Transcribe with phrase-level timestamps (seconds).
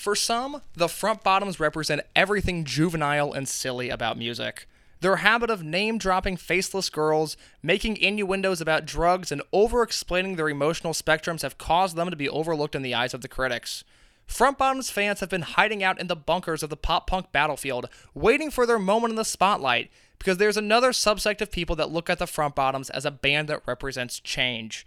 [0.00, 4.66] For some, the front bottoms represent everything juvenile and silly about music.
[5.02, 10.48] Their habit of name dropping faceless girls, making innuendos about drugs, and over explaining their
[10.48, 13.84] emotional spectrums have caused them to be overlooked in the eyes of the critics.
[14.26, 17.86] Front Bottoms fans have been hiding out in the bunkers of the pop punk battlefield,
[18.14, 22.08] waiting for their moment in the spotlight, because there's another subsect of people that look
[22.08, 24.86] at the Front Bottoms as a band that represents change.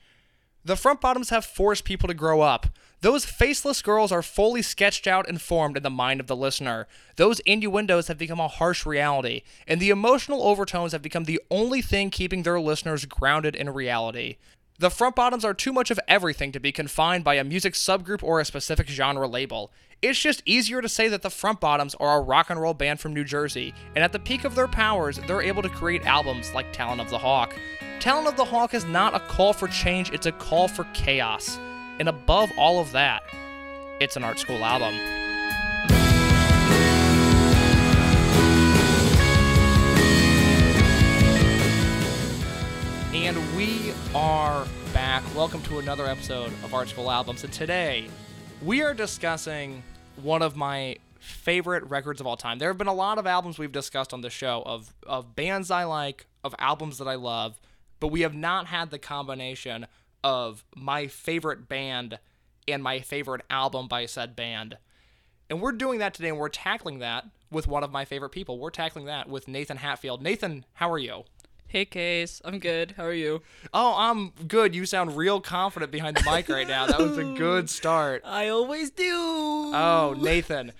[0.65, 2.67] The front bottoms have forced people to grow up.
[3.03, 6.87] Those faceless girls are fully sketched out and formed in the mind of the listener.
[7.17, 11.81] Those innuendos have become a harsh reality, and the emotional overtones have become the only
[11.81, 14.37] thing keeping their listeners grounded in reality.
[14.79, 18.23] The front bottoms are too much of everything to be confined by a music subgroup
[18.23, 19.73] or a specific genre label.
[20.01, 23.01] It's just easier to say that the front bottoms are a rock and roll band
[23.01, 26.53] from New Jersey, and at the peak of their powers, they're able to create albums
[26.53, 27.53] like Talon of the Hawk.
[27.99, 31.59] Talon of the Hawk is not a call for change, it's a call for chaos.
[31.99, 33.21] And above all of that,
[33.99, 34.95] it's an art school album.
[43.13, 45.23] And we are back.
[45.35, 47.43] Welcome to another episode of Art School Albums.
[47.43, 48.07] And today,
[48.63, 49.83] we are discussing
[50.15, 52.57] one of my favorite records of all time.
[52.57, 55.69] There have been a lot of albums we've discussed on the show of, of bands
[55.69, 57.61] I like, of albums that I love,
[57.99, 59.85] but we have not had the combination
[60.23, 62.19] of my favorite band
[62.67, 64.77] and my favorite album by said band.
[65.49, 68.57] And we're doing that today, and we're tackling that with one of my favorite people.
[68.57, 70.21] We're tackling that with Nathan Hatfield.
[70.21, 71.23] Nathan, how are you?
[71.67, 72.41] Hey, Case.
[72.45, 72.93] I'm good.
[72.97, 73.41] How are you?
[73.73, 74.75] Oh, I'm good.
[74.75, 76.85] You sound real confident behind the mic right now.
[76.85, 78.21] That was a good start.
[78.25, 79.05] I always do.
[79.11, 80.71] Oh, Nathan.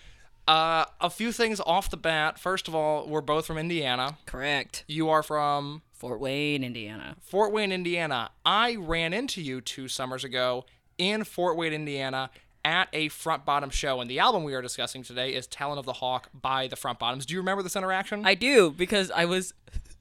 [0.47, 2.37] Uh, a few things off the bat.
[2.37, 4.17] First of all, we're both from Indiana.
[4.25, 4.83] Correct.
[4.87, 7.15] You are from Fort Wayne, Indiana.
[7.21, 8.29] Fort Wayne, Indiana.
[8.45, 10.65] I ran into you two summers ago
[10.97, 12.29] in Fort Wayne, Indiana
[12.65, 14.01] at a front bottom show.
[14.01, 16.99] And the album we are discussing today is Talon of the Hawk by the Front
[16.99, 17.25] Bottoms.
[17.25, 18.25] Do you remember this interaction?
[18.25, 19.53] I do because I was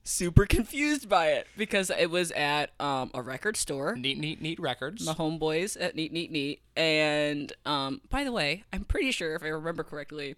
[0.02, 3.94] super confused by it because it was at um, a record store.
[3.94, 5.06] Neat, neat, neat records.
[5.06, 6.62] The homeboys at Neat Neat Neat.
[6.76, 10.34] And um, by the way, I'm pretty sure if I remember correctly,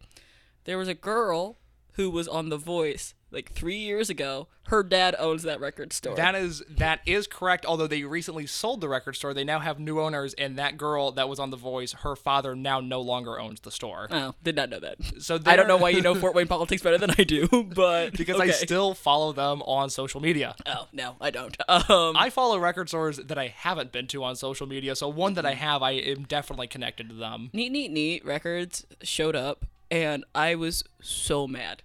[0.64, 1.56] there was a girl
[1.94, 4.48] who was on The Voice like three years ago.
[4.68, 6.16] Her dad owns that record store.
[6.16, 7.66] That is that is correct.
[7.66, 11.12] Although they recently sold the record store, they now have new owners, and that girl
[11.12, 14.08] that was on The Voice, her father now no longer owns the store.
[14.10, 14.96] oh, did not know that.
[15.18, 18.12] So I don't know why you know Fort Wayne politics better than I do, but
[18.16, 20.54] because I still follow them on social media.
[20.64, 21.54] Oh no, I don't.
[21.68, 25.34] Um, I follow record stores that I haven't been to on social media, so one
[25.34, 27.50] that I have, I am definitely connected to them.
[27.52, 31.82] Neat Neat Neat Records showed up, and I was so mad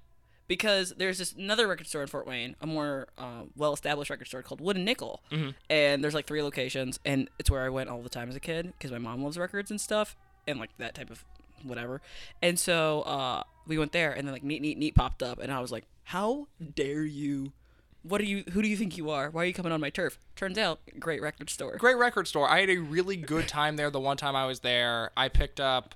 [0.49, 4.41] because there's this another record store in Fort Wayne, a more uh, well-established record store
[4.41, 5.23] called Wooden Nickel,
[5.69, 8.39] and there's like three locations, and it's where I went all the time as a
[8.41, 11.23] kid because my mom loves records and stuff, and like that type of
[11.63, 12.01] whatever,
[12.41, 15.51] and so uh, we went there, and then like Neat Neat Neat popped up, and
[15.53, 17.53] I was like, how dare you?
[18.01, 18.43] What are you?
[18.53, 19.29] Who do you think you are?
[19.29, 20.17] Why are you coming on my turf?
[20.35, 21.75] Turns out, great record store.
[21.77, 22.49] Great record store.
[22.49, 25.11] I had a really good time there the one time I was there.
[25.15, 25.95] I picked up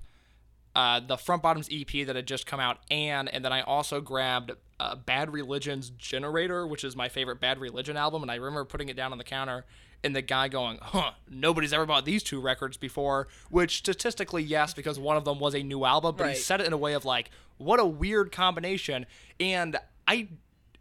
[0.76, 4.02] uh, the Front Bottoms EP that had just come out, and and then I also
[4.02, 8.66] grabbed uh, Bad Religion's Generator, which is my favorite Bad Religion album, and I remember
[8.66, 9.66] putting it down on the counter.
[10.06, 14.74] And the guy going, huh, nobody's ever bought these two records before, which statistically, yes,
[14.74, 16.92] because one of them was a new album, but he said it in a way
[16.92, 19.06] of like, what a weird combination.
[19.40, 20.28] And I,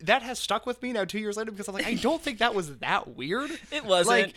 [0.00, 2.38] that has stuck with me now two years later because I'm like, I don't think
[2.38, 3.52] that was that weird.
[3.70, 4.08] It wasn't.
[4.08, 4.34] Like,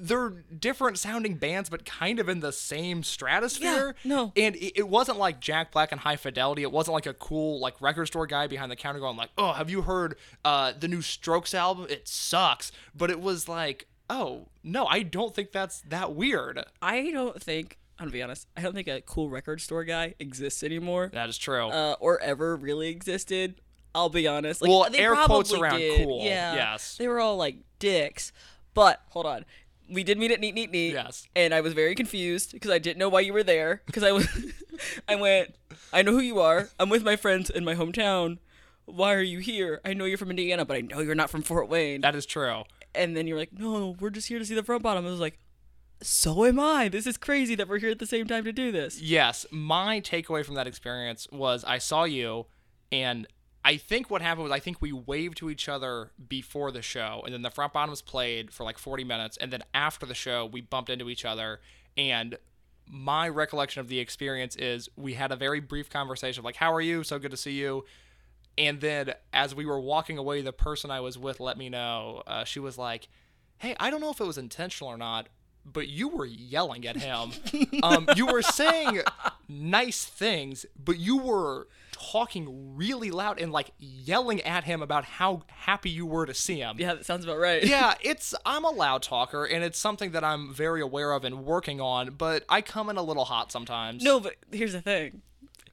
[0.00, 3.94] they're different sounding bands, but kind of in the same stratosphere.
[4.02, 4.32] Yeah, no.
[4.36, 6.62] And it, it wasn't like Jack Black and High Fidelity.
[6.62, 9.52] It wasn't like a cool like record store guy behind the counter going like, "Oh,
[9.52, 11.86] have you heard uh, the new Strokes album?
[11.90, 17.10] It sucks." But it was like, "Oh no, I don't think that's that weird." I
[17.10, 18.46] don't think I'm gonna be honest.
[18.56, 21.68] I don't think a cool record store guy exists anymore, That is true.
[21.68, 23.60] uh, or ever really existed.
[23.94, 24.62] I'll be honest.
[24.62, 26.06] Like, Well, they air quotes around did.
[26.06, 26.54] cool, Yeah.
[26.54, 26.96] yes.
[26.96, 28.32] They were all like dicks.
[28.72, 29.44] But hold on.
[29.90, 30.92] We did meet at Neat Neat Neat.
[30.92, 31.26] Yes.
[31.34, 33.82] And I was very confused because I didn't know why you were there.
[33.86, 34.28] Because I was,
[35.08, 35.54] I went.
[35.92, 36.68] I know who you are.
[36.78, 38.38] I'm with my friends in my hometown.
[38.86, 39.80] Why are you here?
[39.84, 42.00] I know you're from Indiana, but I know you're not from Fort Wayne.
[42.00, 42.62] that is true.
[42.94, 45.06] and then you're like, no, we're just here to see the front bottom.
[45.06, 45.38] I was like,
[46.02, 46.88] so am I.
[46.88, 49.00] This is crazy that we're here at the same time to do this.
[49.00, 52.46] Yes, my takeaway from that experience was I saw you,
[52.90, 53.26] and
[53.64, 57.22] I think what happened was I think we waved to each other before the show,
[57.24, 60.46] and then the front bottoms played for like 40 minutes, and then after the show
[60.46, 61.60] we bumped into each other,
[61.96, 62.38] and
[62.86, 66.72] my recollection of the experience is we had a very brief conversation of like, "How
[66.72, 67.04] are you?
[67.04, 67.84] So good to see you."
[68.56, 72.22] And then as we were walking away, the person I was with let me know.
[72.26, 73.08] Uh, she was like,
[73.58, 75.28] "Hey, I don't know if it was intentional or not,
[75.64, 77.32] but you were yelling at him.
[77.82, 79.02] um, you were saying
[79.48, 81.68] nice things, but you were
[82.00, 86.58] talking really loud and like yelling at him about how happy you were to see
[86.58, 86.76] him.
[86.78, 87.62] Yeah, that sounds about right.
[87.62, 91.44] yeah, it's I'm a loud talker and it's something that I'm very aware of and
[91.44, 94.02] working on, but I come in a little hot sometimes.
[94.02, 95.22] No, but here's the thing.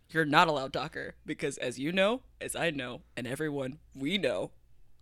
[0.10, 4.18] You're not a loud talker because as you know, as I know, and everyone we
[4.18, 4.52] know,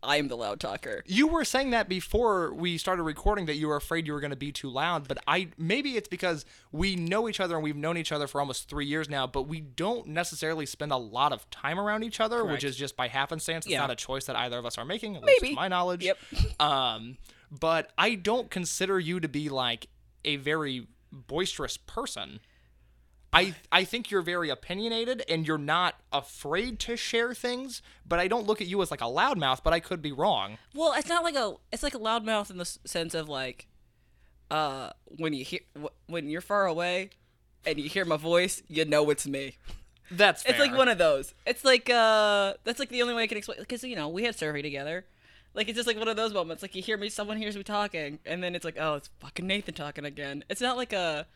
[0.05, 1.03] I am the loud talker.
[1.07, 4.31] You were saying that before we started recording that you were afraid you were going
[4.31, 7.75] to be too loud, but I maybe it's because we know each other and we've
[7.75, 11.33] known each other for almost 3 years now, but we don't necessarily spend a lot
[11.33, 12.51] of time around each other, Correct.
[12.51, 13.65] which is just by happenstance.
[13.65, 13.79] It's Yeah.
[13.81, 16.03] not a choice that either of us are making, at least to my knowledge.
[16.03, 16.17] Yep.
[16.59, 17.17] Um
[17.51, 19.87] but I don't consider you to be like
[20.25, 22.39] a very boisterous person.
[23.35, 28.29] I I think you're very opinionated and you're not afraid to share things, but I
[28.29, 30.57] don't look at you as like a loudmouth, but I could be wrong.
[30.73, 33.67] Well, it's not like a it's like a loudmouth in the sense of like
[34.49, 35.59] uh when you hear
[36.07, 37.09] when you're far away
[37.65, 39.57] and you hear my voice, you know it's me.
[40.09, 40.51] That's fair.
[40.51, 41.33] It's like one of those.
[41.45, 44.23] It's like uh that's like the only way I can explain because you know we
[44.23, 45.05] had survey together.
[45.53, 46.61] Like it's just like one of those moments.
[46.61, 49.45] Like you hear me, someone hears me talking, and then it's like, oh, it's fucking
[49.45, 50.45] Nathan talking again.
[50.49, 51.27] It's not like a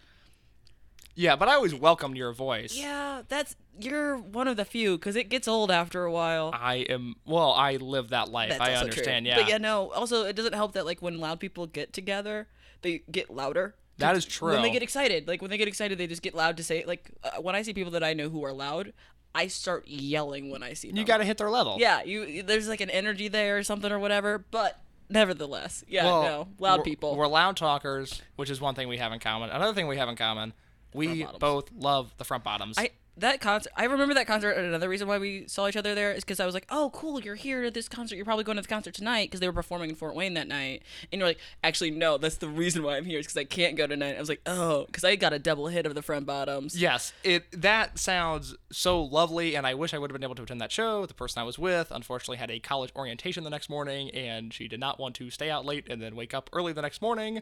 [1.19, 2.73] Yeah, but I always welcomed your voice.
[2.77, 3.23] yeah.
[3.27, 6.51] That's you're one of the few because it gets old after a while.
[6.53, 8.51] I am well, I live that life.
[8.51, 9.31] That's I also understand, true.
[9.31, 9.39] yeah.
[9.41, 9.89] But yeah, no.
[9.91, 12.47] Also, it doesn't help that like when loud people get together,
[12.83, 13.75] they get louder.
[13.97, 14.53] That is true.
[14.53, 16.79] When they get excited, like when they get excited, they just get loud to say.
[16.79, 16.87] It.
[16.87, 18.93] Like uh, when I see people that I know who are loud,
[19.35, 20.95] I start yelling when I see them.
[20.97, 21.75] you got to hit their level.
[21.79, 22.43] Yeah, you.
[22.43, 24.37] There's like an energy there or something or whatever.
[24.51, 24.79] But
[25.09, 27.17] nevertheless, yeah, Well, no, loud we're- people.
[27.17, 29.49] We're loud talkers, which is one thing we have in common.
[29.49, 30.53] Another thing we have in common,
[30.93, 32.77] we both love the front bottoms.
[32.77, 33.71] I that concert.
[33.75, 34.51] I remember that concert.
[34.51, 36.89] And another reason why we saw each other there is because I was like, "Oh,
[36.93, 37.19] cool!
[37.21, 38.15] You're here at this concert.
[38.15, 40.47] You're probably going to the concert tonight because they were performing in Fort Wayne that
[40.47, 42.17] night." And you're like, "Actually, no.
[42.17, 44.41] That's the reason why I'm here is because I can't go tonight." I was like,
[44.45, 48.55] "Oh, because I got a double hit of the front bottoms." Yes, it that sounds
[48.71, 51.05] so lovely, and I wish I would have been able to attend that show.
[51.05, 54.67] The person I was with, unfortunately, had a college orientation the next morning, and she
[54.67, 57.41] did not want to stay out late and then wake up early the next morning.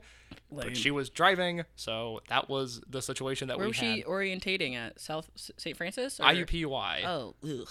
[0.52, 0.68] Lame.
[0.70, 3.96] But she was driving, so that was the situation that Where we was had.
[3.98, 5.00] she orientating at?
[5.00, 5.76] South St.
[5.76, 6.20] Francis?
[6.20, 7.06] or- IUPUI.
[7.06, 7.70] Oh, ugh.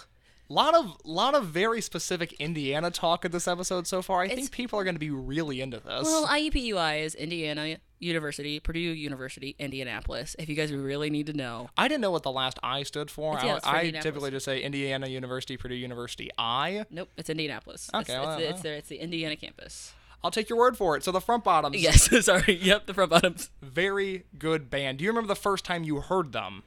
[0.48, 4.20] lot of lot of very specific Indiana talk in this episode so far.
[4.20, 6.04] I It's- think people are going to be really into this.
[6.04, 10.36] Well, IUPUI is Indiana University, Purdue University, Indianapolis.
[10.38, 13.10] If you guys really need to know, I didn't know what the last I stood
[13.10, 13.38] for.
[13.42, 16.30] Yeah, I, I typically just say Indiana University, Purdue University.
[16.38, 16.84] I.
[16.90, 17.90] nope, it's Indianapolis.
[17.92, 18.50] Okay, it's, well, it's, well.
[18.50, 19.94] it's, the, it's the Indiana campus.
[20.22, 21.04] I'll take your word for it.
[21.04, 22.58] So the front bottoms, Yes, sorry.
[22.60, 23.50] Yep, the front bottoms.
[23.62, 24.98] very good band.
[24.98, 26.62] Do you remember the first time you heard them?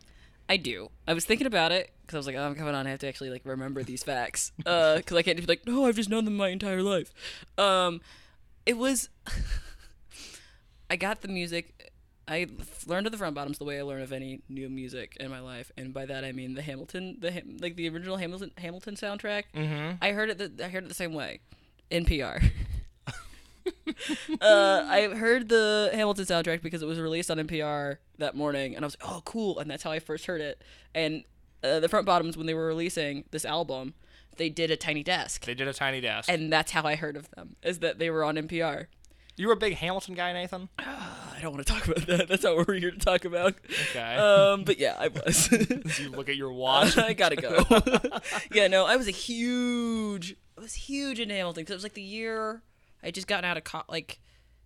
[0.47, 0.89] I do.
[1.07, 2.87] I was thinking about it because I was like, oh, I'm coming on.
[2.87, 5.85] I have to actually like remember these facts because I can't just be like, no,
[5.85, 7.13] I've just known them my entire life.
[7.57, 8.01] Um,
[8.65, 9.09] it was.
[10.89, 11.91] I got the music.
[12.27, 12.47] I
[12.86, 15.39] learned of the front bottoms the way I learn of any new music in my
[15.39, 19.45] life, and by that I mean the Hamilton, the like the original Hamilton Hamilton soundtrack.
[19.56, 19.95] Mm-hmm.
[20.01, 20.38] I heard it.
[20.57, 21.39] The, I heard it the same way,
[21.89, 22.51] NPR.
[24.41, 28.83] uh, I heard the Hamilton soundtrack because it was released on NPR that morning, and
[28.83, 30.62] I was like, "Oh, cool!" And that's how I first heard it.
[30.94, 31.24] And
[31.63, 33.94] uh, the Front Bottoms, when they were releasing this album,
[34.38, 36.30] they did a Tiny Desk, They did a tiny desk.
[36.30, 37.56] and that's how I heard of them.
[37.63, 38.86] Is that they were on NPR.
[39.39, 40.68] You were a big Hamilton guy, Nathan.
[40.80, 42.27] I don't want to talk about that.
[42.27, 43.56] That's not what we're here to talk about.
[43.91, 44.15] Okay.
[44.15, 45.50] Um, but yeah, I was.
[46.00, 46.98] you look at your watch.
[46.98, 47.63] I gotta go.
[48.51, 51.93] yeah, no, I was a huge, I was huge into Hamilton because it was like
[51.93, 52.63] the year
[53.01, 54.19] I just gotten out of co- like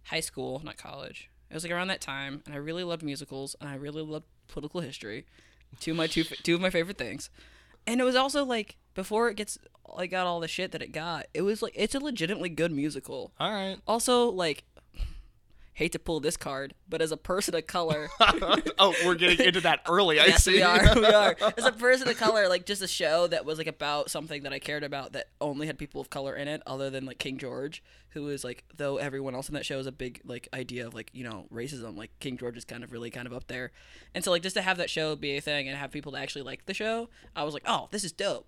[0.06, 1.30] high school, not college.
[1.52, 4.26] It was like around that time, and I really loved musicals and I really loved
[4.48, 5.28] political history.
[5.80, 7.30] Two of my two two of my favorite things,
[7.86, 9.58] and it was also like before it gets
[9.96, 11.28] like got all the shit that it got.
[11.34, 13.32] It was like it's a legitimately good musical.
[13.40, 13.78] All right.
[13.88, 14.64] Also, like,
[15.74, 18.10] hate to pull this card, but as a person of color.
[18.20, 20.20] oh, we're getting into that early.
[20.20, 20.54] I yes, see.
[20.54, 20.96] we are.
[20.96, 21.36] We are.
[21.58, 24.54] As a person of color, like just a show that was like about something that
[24.54, 27.38] I cared about that only had people of color in it, other than like King
[27.38, 30.86] George, who is like though everyone else in that show is a big like idea
[30.86, 31.98] of like you know racism.
[31.98, 33.72] Like King George is kind of really kind of up there,
[34.14, 36.18] and so like just to have that show be a thing and have people to
[36.18, 38.48] actually like the show, I was like, oh, this is dope.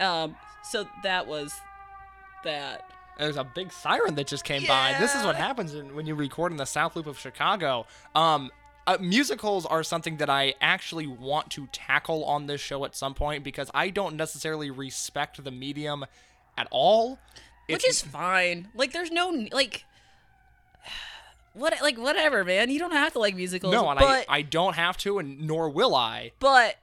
[0.00, 1.52] Um, so that was
[2.44, 2.90] that.
[3.18, 4.96] There's a big siren that just came by.
[4.98, 7.86] This is what happens in, when you record in the South Loop of Chicago.
[8.14, 8.50] Um,
[8.86, 13.14] uh, musicals are something that I actually want to tackle on this show at some
[13.14, 16.04] point because I don't necessarily respect the medium
[16.58, 17.18] at all.
[17.68, 18.68] which It's- is fine.
[18.74, 19.84] Like, there's no like,
[21.54, 22.68] what like whatever, man.
[22.70, 23.72] You don't have to like musicals.
[23.72, 26.32] no, and but I, I don't have to, and nor will I.
[26.40, 26.76] but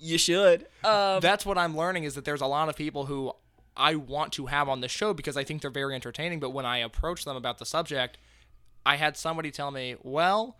[0.00, 0.66] you should.
[0.82, 3.32] Um, That's what I'm learning is that there's a lot of people who
[3.76, 6.40] I want to have on the show because I think they're very entertaining.
[6.40, 8.18] But when I approach them about the subject,
[8.84, 10.56] I had somebody tell me, "Well,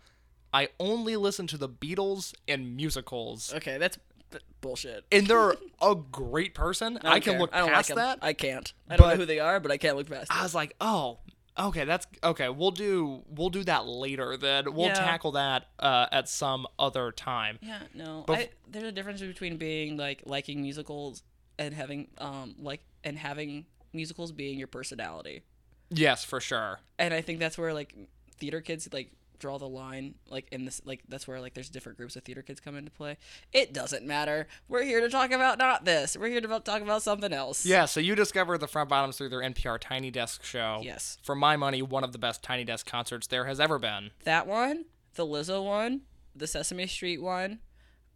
[0.53, 3.53] I only listen to the Beatles and musicals.
[3.53, 3.97] Okay, that's
[4.31, 5.05] b- bullshit.
[5.11, 6.97] And they're a great person.
[6.97, 7.39] I, don't can care.
[7.39, 8.19] look I don't past like that.
[8.21, 8.71] I can't.
[8.89, 10.43] I don't know who they are, but I can't look past I it.
[10.43, 11.19] was like, oh,
[11.57, 12.49] okay, that's okay.
[12.49, 14.37] We'll do we'll do that later.
[14.37, 14.93] Then we'll Yeah.
[14.93, 17.59] tackle that uh, at some other time.
[17.61, 18.25] Yeah, no.
[18.27, 21.23] Bef- I, there's a difference between being like liking musicals
[21.59, 25.41] and having um like and having musicals being your personality.
[25.89, 26.79] Yes, for sure.
[26.97, 27.95] And I think that's where like
[28.37, 29.11] theater kids like
[29.41, 32.41] draw the line like in this like that's where like there's different groups of theater
[32.41, 33.17] kids come into play.
[33.51, 34.47] It doesn't matter.
[34.69, 36.15] We're here to talk about not this.
[36.15, 37.65] We're here to talk about something else.
[37.65, 40.79] Yeah, so you discovered the front bottoms through their NPR Tiny Desk show.
[40.83, 41.17] Yes.
[41.23, 44.11] For my money, one of the best Tiny Desk concerts there has ever been.
[44.23, 46.01] That one, the Lizzo one,
[46.35, 47.59] the Sesame Street one,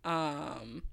[0.04, 0.84] um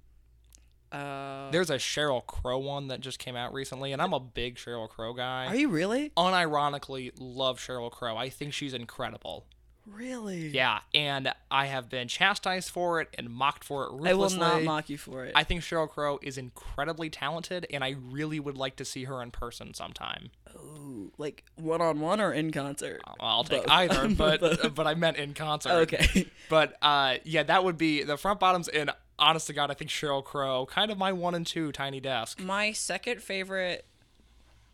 [0.90, 4.56] uh There's a Sheryl Crow one that just came out recently, and I'm a big
[4.56, 5.46] Sheryl Crow guy.
[5.46, 6.10] Are you really?
[6.16, 8.16] Unironically, love Sheryl Crow.
[8.16, 9.46] I think she's incredible.
[9.86, 10.48] Really?
[10.48, 14.10] Yeah, and I have been chastised for it and mocked for it ruthlessly.
[14.10, 15.32] I will not mock you for it.
[15.34, 19.20] I think Sheryl Crow is incredibly talented, and I really would like to see her
[19.22, 20.30] in person sometime.
[20.54, 23.00] Ooh, like one on one or in concert?
[23.18, 23.70] I'll take Both.
[23.70, 25.72] either, but but I meant in concert.
[25.92, 26.26] Okay.
[26.48, 28.68] But uh, yeah, that would be the front bottoms.
[28.68, 31.98] And honest to God, I think Sheryl Crow, kind of my one and two Tiny
[31.98, 32.38] Desk.
[32.40, 33.86] My second favorite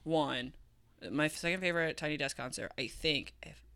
[0.02, 0.54] one,
[1.08, 3.67] my second favorite Tiny Desk concert, I think, if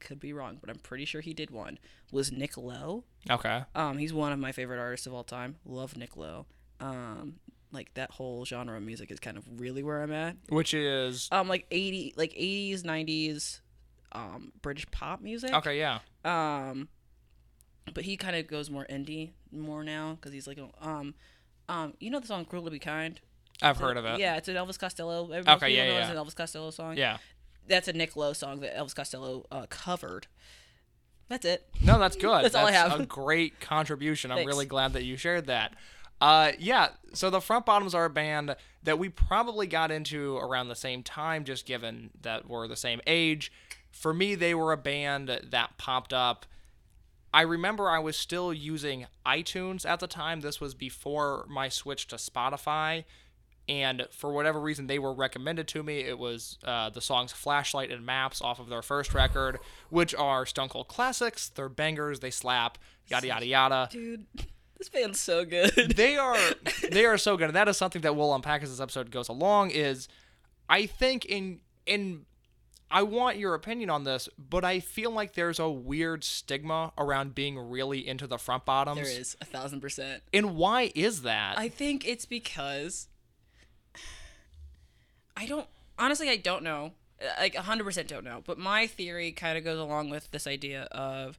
[0.00, 1.78] could be wrong, but I'm pretty sure he did one,
[2.12, 3.04] was Nick Lowe.
[3.30, 3.62] Okay.
[3.74, 5.56] Um, he's one of my favorite artists of all time.
[5.64, 6.46] Love Nick Lowe.
[6.80, 7.36] Um,
[7.72, 10.36] like that whole genre of music is kind of really where I'm at.
[10.48, 13.60] Which is Um, like eighty, like eighties, nineties,
[14.12, 15.52] um, British pop music.
[15.52, 15.78] okay.
[15.78, 15.98] Yeah.
[16.24, 16.88] Um,
[17.92, 21.14] but he kind of goes more indie more now because he's like, um,
[21.68, 23.20] um, you know the song "Cruel to Be Kind."
[23.62, 24.18] I've heard of it.
[24.18, 25.28] Yeah, it's an Elvis Costello.
[25.28, 26.00] Most Okay, yeah, yeah.
[26.00, 26.96] It's an Elvis Costello song.
[26.96, 27.18] Yeah.
[27.66, 30.26] That's a Nick Lowe song that Elvis Costello uh, covered.
[31.28, 31.66] That's it.
[31.82, 32.28] No, that's good.
[32.44, 33.00] That's all I have.
[33.00, 34.30] A great contribution.
[34.30, 34.48] I'm Thanks.
[34.48, 35.74] really glad that you shared that.
[36.20, 36.88] Uh, yeah.
[37.12, 41.02] So the Front Bottoms are a band that we probably got into around the same
[41.02, 43.50] time, just given that we're the same age.
[43.90, 46.46] For me, they were a band that popped up.
[47.32, 50.40] I remember I was still using iTunes at the time.
[50.40, 53.04] This was before my switch to Spotify.
[53.68, 56.00] And for whatever reason, they were recommended to me.
[56.00, 60.44] It was uh, the songs Flashlight and Maps off of their first record, which are
[60.44, 61.48] Stone Cold classics.
[61.48, 63.88] They're bangers, they slap, yada, yada, yada.
[63.90, 64.26] Dude,
[64.76, 65.72] this band's so good.
[65.96, 66.36] They are
[66.90, 69.28] they are so good, and that is something that we'll unpack as this episode goes
[69.28, 69.70] along.
[69.70, 70.08] Is
[70.68, 72.26] I think in in
[72.90, 77.34] I want your opinion on this, but I feel like there's a weird stigma around
[77.34, 79.00] being really into the front bottoms.
[79.00, 80.22] there is a thousand percent.
[80.32, 81.58] And why is that?
[81.58, 83.08] I think it's because
[85.36, 85.66] I don't
[85.98, 86.92] honestly I don't know.
[87.20, 90.82] Uh, like 100% don't know, but my theory kind of goes along with this idea
[90.90, 91.38] of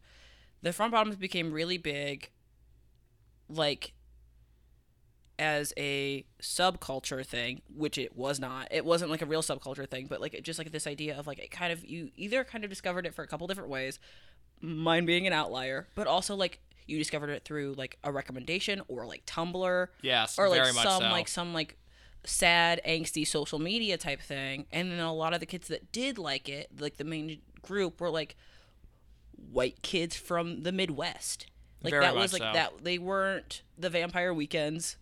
[0.62, 2.30] the front bottoms became really big
[3.50, 3.94] like
[5.38, 8.68] as a subculture thing, which it was not.
[8.72, 11.28] It wasn't like a real subculture thing, but like it just like this idea of
[11.28, 14.00] like it kind of you either kind of discovered it for a couple different ways,
[14.62, 19.06] mine being an outlier, but also like you discovered it through like a recommendation or
[19.06, 21.10] like Tumblr yes, or like very much some so.
[21.10, 21.78] like some like
[22.26, 26.18] sad angsty social media type thing and then a lot of the kids that did
[26.18, 28.36] like it like the main group were like
[29.52, 31.48] white kids from the midwest
[31.84, 32.52] like Very that was like so.
[32.54, 34.98] that they weren't the vampire weekends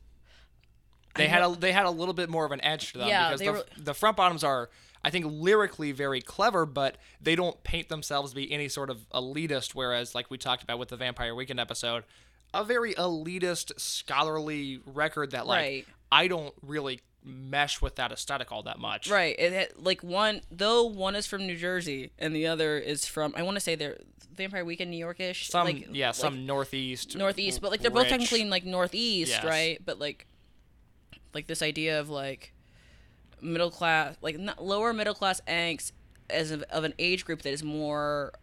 [1.16, 3.00] they I had know- a they had a little bit more of an edge to
[3.00, 4.70] them Yeah, because the, were- the front bottoms are
[5.06, 9.06] I think lyrically very clever, but they don't paint themselves to be any sort of
[9.10, 9.76] elitist.
[9.76, 12.06] Whereas, like we talked about with the Vampire Weekend episode,
[12.54, 15.88] a very elitist scholarly record that like Right.
[16.10, 19.10] I don't really mesh with that aesthetic all that much.
[19.10, 23.06] right it had, like one though one is from new jersey and the other is
[23.06, 23.98] from i want to say they're
[24.36, 28.08] vampire weekend new yorkish Some like yeah, like some northeast northeast but like they're both
[28.08, 29.44] technically in like northeast Yes.
[29.46, 30.26] right but like
[31.34, 32.54] like this idea of like
[33.42, 35.92] middle class like not, lower middle class angst
[36.30, 38.34] as of, of an age group that is more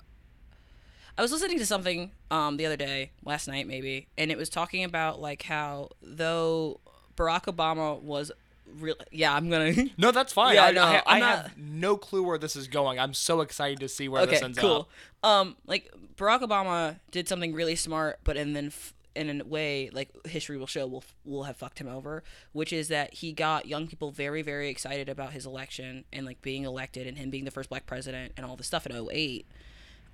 [1.18, 4.48] i was listening to something um the other day last night maybe and it was
[4.48, 6.80] talking about like how though
[7.16, 8.30] barack obama was
[8.78, 10.54] real yeah i'm gonna No, that's fine.
[10.54, 12.98] Yeah, I, no, I, I I'm have not- no clue where this is going.
[12.98, 14.88] I'm so excited to see where this okay, ends cool.
[15.22, 15.28] up.
[15.28, 19.90] Um, like Barack Obama did something really smart, but and then f- in a way,
[19.92, 22.22] like history will show, will will have fucked him over.
[22.52, 26.40] Which is that he got young people very very excited about his election and like
[26.42, 29.44] being elected and him being the first black president and all the stuff in 08.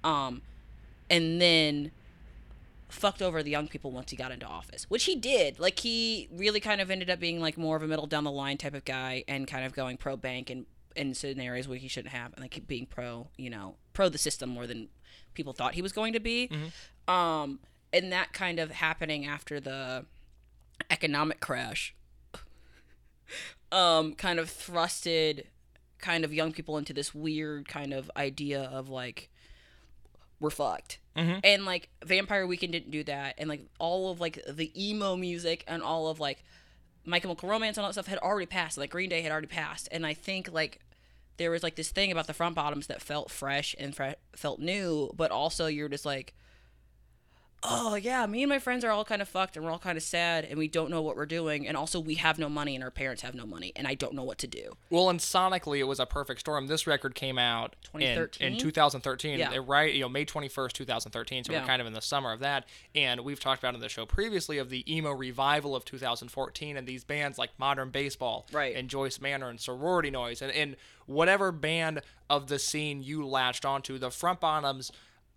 [0.03, 0.43] Um,
[1.11, 1.91] and then
[2.89, 5.59] fucked over the young people once he got into office, which he did.
[5.59, 8.31] Like he really kind of ended up being like more of a middle down the
[8.31, 11.89] line type of guy and kind of going pro bank and in scenarios where he
[11.89, 14.89] shouldn't have and like being pro, you know, pro the system more than
[15.35, 16.49] people thought he was going to be.
[17.09, 17.61] Um,
[17.93, 20.07] and that kind of happening after the
[20.91, 21.95] economic crash,
[23.73, 25.45] um, kind of thrusted
[25.99, 29.31] kind of young people into this weird kind of idea of like
[30.41, 30.99] we're fucked.
[31.17, 31.39] Mm-hmm.
[31.45, 35.65] And like Vampire Weekend didn't do that, and like all of like the emo music
[35.67, 36.45] and all of like
[37.05, 38.77] My Chemical Romance and all that stuff had already passed.
[38.77, 40.81] Like Green Day had already passed, and I think like
[41.39, 44.61] there was like this thing about the front bottoms that felt fresh and fre- felt
[44.61, 46.35] new, but also you're just like,
[47.69, 49.97] oh yeah, me and my friends are all kind of fucked and we're all kind
[49.97, 52.75] of sad and we don't know what we're doing, and also we have no money
[52.75, 54.77] and our parents have no money and I don't know what to do.
[54.91, 56.67] Well, and sonically, it was a perfect storm.
[56.67, 58.03] This record came out in,
[58.41, 58.59] in 2013?
[58.59, 59.59] 2013, Yeah.
[59.67, 59.93] right?
[59.93, 61.45] You know, May 21st, 2013.
[61.45, 61.61] So Yeah.
[61.61, 62.65] we're kind of in the summer of that.
[62.95, 66.87] And we've talked about in the show previously of the emo revival of 2014 and
[66.87, 68.77] these bands like Modern Baseball Right.
[68.77, 73.65] and Joyce Manor and Sorority Noise and, and whatever band of the scene you latched
[73.65, 73.99] onto.
[73.99, 74.91] The Front Bottoms.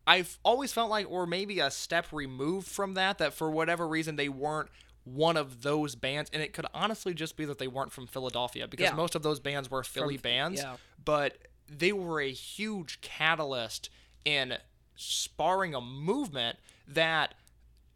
[0.10, 4.16] I've always felt like, or maybe a step removed from that, that for whatever reason
[4.16, 4.70] they weren't
[5.04, 8.68] one of those bands, and it could honestly just be that they weren't from Philadelphia
[8.68, 8.96] because Yeah.
[8.96, 10.78] most of those bands were Philly From- bands, yeah.
[11.04, 11.38] but
[11.68, 13.90] they were a huge catalyst
[14.26, 14.58] in
[14.96, 17.36] sparring a movement that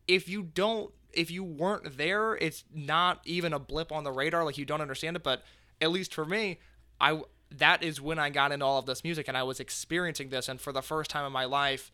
[0.07, 4.43] if you don't if you weren't there it's not even a blip on the radar
[4.45, 5.43] like you don't understand it but
[5.81, 6.57] at least for me
[7.01, 7.21] i
[7.57, 10.49] that is when i got into all of this music and i was experiencing this
[10.49, 11.91] and for the first time in my life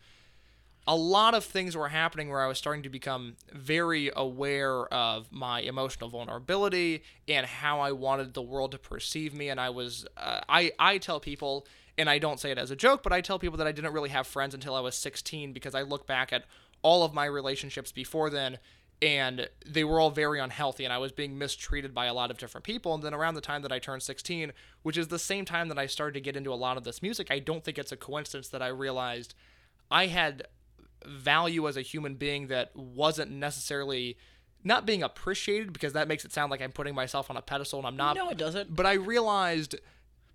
[0.90, 5.32] a lot of things were happening where I was starting to become very aware of
[5.32, 9.50] my emotional vulnerability and how I wanted the world to perceive me.
[9.50, 12.76] And I was, uh, I, I tell people, and I don't say it as a
[12.76, 15.54] joke, but I tell people that I didn't really have friends until I was 16
[15.54, 16.46] because I look back at
[16.82, 18.58] all of my relationships before then
[19.02, 22.38] and they were all very unhealthy and I was being mistreated by a lot of
[22.38, 24.52] different people and then around the time that I turned 16
[24.82, 27.02] which is the same time that I started to get into a lot of this
[27.02, 29.36] music I don't think it's a coincidence that I realized
[29.90, 30.48] I had
[31.06, 34.18] value as a human being that wasn't necessarily
[34.64, 37.80] not being appreciated because that makes it sound like I'm putting myself on a pedestal
[37.80, 38.16] and I'm not.
[38.16, 38.76] No, it doesn't.
[38.76, 39.76] But I realized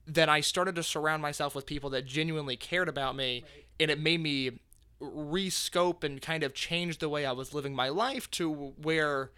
[0.07, 3.45] that I started to surround myself with people that genuinely cared about me
[3.79, 4.61] and it made me
[5.01, 9.31] rescope and kind of change the way I was living my life to where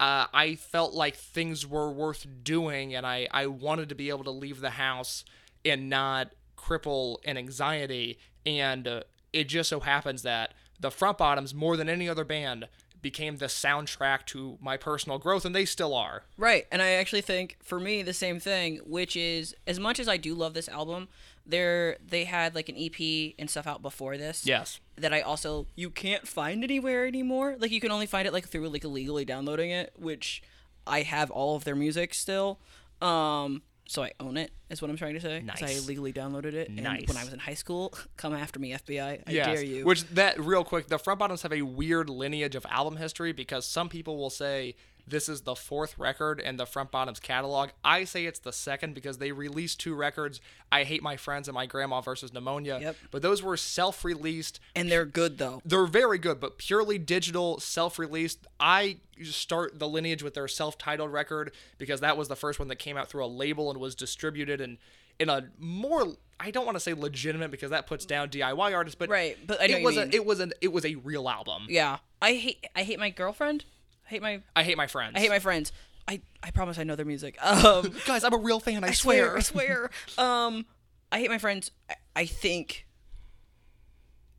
[0.00, 4.24] uh, I felt like things were worth doing and I, I wanted to be able
[4.24, 5.24] to leave the house
[5.64, 8.18] and not cripple an anxiety.
[8.46, 9.00] And uh,
[9.32, 12.68] it just so happens that the Front Bottoms, more than any other band,
[13.00, 16.24] became the soundtrack to my personal growth, and they still are.
[16.38, 20.08] Right, and I actually think for me the same thing, which is as much as
[20.08, 21.08] I do love this album,
[21.46, 24.46] there they had like an EP and stuff out before this.
[24.46, 24.80] Yes.
[24.96, 27.56] That I also you can't find anywhere anymore.
[27.58, 30.42] Like you can only find it like through like illegally downloading it, which
[30.86, 32.60] I have all of their music still.
[33.02, 35.42] Um so I own it, is what I'm trying to say.
[35.42, 35.62] Nice.
[35.62, 36.68] I legally downloaded it.
[36.68, 37.06] And Nice.
[37.06, 39.20] when I was in high school, come after me, FBI.
[39.26, 39.46] I Yes.
[39.46, 39.84] dare you.
[39.84, 43.66] Which that real quick, the front bottoms have a weird lineage of album history because
[43.66, 44.74] some people will say
[45.06, 47.70] this is the fourth record in the front bottoms catalog.
[47.84, 50.40] I say it's the second because they released two records,
[50.72, 52.78] I Hate My Friends and My Grandma versus Pneumonia.
[52.80, 52.96] Yep.
[53.10, 54.60] But those were self-released.
[54.74, 55.60] and they're good though.
[55.64, 58.46] They're very good, but purely digital, self-released.
[58.58, 62.76] I start the lineage with their self-titled record because that was the first one that
[62.76, 64.78] came out through a label and was distributed and
[65.18, 68.96] in a more I don't want to say legitimate because that puts down DIY artists,
[68.98, 71.66] but Right, but it was you a it was an it was a real album.
[71.68, 71.98] Yeah.
[72.20, 73.64] I hate I hate my girlfriend.
[74.06, 75.12] I hate my I hate my friends.
[75.16, 75.72] I hate my friends.
[76.06, 77.38] I, I promise I know their music.
[77.42, 78.24] Um guys.
[78.24, 78.84] I'm a real fan.
[78.84, 79.40] I, I swear.
[79.40, 79.90] swear, I swear.
[80.18, 80.66] Um,
[81.10, 81.70] I hate my friends.
[81.88, 82.86] I, I think,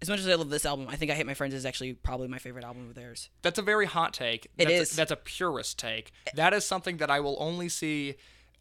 [0.02, 1.94] as much as I love this album, I think I hate my friends is actually
[1.94, 3.30] probably my favorite album of theirs.
[3.42, 4.46] That's a very hot take.
[4.58, 4.94] It that's is.
[4.94, 6.12] A, that's a purist take.
[6.36, 8.16] That is something that I will only see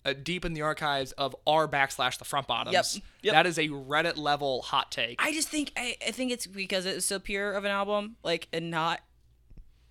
[0.05, 2.75] uh, deep in the archives of r backslash the front bottoms.
[2.75, 3.05] Yep.
[3.23, 3.33] Yep.
[3.33, 5.23] That is a Reddit level hot take.
[5.23, 8.49] I just think I, I think it's because it's so pure of an album, like,
[8.53, 9.01] and not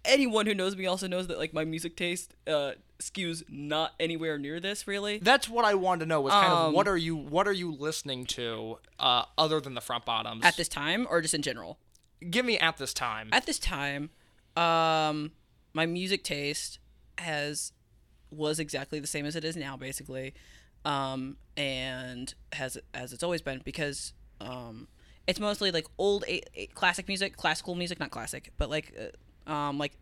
[0.06, 4.38] anyone who knows me also knows that like my music taste uh skews not anywhere
[4.38, 5.18] near this really.
[5.20, 7.54] that's what I wanted to know was kind of Um, what are you what are
[7.54, 10.46] you listening to uh, other than the front bottoms?
[10.46, 11.80] At this time, or just in general.
[12.30, 13.28] Give me at this time.
[13.34, 14.10] at this time,
[14.56, 15.32] um,
[15.74, 16.80] my music taste
[17.18, 17.74] has
[18.32, 20.34] was exactly the same as it is now, basically,
[20.86, 24.88] um, and has as it's always been because um,
[25.28, 29.06] it's mostly like old a- a- classic music, classical music, not classic, but like uh,
[29.48, 29.94] um, like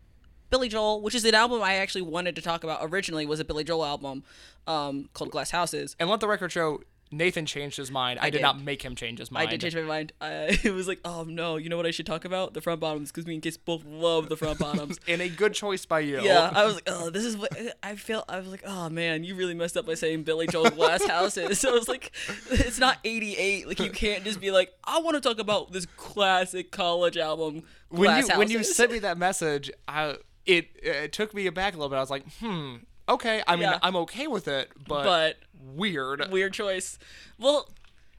[0.50, 3.44] Billy Joel, which is an album I actually wanted to talk about originally, was a
[3.44, 4.22] Billy Joel album
[4.66, 5.96] um, called Glass Houses.
[5.98, 8.18] and let the record show Nathan changed his mind.
[8.20, 8.42] I, did, did.
[8.42, 9.48] not make him change his mind.
[9.48, 10.12] I did change my mind.
[10.20, 12.54] I it was like, oh no, you know what I should talk about?
[12.54, 14.98] The front bottoms, because me and Kiss both love the front bottoms.
[15.06, 16.22] and a good choice by you.
[16.22, 18.24] yeah, I was like, oh, this is what I feel.
[18.28, 21.58] I was like, oh man, you really messed up by saying Billy Joel Glass Houses.
[21.62, 22.10] So I was like,
[22.50, 23.68] it's not '88.
[23.68, 27.62] Like you can't just be like, I want to talk about this classic college album.
[27.90, 31.76] when you when you sent me that message, I it it took me aback a
[31.76, 31.96] little bit.
[31.96, 32.76] I was like, hmm,
[33.08, 33.42] okay.
[33.46, 33.78] I mean, Yeah.
[33.82, 36.30] I'm okay with it, but, But- weird.
[36.30, 36.98] weird choice.
[37.38, 37.68] Well,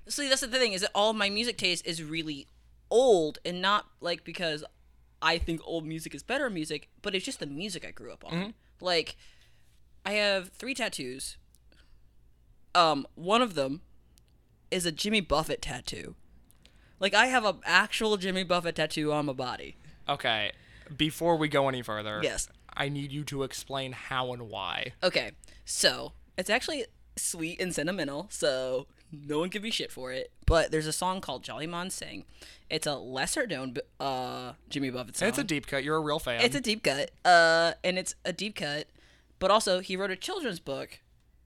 [0.07, 2.47] see, that's the thing is that all my music taste is really
[2.89, 4.63] old, and not like because
[5.21, 8.23] I think old music is better music, but it's just the music I grew up
[8.25, 8.53] on.
[8.81, 9.15] Like,
[10.05, 11.37] I have three tattoos.
[12.75, 13.81] Um, one of them
[14.71, 16.15] is a Jimmy Buffett tattoo.
[16.99, 19.77] Like, I have an actual Jimmy Buffett tattoo on my body.
[20.09, 20.51] Okay,
[20.97, 22.49] before we go any further, Yes.
[22.75, 24.93] I need you to explain how and why.
[25.03, 25.31] Okay,
[25.63, 30.31] so it's actually sweet and sentimental, so no one can be shit for it.
[30.45, 32.25] But there's a song called Jolly Mon Sing.
[32.69, 35.29] It's a lesser known uh, Jimmy Buffett song.
[35.29, 35.83] It's a deep cut.
[35.83, 36.41] You're a real fan.
[36.41, 37.11] It's a deep cut.
[37.23, 38.87] Uh, and it's a deep cut.
[39.39, 40.99] But also, he wrote a children's book.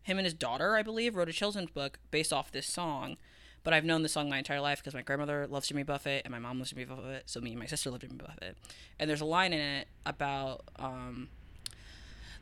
[0.04, 3.18] Him and his daughter, I believe, wrote a children's book based off this song.
[3.64, 6.32] But I've known this song my entire life because my grandmother loves Jimmy Buffett and
[6.32, 7.24] my mom loves Jimmy Buffett.
[7.26, 8.56] So me and my sister love Jimmy Buffett.
[8.98, 11.28] And there's a line in it about um,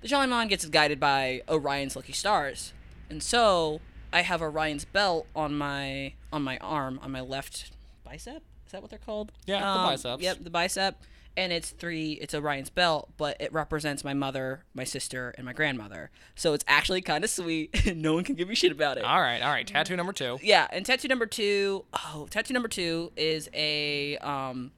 [0.02, 2.74] the Jolly Mon gets guided by Orion's lucky stars,
[3.10, 3.82] and so
[4.14, 7.72] I have Orion's belt on my on my arm on my left
[8.04, 8.44] bicep.
[8.66, 9.32] Is that what they're called?
[9.46, 10.24] Yeah, the Um, biceps.
[10.24, 11.02] Yep, the bicep.
[11.38, 12.14] And it's three.
[12.14, 16.10] It's Orion's belt, but it represents my mother, my sister, and my grandmother.
[16.34, 17.86] So it's actually kind of sweet.
[17.86, 19.04] and no one can give me shit about it.
[19.04, 19.68] all right, all right.
[19.68, 20.40] Tattoo number two.
[20.42, 24.72] Yeah, and tattoo number two, oh, tattoo number two is a um,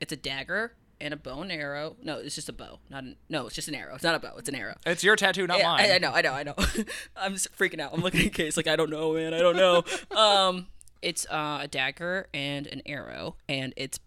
[0.00, 1.96] it's a dagger and a bow and arrow.
[2.02, 2.78] No, it's just a bow.
[2.88, 3.94] Not an, no, it's just an arrow.
[3.94, 4.34] It's not a bow.
[4.36, 4.76] It's an arrow.
[4.86, 5.90] It's your tattoo, not Yeah, mine.
[5.90, 6.54] I, I know, I know, I know.
[7.16, 7.92] I'm just freaking out.
[7.92, 9.34] I'm looking at Case like I don't know, man.
[9.34, 9.84] I don't know.
[10.16, 10.66] um,
[11.02, 13.98] it's uh, a dagger and an arrow, and it's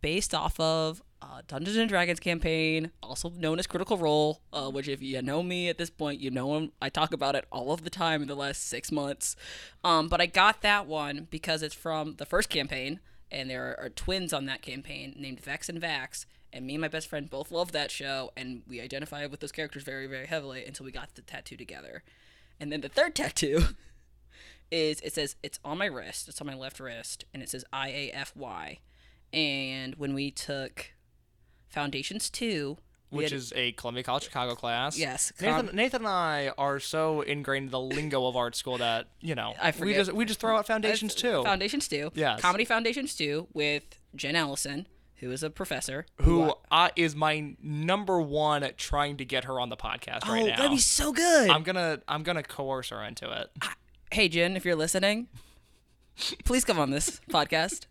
[0.00, 4.40] based off of uh, Dungeons and Dragons campaign, also known as Critical Role.
[4.52, 6.72] Uh, which, if you know me at this point, you know him.
[6.80, 9.36] I talk about it all of the time in the last six months.
[9.84, 13.86] Um, but I got that one because it's from the first campaign, and there are,
[13.86, 16.24] are twins on that campaign named Vex and Vax.
[16.52, 19.52] And me and my best friend both love that show, and we identify with those
[19.52, 22.02] characters very, very heavily until we got the tattoo together.
[22.58, 23.62] And then the third tattoo
[24.70, 27.64] is it says it's on my wrist, it's on my left wrist, and it says
[27.72, 28.78] I A F Y.
[29.32, 30.92] And when we took
[31.68, 32.76] Foundations 2,
[33.10, 34.98] Which had- is a Columbia College Chicago class.
[34.98, 38.78] Yes, Nathan, com- Nathan and I are so ingrained in the lingo of art school
[38.78, 41.42] that you know I we just we just throw out foundations uh, too.
[41.44, 42.10] Foundations 2.
[42.14, 43.84] Yeah, Comedy Foundations 2 with
[44.16, 44.86] Jen Ellison,
[45.20, 46.06] who is a professor.
[46.22, 50.20] who I- uh, is my number one at trying to get her on the podcast
[50.26, 50.56] oh, right now.
[50.56, 51.50] that'd be so good.
[51.50, 53.50] I'm gonna I'm gonna coerce her into it.
[54.12, 55.28] hey Jen, if you're listening,
[56.44, 57.86] please come on this podcast.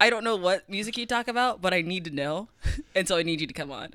[0.00, 2.48] I don't know what music you talk about, but I need to know,
[2.94, 3.94] and so I need you to come on.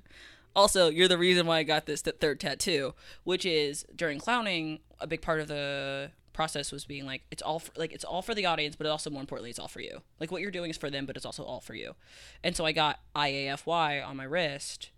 [0.55, 4.79] Also, you're the reason why I got this th- third tattoo, which is during clowning,
[4.99, 8.21] a big part of the process was being like it's all for, like it's all
[8.21, 10.03] for the audience, but also more importantly, it's all for you.
[10.19, 11.95] Like what you're doing is for them, but it's also all for you.
[12.43, 14.91] And so I got IAFY on my wrist,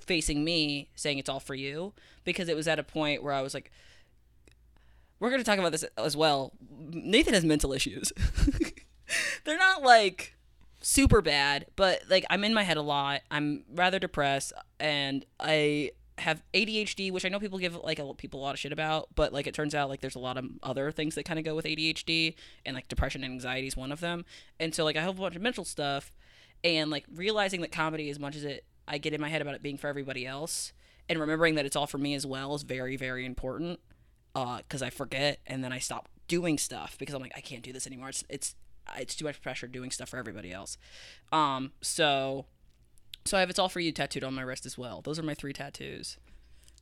[0.00, 1.92] facing me, saying it's all for you,
[2.24, 3.70] because it was at a point where I was like,
[5.20, 6.52] we're going to talk about this as well.
[6.68, 8.12] Nathan has mental issues.
[9.44, 10.34] They're not like
[10.80, 13.20] super bad, but like I'm in my head a lot.
[13.30, 18.40] I'm rather depressed and I have ADHD, which I know people give like a, people
[18.40, 20.44] a lot of shit about, but like it turns out like there's a lot of
[20.62, 23.92] other things that kind of go with ADHD and like depression and anxiety is one
[23.92, 24.24] of them.
[24.58, 26.12] And so like I have a bunch of mental stuff
[26.62, 29.54] and like realizing that comedy as much as it I get in my head about
[29.54, 30.72] it being for everybody else
[31.08, 33.80] and remembering that it's all for me as well is very very important
[34.34, 37.72] because I forget and then I stop doing stuff because I'm like I can't do
[37.72, 38.10] this anymore.
[38.10, 38.54] It's it's
[38.96, 40.76] it's too much pressure doing stuff for everybody else.
[41.32, 42.46] Um, so
[43.24, 45.00] so I have it's all for you tattooed on my wrist as well.
[45.02, 46.16] Those are my three tattoos.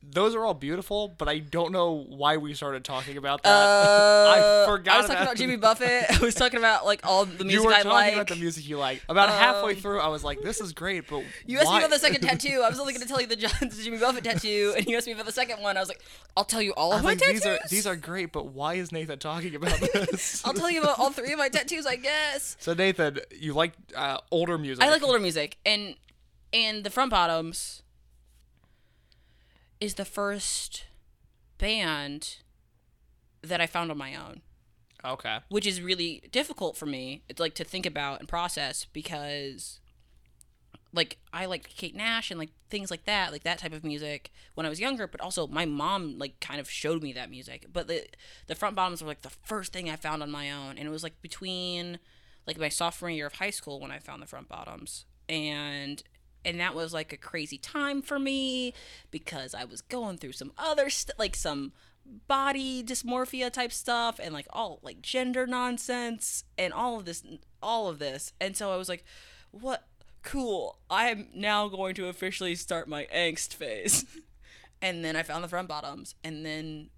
[0.01, 3.49] Those are all beautiful, but I don't know why we started talking about that.
[3.49, 4.93] Uh, I forgot.
[4.95, 6.05] I was talking about Jimmy Buffett.
[6.09, 8.13] I was talking about like all the music You were I talking like.
[8.13, 9.01] about the music you like.
[9.09, 11.79] About halfway Um, through, I was like, "This is great," but You asked why?
[11.79, 12.61] me about the second tattoo.
[12.63, 14.95] I was only going to tell you the, John, the Jimmy Buffett tattoo, and you
[14.95, 15.75] asked me about the second one.
[15.75, 16.01] I was like,
[16.37, 17.41] I'll tell you all of I'm my like, tattoos.
[17.41, 20.45] these are these are great, but why is Nathan talking about this?
[20.45, 22.55] I'll tell you about all three of my tattoos, I guess.
[22.61, 24.81] so Nathan, you like uh, older music?
[24.81, 25.95] I like older music, and
[26.53, 27.83] and the Front Bottoms
[29.79, 30.85] is the first
[31.57, 32.37] band
[33.41, 34.41] that I found on my own,
[35.03, 35.39] Okay.
[35.49, 37.23] which is really difficult for me.
[37.29, 39.79] It's like to think about and process because
[40.91, 44.31] like I liked Kate Nash and like things like that, like that type of music
[44.55, 45.07] when I was younger.
[45.07, 47.67] But also my mom like kind of showed me that music.
[47.71, 48.07] But the
[48.47, 50.91] the front bottoms were like the first thing I found on my own, and it
[50.91, 51.99] was like between
[52.47, 56.01] like my sophomore year of high school when I found the front bottoms, and
[56.45, 58.73] and that was like a crazy time for me
[59.11, 61.73] because I was going through some other st- like some
[62.27, 67.23] body dysmorphia type stuff and like all like gender nonsense and all of this
[67.61, 68.33] all of this.
[68.39, 69.03] And so i was like
[69.51, 69.85] what?
[70.21, 70.77] Cool.
[70.89, 74.05] I'm now going to officially start my angst phase.
[74.81, 76.89] And then i found the front bottoms and then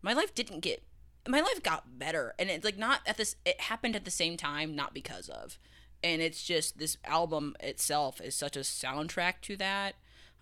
[0.00, 0.82] my life didn't get
[1.28, 2.34] my life got better.
[2.38, 5.58] And it's like not at this it happened at the same time not because of
[6.04, 9.94] and it's just this album itself is such a soundtrack to that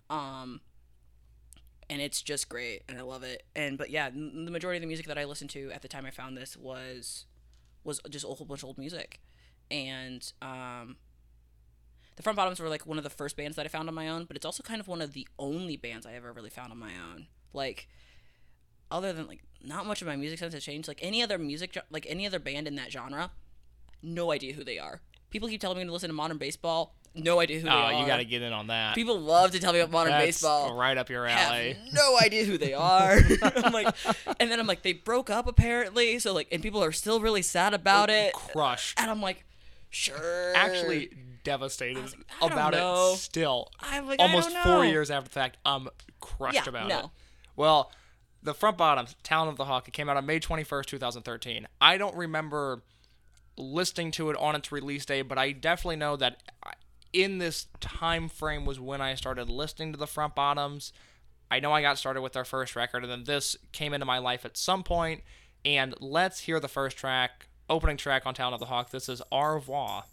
[0.09, 0.59] um
[1.89, 3.43] and it's just great and i love it.
[3.55, 6.05] And but yeah the majority of the music that i listened to at the time
[6.05, 7.25] i found this was
[7.83, 9.19] was just a whole bunch of old music.
[9.71, 10.97] And um
[12.15, 14.07] the front bottoms were like one of the first bands that i found on my
[14.07, 16.71] own but it's also kind of one of the only bands i ever really found
[16.71, 17.27] on my own.
[17.53, 17.87] Like
[18.91, 20.89] other than like not much of my music sense has changed.
[20.89, 23.31] Like any other music like any other band in that genre
[24.01, 24.99] no idea who they are
[25.33, 27.93] people keep telling me to listen to modern baseball no idea who they oh, are.
[27.93, 28.95] you got to get in on that.
[28.95, 30.75] People love to tell me about modern That's baseball.
[30.75, 31.73] right up your alley.
[31.73, 33.19] Have no idea who they are.
[33.41, 33.95] I'm like,
[34.39, 36.17] and then I'm like, they broke up apparently.
[36.19, 38.33] So like, and people are still really sad about oh, it.
[38.33, 38.99] Crushed.
[38.99, 39.45] And I'm like,
[39.91, 40.53] sure.
[40.55, 41.11] Actually,
[41.43, 42.03] devastated
[42.41, 43.11] like, about know.
[43.13, 43.17] it.
[43.17, 46.99] Still, I'm like, almost four years after the fact, I'm crushed Yeah, about no.
[46.99, 47.05] it.
[47.55, 47.91] Well,
[48.41, 51.67] the front bottoms, Talon of the Hawk, it came out on May 21st, 2013.
[51.79, 52.81] I don't remember
[53.57, 56.41] listening to it on its release day, but I definitely know that
[57.11, 60.91] in this time frame was when I started listening to the front bottoms.
[61.51, 64.17] I know I got started with their first record, and then this came into my
[64.17, 65.21] life at some point.
[65.63, 68.89] And let's hear the first track, opening track on Talon of the Hawk.
[68.89, 70.05] This is Au revoir.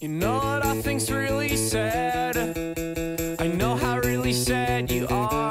[0.00, 2.36] You know what I think's really sad?
[3.40, 5.41] I know how really sad you are.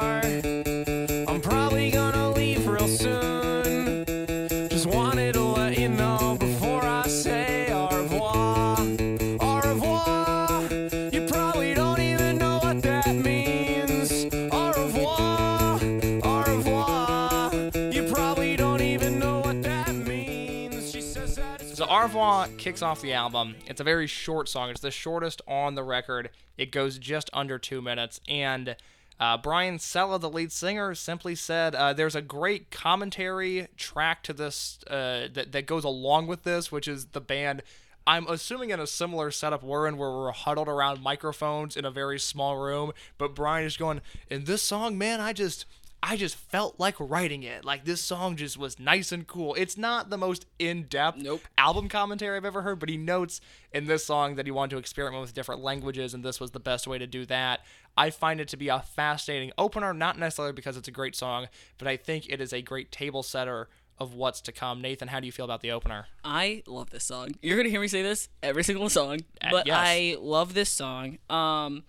[22.58, 23.56] Kicks off the album.
[23.68, 24.70] It's a very short song.
[24.70, 26.30] It's the shortest on the record.
[26.58, 28.22] It goes just under two minutes.
[28.28, 28.76] And
[29.20, 34.34] uh, Brian Sella, the lead singer, simply said, uh, "There's a great commentary track to
[34.34, 37.64] this uh, that that goes along with this, which is the band."
[38.08, 41.92] I'm assuming in a similar setup we're in, where we're huddled around microphones in a
[41.92, 42.94] very small room.
[43.20, 45.66] But Brian is going, "In this song, man, I just."
[46.04, 47.64] I just felt like writing it.
[47.64, 49.54] Like this song just was nice and cool.
[49.54, 51.42] It's not the most in-depth Nope.
[51.60, 53.40] album commentary I've ever heard, but he notes
[53.72, 56.60] in this song that he wanted to experiment with different languages, and this was the
[56.60, 57.60] best way to do that.
[57.96, 61.48] I find it to be a fascinating opener, not necessarily because it's a great song,
[61.78, 64.82] but I think it is a great table setter of what's to come.
[64.82, 66.08] Nathan, how do you feel about the opener?
[66.24, 67.36] I love this song.
[67.44, 69.78] You're gonna hear me say this every single song, Uh, but yes.
[69.80, 71.20] I love this song.
[71.30, 71.84] Um,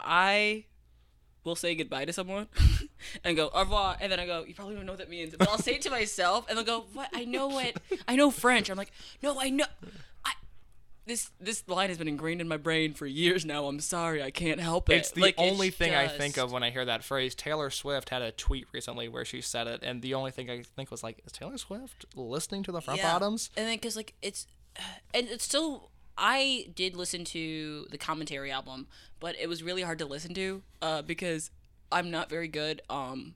[0.00, 0.64] I
[1.46, 2.48] will say goodbye to someone
[3.24, 5.34] and go au revoir, and then I go, you probably don't know what that means,
[5.38, 7.08] but I'll say it to myself, and they'll go, what?
[7.14, 7.80] I know what?
[8.06, 8.68] I know French.
[8.68, 9.64] I'm like, no, I know.
[10.24, 10.32] I
[11.06, 13.66] this this line has been ingrained in my brain for years now.
[13.66, 14.94] I'm sorry, I can't help it.
[14.96, 17.34] It's the Like, only it's thing I think of when I hear that phrase.
[17.36, 20.62] Taylor Swift had a tweet recently where she said it, and the only thing I
[20.74, 23.12] think was like, is Taylor Swift listening to the front Yeah.
[23.12, 23.50] bottoms?
[23.56, 24.46] And then because like it's,
[25.14, 25.90] and it's still.
[26.18, 28.86] I did listen to the commentary album,
[29.20, 31.50] but it was really hard to listen to uh, because
[31.92, 33.34] I'm not very good um,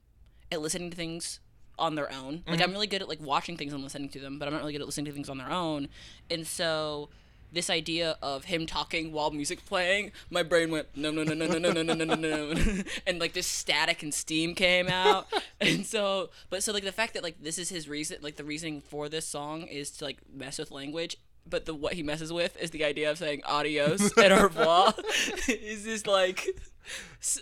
[0.51, 1.39] at listening to things
[1.77, 2.43] on their own.
[2.47, 4.61] Like I'm really good at like watching things and listening to them, but I'm not
[4.61, 5.87] really good at listening to things on their own.
[6.29, 7.09] And so
[7.51, 11.45] this idea of him talking while music playing, my brain went no no no no
[11.45, 12.83] no no no no no no no, no.
[13.07, 15.27] and like this static and steam came out,
[15.61, 18.43] and so but so like the fact that like this is his reason, like the
[18.43, 21.17] reasoning for this song is to like mess with language.
[21.49, 24.93] But the what he messes with is the idea of saying adios and au revoir.
[25.47, 26.47] is just like,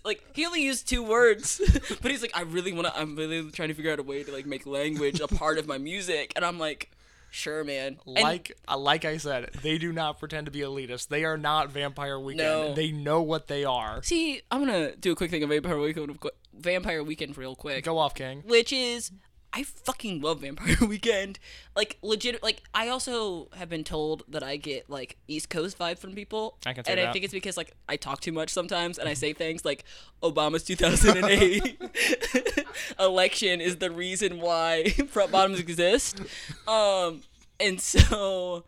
[0.03, 1.62] like he only used two words,
[2.01, 2.97] but he's like, I really want to.
[2.97, 5.67] I'm really trying to figure out a way to like make language a part of
[5.67, 6.91] my music, and I'm like,
[7.29, 7.99] sure, man.
[8.05, 11.07] Like, uh, like I said, they do not pretend to be elitist.
[11.09, 12.47] They are not Vampire Weekend.
[12.47, 12.73] No.
[12.73, 14.01] They know what they are.
[14.03, 16.17] See, I'm gonna do a quick thing of Vampire Weekend,
[16.57, 18.43] Vampire Weekend real quick, Go off, King.
[18.45, 19.12] which is
[19.51, 21.39] I fucking love Vampire Weekend.
[21.75, 25.97] Like legit, like I also have been told that I get like East Coast vibe
[25.97, 28.51] from people, I can see and I think it's because like I talk too much
[28.51, 29.85] sometimes, and I say things like
[30.21, 31.81] Obama's 2008
[32.99, 36.21] election is the reason why front bottoms exist,
[36.67, 37.21] um,
[37.59, 38.63] and so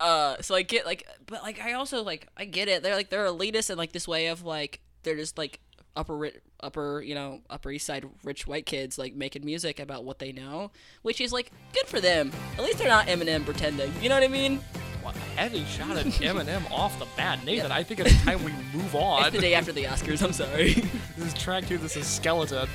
[0.00, 2.82] Uh, so I get like, but like I also like I get it.
[2.82, 5.60] They're like they're elitist and like this way of like they're just like
[5.96, 10.04] upper ri- upper you know upper east side rich white kids like making music about
[10.04, 10.70] what they know,
[11.02, 12.32] which is like good for them.
[12.56, 13.92] At least they're not Eminem pretending.
[14.00, 14.60] You know what I mean?
[15.02, 17.44] What, a heavy shot at Eminem off the bat.
[17.44, 19.24] Nathan, I think it's time we move on.
[19.24, 20.22] It's the day after the Oscars.
[20.22, 20.74] I'm sorry.
[21.16, 21.78] this is track two.
[21.78, 22.68] This is Skeleton.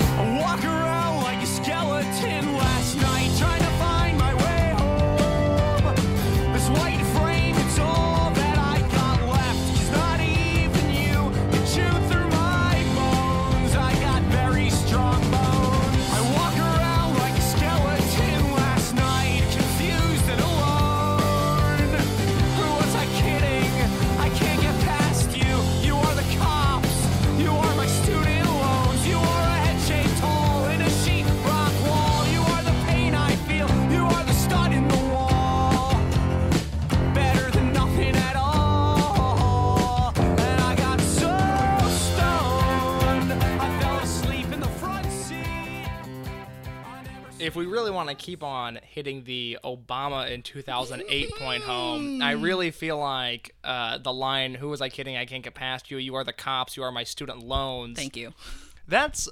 [0.00, 4.59] I walk around like a skeleton last night, trying to find my way
[47.40, 52.32] If we really want to keep on hitting the Obama in 2008 point home, I
[52.32, 55.16] really feel like uh, the line, Who was I kidding?
[55.16, 55.98] I can't get past you.
[55.98, 56.76] You are the cops.
[56.76, 57.98] You are my student loans.
[57.98, 58.32] Thank you.
[58.86, 59.28] That's.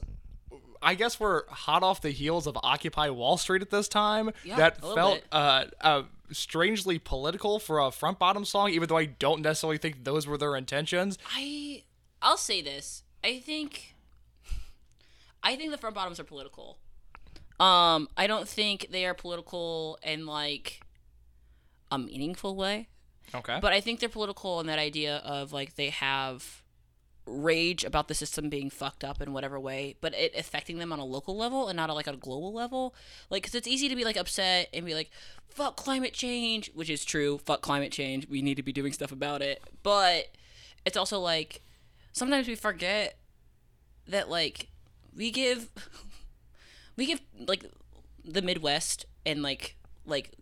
[0.80, 4.30] I guess we're hot off the heels of Occupy Wall Street at this time.
[4.44, 5.24] Yeah, that felt bit.
[5.32, 10.04] uh, uh, strangely political for a front bottom song, even though I don't necessarily think
[10.04, 11.18] those were their intentions.
[11.34, 11.82] I
[12.22, 13.02] I'll say this.
[13.24, 13.96] I think
[15.42, 16.78] I think the front bottoms are political.
[17.60, 20.80] Um, I don't think they are political in like
[21.90, 22.88] a meaningful way,
[23.34, 23.58] Okay.
[23.60, 26.62] but I think they're political in that idea of like they have
[27.26, 30.98] rage about the system being fucked up in whatever way, but it affecting them on
[30.98, 32.94] a local level and not on, like a global level.
[33.28, 35.10] Like, cause it's easy to be like upset and be like,
[35.48, 37.38] "Fuck climate change," which is true.
[37.44, 38.28] Fuck climate change.
[38.28, 39.62] We need to be doing stuff about it.
[39.82, 40.28] But
[40.86, 41.60] it's also like
[42.12, 43.18] sometimes we forget
[44.06, 44.68] that like
[45.14, 45.68] we give
[46.98, 47.64] we give like
[48.24, 50.32] the Midwest and like like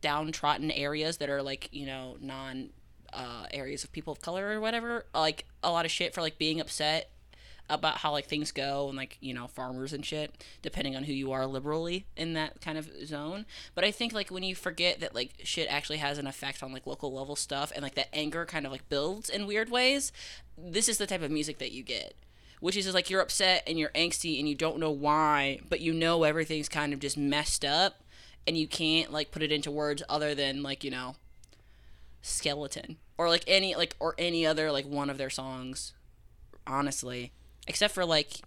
[0.00, 2.70] downtrodden areas that are like you know non
[3.12, 6.38] uh, areas of people of color or whatever like a lot of shit for like
[6.38, 7.10] being upset
[7.70, 11.12] about how like things go and like you know farmers and shit depending on who
[11.12, 13.46] you are liberally in that kind of zone.
[13.74, 16.72] But i think like when you forget that like shit actually has an effect on
[16.72, 20.12] like local level stuff and like that anger kind of like builds in weird ways
[20.56, 22.14] this is the type of music that you get
[22.60, 25.80] which is just like you're upset and you're angsty and you don't know why but
[25.80, 28.02] you know everything's kind of just messed up
[28.46, 31.16] and you can't like put it into words other than like you know
[32.22, 35.92] skeleton or like any like or any other like one of their songs
[36.66, 37.32] honestly.
[37.66, 38.40] Except for like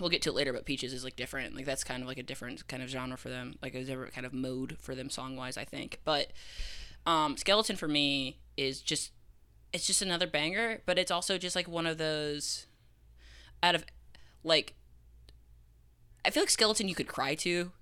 [0.00, 1.54] we'll get to it later but peaches is like different.
[1.54, 3.88] Like that's kind of like a different kind of genre for them like it was
[3.88, 6.00] a different kind of mode for them song wise i think.
[6.04, 6.32] But
[7.06, 9.12] um skeleton for me is just
[9.72, 12.66] it's just another banger but it's also just like one of those
[13.62, 13.84] out of
[14.44, 14.74] like
[16.24, 17.72] i feel like skeleton you could cry to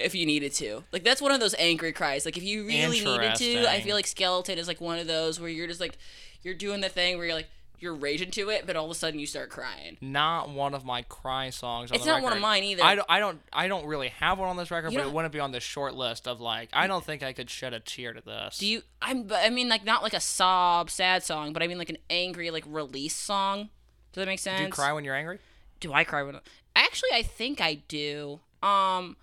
[0.00, 3.00] if you needed to like that's one of those angry cries like if you really
[3.04, 5.96] needed to i feel like skeleton is like one of those where you're just like
[6.42, 7.48] you're doing the thing where you're like
[7.78, 10.84] you're raging to it but all of a sudden you start crying not one of
[10.84, 11.90] my cry songs.
[11.90, 12.82] On It's not one of mine either.
[12.82, 13.40] I don't, I don't.
[13.52, 15.60] I don't really have one on this record, You but it wouldn't be on the
[15.60, 16.70] short list of like.
[16.72, 18.58] I don't think I could shed a tear to this.
[18.58, 21.66] do you i'm but i mean like not like a sob sad song but i
[21.66, 23.68] mean like an angry like release song
[24.14, 25.38] does that make sense Do you cry when you're angry?
[25.80, 26.40] do I cry when I...
[26.76, 28.40] actually I think I do.
[28.62, 29.16] Um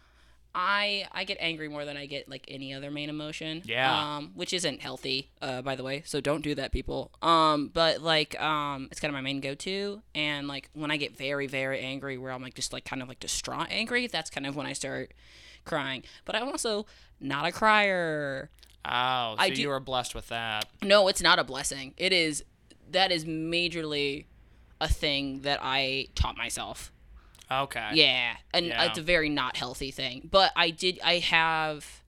[0.54, 3.62] I I get angry more than I get like any other main emotion.
[3.66, 4.18] Yeah.
[4.18, 6.04] Um which isn't healthy, uh by the way.
[6.06, 7.12] So don't do that people.
[7.22, 11.18] Um but like um it's kind of my main go-to and like when I get
[11.18, 14.46] very very angry where I'm like just like kind of like distraught angry, that's kind
[14.46, 15.14] of when I start
[15.66, 16.04] crying.
[16.26, 16.86] But I'm also
[17.20, 18.50] not a crier.
[18.84, 20.66] Oh, so I do- you are blessed with that.
[20.82, 21.94] No, it's not a blessing.
[21.98, 22.44] It is
[22.92, 24.26] that is majorly
[24.82, 26.92] a thing that I taught myself.
[27.50, 27.90] Okay.
[27.94, 28.86] Yeah, and Yeah.
[28.86, 30.28] it's a very not healthy thing.
[30.30, 31.00] But I did.
[31.04, 32.02] I have,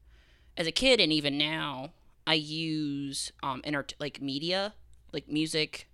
[0.58, 1.92] as a kid, and even now,
[2.26, 4.74] I use um inter- like media,
[5.12, 5.88] like music,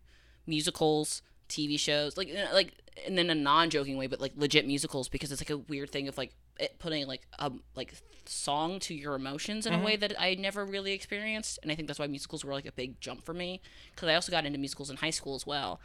[0.47, 2.73] musicals, TV shows, like like,
[3.07, 6.07] and then a non-joking way, but like legit musicals because it's like a weird thing
[6.07, 6.33] of like
[6.79, 7.93] putting like a like
[8.25, 11.87] song to your emotions in a way that I never really experienced, and I think
[11.87, 13.61] that's why musicals were like a big jump for me
[13.93, 15.79] because I also got into musicals in high school as well.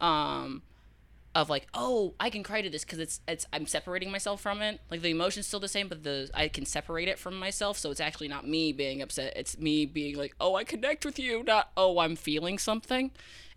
[0.00, 0.62] Um,
[1.36, 4.62] of like, oh, I can cry to this because it's it's I'm separating myself from
[4.62, 4.80] it.
[4.90, 7.90] Like the emotion's still the same, but the I can separate it from myself, so
[7.90, 9.34] it's actually not me being upset.
[9.36, 13.10] It's me being like, oh, I connect with you, not oh, I'm feeling something.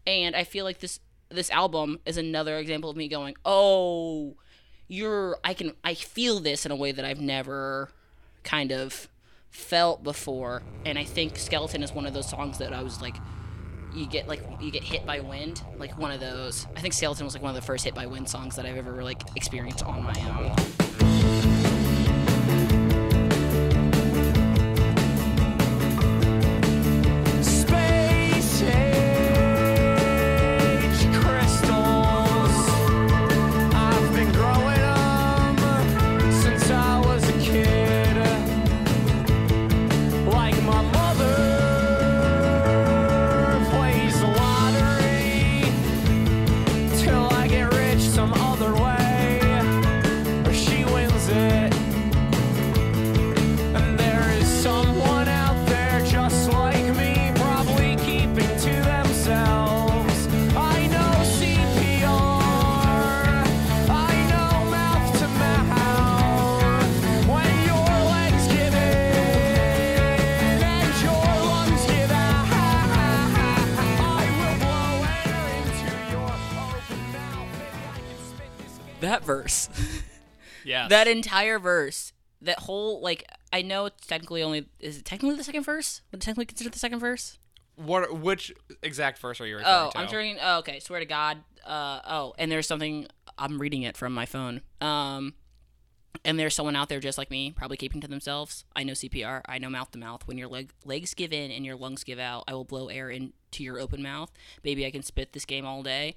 [0.05, 4.35] And I feel like this this album is another example of me going, oh,
[4.89, 7.89] you're I can I feel this in a way that I've never
[8.43, 9.07] kind of
[9.49, 13.15] felt before, and I think Skeleton is one of those songs that I was like,
[13.93, 16.67] you get like you get hit by wind, like one of those.
[16.75, 18.77] I think Skeleton was like one of the first hit by wind songs that I've
[18.77, 20.13] ever like experienced on my
[20.99, 21.08] own.
[79.49, 80.03] Verse.
[80.63, 80.87] Yeah.
[80.89, 85.43] that entire verse that whole like i know it's technically only is it technically the
[85.43, 87.37] second verse would it technically consider the second verse
[87.75, 88.17] What?
[88.19, 89.97] Which exact verse are you referring oh to?
[89.97, 93.97] i'm turning oh, okay swear to god uh oh and there's something i'm reading it
[93.97, 95.33] from my phone um
[96.25, 99.41] and there's someone out there just like me probably keeping to themselves i know cpr
[99.45, 102.19] i know mouth to mouth when your leg- legs give in and your lungs give
[102.19, 104.31] out i will blow air into your open mouth
[104.61, 106.15] baby i can spit this game all day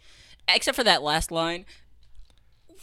[0.48, 1.64] except for that last line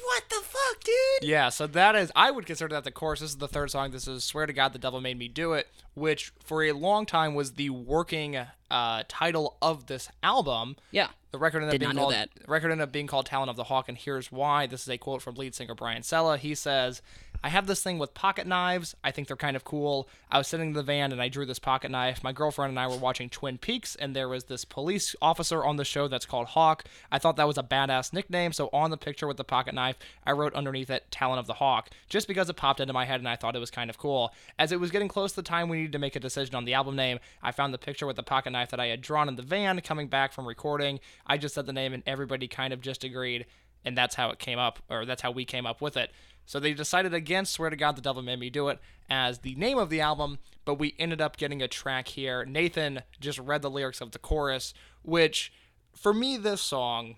[0.04, 3.20] what the fuck dude Yeah, so that is I would consider that the chorus.
[3.20, 3.92] This is the third song.
[3.92, 7.06] This is "Swear to God, the Devil Made Me Do It," which for a long
[7.06, 8.38] time was the working
[8.72, 10.76] uh, title of this album.
[10.92, 13.56] yeah The record ended Did up being called record ended up being called Talon of
[13.56, 14.68] the Hawk, and here's why.
[14.68, 16.38] This is a quote from lead singer Brian Sella.
[16.38, 17.02] He says,
[17.44, 18.96] "I have this thing with pocket knives.
[19.04, 20.08] I think they're kind of cool.
[20.30, 22.24] I was sitting in the van and I drew this pocket knife.
[22.24, 25.78] My girlfriend and I were watching Twin Peaks, and there was this police officer on
[25.78, 26.84] the show that's called Hawk.
[27.12, 29.98] I thought that was a badass nickname, so on the picture with the pocket knife,
[30.28, 33.20] I wrote underneath it Talon of the Hawk, just because it popped into my head
[33.20, 34.32] and I thought it was kind of cool.
[34.60, 36.66] As it was getting close to the time we needed to make a decision on
[36.66, 39.28] the album name, I found the picture with the pocket knife that I had drawn
[39.28, 41.00] in the van coming back from recording.
[41.26, 43.46] I just said the name and everybody kind of just agreed,
[43.84, 46.12] and that's how it came up, or that's how we came up with it.
[46.46, 49.54] So they decided against Swear to God the Devil Made Me Do It as the
[49.56, 52.44] name of the album, but we ended up getting a track here.
[52.44, 54.74] Nathan just read the lyrics of the chorus,
[55.04, 55.52] which
[55.96, 57.18] for me, this song,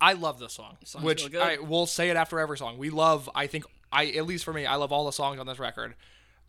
[0.00, 0.78] I love this song.
[0.84, 1.42] Song's which real good.
[1.42, 2.78] I will say it after every song.
[2.78, 5.46] We love, I think, I at least for me, I love all the songs on
[5.46, 5.94] this record.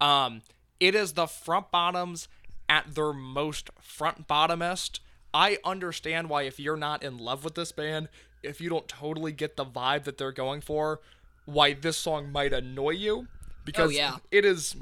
[0.02, 0.42] Um,
[0.80, 2.28] it is the front bottoms
[2.68, 5.00] at their most front bottomest.
[5.34, 8.10] I understand why if you're not in love with this band,
[8.44, 11.02] if you don't totally get the vibe that they're going for,
[11.46, 13.28] why this song might annoy you.
[13.64, 14.18] Because yeah.
[14.32, 14.76] it is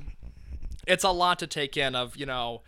[0.86, 2.62] it's a lot to take in of you know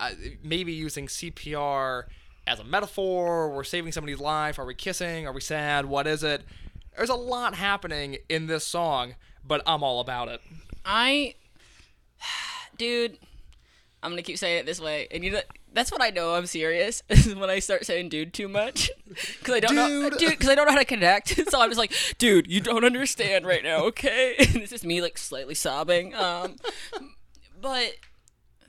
[0.00, 0.10] uh,
[0.42, 2.04] maybe using cpr
[2.46, 3.50] as a metaphor.
[3.50, 4.58] We're saving somebody's life.
[4.58, 5.26] Are we kissing?
[5.26, 5.86] Are we sad?
[5.86, 6.42] What is it?
[6.96, 9.14] There's a lot happening in this song
[9.44, 10.40] but i'm all about it.
[10.84, 11.34] I,
[12.80, 13.18] dude,
[14.02, 15.40] I'm gonna keep saying it this way, and you know
[15.72, 19.54] that's what I know I'm serious is when I start saying "dude" too much, because
[19.54, 20.18] I don't know, Dude.
[20.18, 21.28] dude, because I don't know how to connect.
[21.50, 25.02] so I'm just like, "Dude, you don't understand right now, okay?" And it's just me
[25.02, 26.14] like slightly sobbing.
[26.14, 26.56] Um,
[27.60, 27.92] but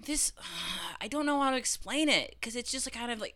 [0.06, 0.34] this,
[1.02, 3.36] I don't know how to explain it because it's just a kind of like.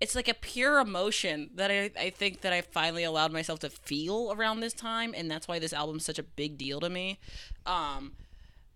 [0.00, 3.70] It's like a pure emotion that I, I think that I finally allowed myself to
[3.70, 7.20] feel around this time, and that's why this album's such a big deal to me.
[7.64, 8.12] Um,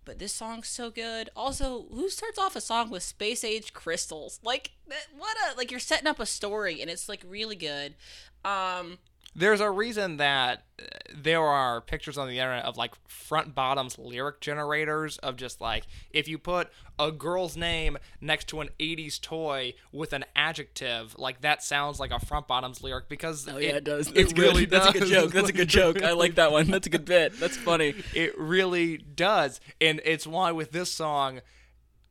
[0.08, 1.28] but this song's so good.
[1.36, 4.40] Also, who starts off a song with space age crystals?
[4.42, 4.70] Like
[5.16, 7.94] what a like you're setting up a story and it's like really good.
[8.42, 8.98] Um
[9.38, 10.84] there's a reason that uh,
[11.16, 15.84] there are pictures on the internet of like front bottoms lyric generators of just like
[16.10, 16.68] if you put
[16.98, 22.10] a girl's name next to an 80s toy with an adjective like that sounds like
[22.10, 24.08] a front bottoms lyric because Oh yeah, it, does.
[24.12, 25.10] it really That's a good does.
[25.10, 25.32] joke.
[25.32, 26.02] That's a good joke.
[26.02, 26.66] I like that one.
[26.70, 27.38] That's a good bit.
[27.38, 27.94] That's funny.
[28.14, 29.60] It really does.
[29.80, 31.40] And it's why with this song,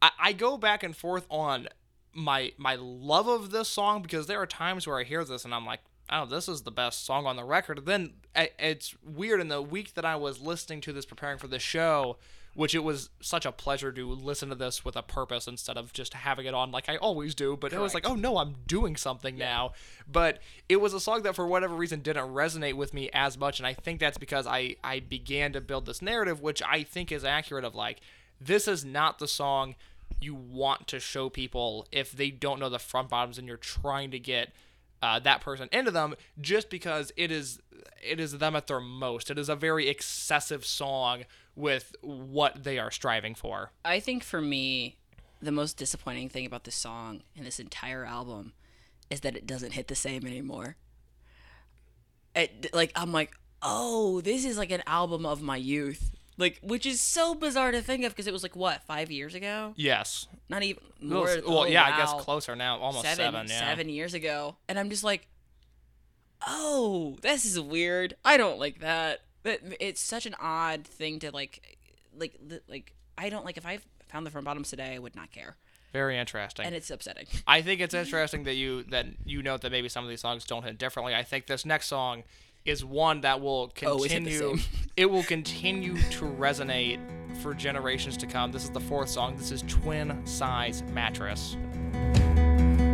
[0.02, 1.68] I, I go back and forth on
[2.14, 5.54] my my love of this song because there are times where I hear this and
[5.54, 7.86] I'm like, oh, this is the best song on the record.
[7.86, 11.60] Then it's weird in the week that I was listening to this, preparing for the
[11.60, 12.18] show,
[12.54, 15.94] which it was such a pleasure to listen to this with a purpose instead of
[15.94, 17.56] just having it on like I always do.
[17.56, 19.74] But it was like, oh no, I'm doing something now.
[20.12, 23.60] But it was a song that for whatever reason didn't resonate with me as much,
[23.60, 27.12] and I think that's because I I began to build this narrative, which I think
[27.12, 28.00] is accurate of like
[28.40, 29.76] this is not the song
[30.20, 34.10] you want to show people if they don't know the front bottoms and you're trying
[34.12, 34.52] to get
[35.02, 37.60] uh, that person into them just because it is
[38.04, 41.24] it is them at their most it is a very excessive song
[41.56, 43.72] with what they are striving for.
[43.84, 44.98] I think for me,
[45.42, 48.54] the most disappointing thing about this song and this entire album
[49.10, 50.76] is that it doesn't hit the same anymore.
[52.36, 53.32] It like I'm like,
[53.62, 57.82] oh, this is like an album of my youth, like which is so bizarre to
[57.82, 60.28] think of because it was like what five years ago, Yes.
[60.50, 61.26] not even Well, more.
[61.46, 63.18] well, oh, yeah, I guess closer now, almost seven.
[63.18, 63.60] seven, yeah.
[63.60, 65.28] seven years ago, and I'm just like,
[66.48, 68.16] oh, this is weird.
[68.24, 69.22] I don't like that.
[69.44, 71.78] But it's such an odd thing to like,
[72.18, 72.94] like, like.
[73.18, 73.80] I don't like if I
[74.10, 75.56] found the front bottoms today, I would not care,
[75.92, 76.66] Very interesting.
[76.68, 77.26] and it's upsetting.
[77.48, 80.44] I think it's interesting that you that you note that maybe some of these songs
[80.46, 81.16] don't hit differently.
[81.16, 82.24] I think this next song
[82.68, 84.64] is one that will Always hit the continue.
[84.98, 87.00] it will continue to resonate
[87.42, 88.52] for generations to come.
[88.52, 89.38] This is the fourth song.
[89.38, 91.56] This is Twin Size Mattress.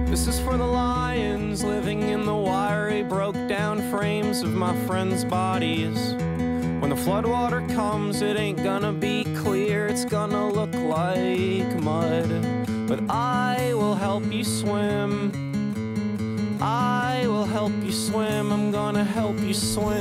[0.05, 5.25] This is for the lions living in the wiry, broke down frames of my friends'
[5.25, 6.13] bodies.
[6.13, 12.29] When the floodwater comes, it ain't gonna be clear, it's gonna look like mud.
[12.87, 15.52] But I will help you swim.
[16.65, 19.99] I will help you swim, I'm gonna help you swim.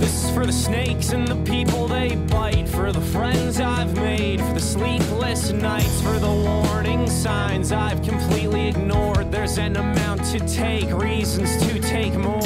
[0.00, 4.40] This is for the snakes and the people they bite, for the friends I've made,
[4.40, 9.30] for the sleepless nights, for the warning signs I've completely ignored.
[9.30, 12.40] There's an amount to take, reasons to take more.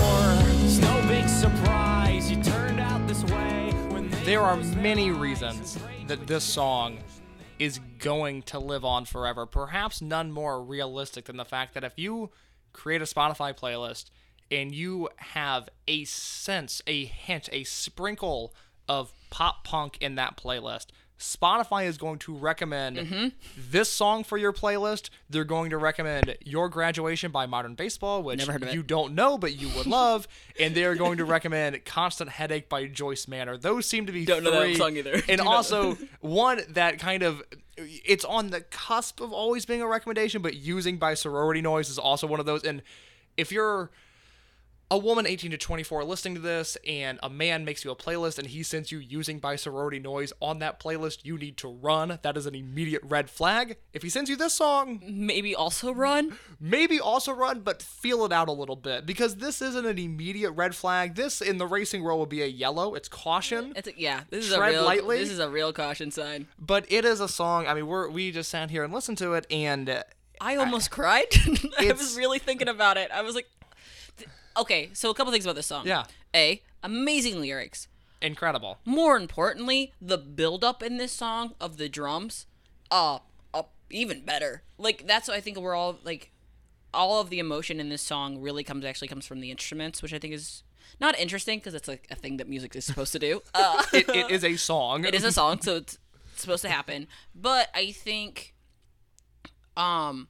[0.65, 3.73] It's no big surprise you turned out this way.
[4.25, 6.99] There are many reasons that this song
[7.59, 9.47] is going to live on forever.
[9.47, 12.31] Perhaps none more realistic than the fact that if you
[12.73, 14.11] create a Spotify playlist
[14.51, 18.55] and you have a sense, a hint, a sprinkle
[18.89, 20.87] of pop punk in that playlist,
[21.19, 23.29] Spotify is going to recommend Mm-hmm.
[23.71, 25.09] this song for your playlist.
[25.31, 29.69] They're going to recommend Your Graduation by Modern Baseball, which you don't know but you
[29.77, 30.29] would love,
[30.61, 33.57] and they are going to recommend Constant Headache by Joyce Manor.
[33.57, 35.23] Those seem to be Don't know that three, song either.
[35.29, 37.43] And also one that kind of
[37.79, 41.99] it's on the cusp of always being a recommendation, but using by sorority noise is
[41.99, 42.63] also one of those.
[42.65, 42.83] And
[43.37, 43.91] if you're
[44.89, 48.39] a woman 18 to 24 listening to this and a man makes you a playlist
[48.39, 52.21] and he sends you using by sorority noise on that playlist you need to run
[52.23, 56.39] that is an immediate red flag if he sends you this song Maybe also run.
[56.61, 60.53] maybe also run but feel it out a little bit because this isn't an immediate
[60.53, 63.93] red flag this in the racing world would be a yellow it's caution It's a,
[63.99, 64.21] yeah.
[64.31, 64.85] This is Tread a real.
[64.85, 65.19] lightly.
[65.19, 66.47] This is a real caution sign.
[66.59, 69.33] but it is a song i mean we're we just sat here and listened to
[69.35, 70.03] it and uh,
[70.39, 71.25] I almost cried.
[71.79, 73.11] I was really thinking about it.
[73.11, 73.47] I was like,
[74.59, 74.91] okay.
[74.93, 75.87] So a couple things about this song.
[75.87, 76.05] Yeah.
[76.35, 77.89] A amazing lyrics.
[78.21, 82.47] incredible More importantly, the build up in this song of the drums,
[82.91, 83.19] uh,
[83.55, 84.63] uh even better.
[84.79, 86.31] Like that's what I think we're all like
[86.95, 90.15] all of the emotion in this song really comes actually comes from the instruments, which
[90.15, 90.63] I think is
[91.01, 93.43] not interesting because it's like a thing that music is supposed to do.
[93.55, 95.99] Uh, it, it is a song it is a song, so it's
[96.37, 97.07] supposed to happen.
[97.35, 98.55] But I think,
[99.77, 100.29] um,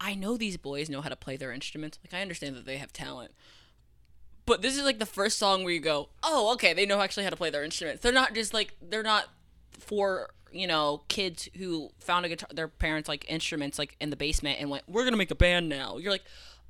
[0.00, 1.98] I know these boys know how to play their instruments.
[2.04, 3.32] Like I understand that they have talent.
[4.46, 7.24] But this is like the first song where you go, oh, okay, they know actually
[7.24, 8.02] how to play their instruments.
[8.02, 9.28] They're not just like they're not
[9.72, 14.16] for you know kids who found a guitar, their parents like instruments like in the
[14.16, 15.98] basement and went, we're gonna make a band now.
[15.98, 16.24] You're like,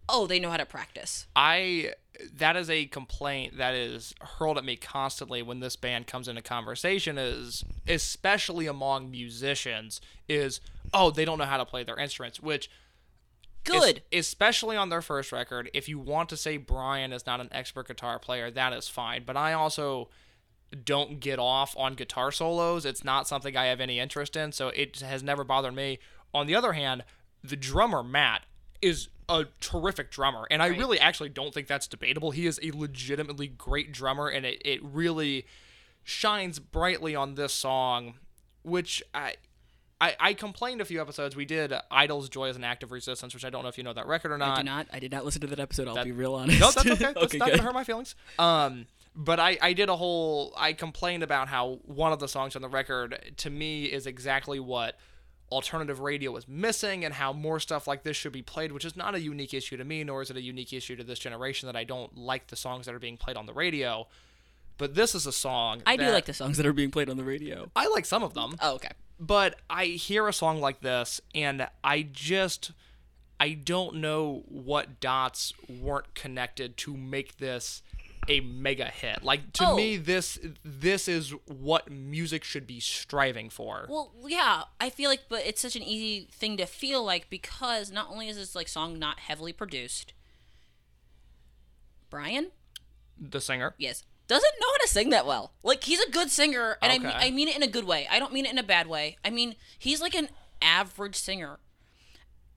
[0.08, 1.26] oh, they know how to practice.
[1.36, 1.92] I
[2.36, 6.40] that is a complaint that is hurled at me constantly when this band comes into
[6.40, 10.60] conversation is especially among musicians is
[10.94, 12.70] oh they don't know how to play their instruments which
[13.68, 14.02] es- Good.
[14.12, 15.70] especially on their first record.
[15.74, 19.24] If you want to say Brian is not an expert guitar player that is fine.
[19.24, 20.08] But I also
[20.84, 22.84] don't get off on guitar solos.
[22.84, 25.98] It's not something I have any interest in so it has never bothered me.
[26.34, 27.04] On the other hand
[27.44, 28.42] the drummer Matt
[28.82, 30.78] is a terrific drummer and I Right.
[30.78, 32.30] really actually don't think that's debatable.
[32.32, 35.46] He is a legitimately great drummer and it, it really
[36.04, 38.14] shines brightly on this song
[38.62, 39.36] which I
[40.00, 41.34] I, I complained a few episodes.
[41.34, 43.84] We did Idles' Joy as an Act of Resistance, which I don't know if you
[43.84, 44.58] know that record or not.
[44.58, 44.86] I do not.
[44.92, 45.88] I did not listen to that episode.
[45.88, 46.60] I'll That- be real honest.
[46.60, 46.94] No, that's okay.
[47.14, 47.56] That's okay, not good.
[47.56, 48.14] gonna hurt my feelings.
[48.38, 50.52] Um, but I, I did a whole.
[50.56, 54.60] I complained about how one of the songs on the record to me is exactly
[54.60, 54.98] what
[55.50, 58.96] alternative radio was missing, and how more stuff like this should be played, which is
[58.96, 61.68] not a unique issue to me, nor is it a unique issue to this generation
[61.68, 64.06] that I don't like the songs that are being played on the radio.
[64.76, 65.82] But this is a song.
[65.86, 67.70] I do like the songs that are being played on the radio.
[67.74, 68.90] I like some of them Oh, okay.
[69.18, 72.72] But I hear a song like this and I just
[73.38, 77.82] I don't know what dots weren't connected to make this
[78.28, 79.22] a mega hit.
[79.22, 79.76] Like to Oh.
[79.76, 83.86] me this this is what music should be striving for.
[83.88, 87.92] Well, yeah, I feel like, but it's such an easy thing to feel like because
[87.92, 90.12] not only is this like song not heavily produced,
[92.10, 92.50] Brian,
[93.20, 93.74] The singer.
[93.78, 95.52] yes, doesn't know how to sing that well.
[95.62, 98.08] Like he's a good singer, and I mean, I mean it in a good way.
[98.10, 99.16] I don't mean it in a bad way.
[99.24, 100.28] I mean he's like an
[100.62, 101.58] average singer,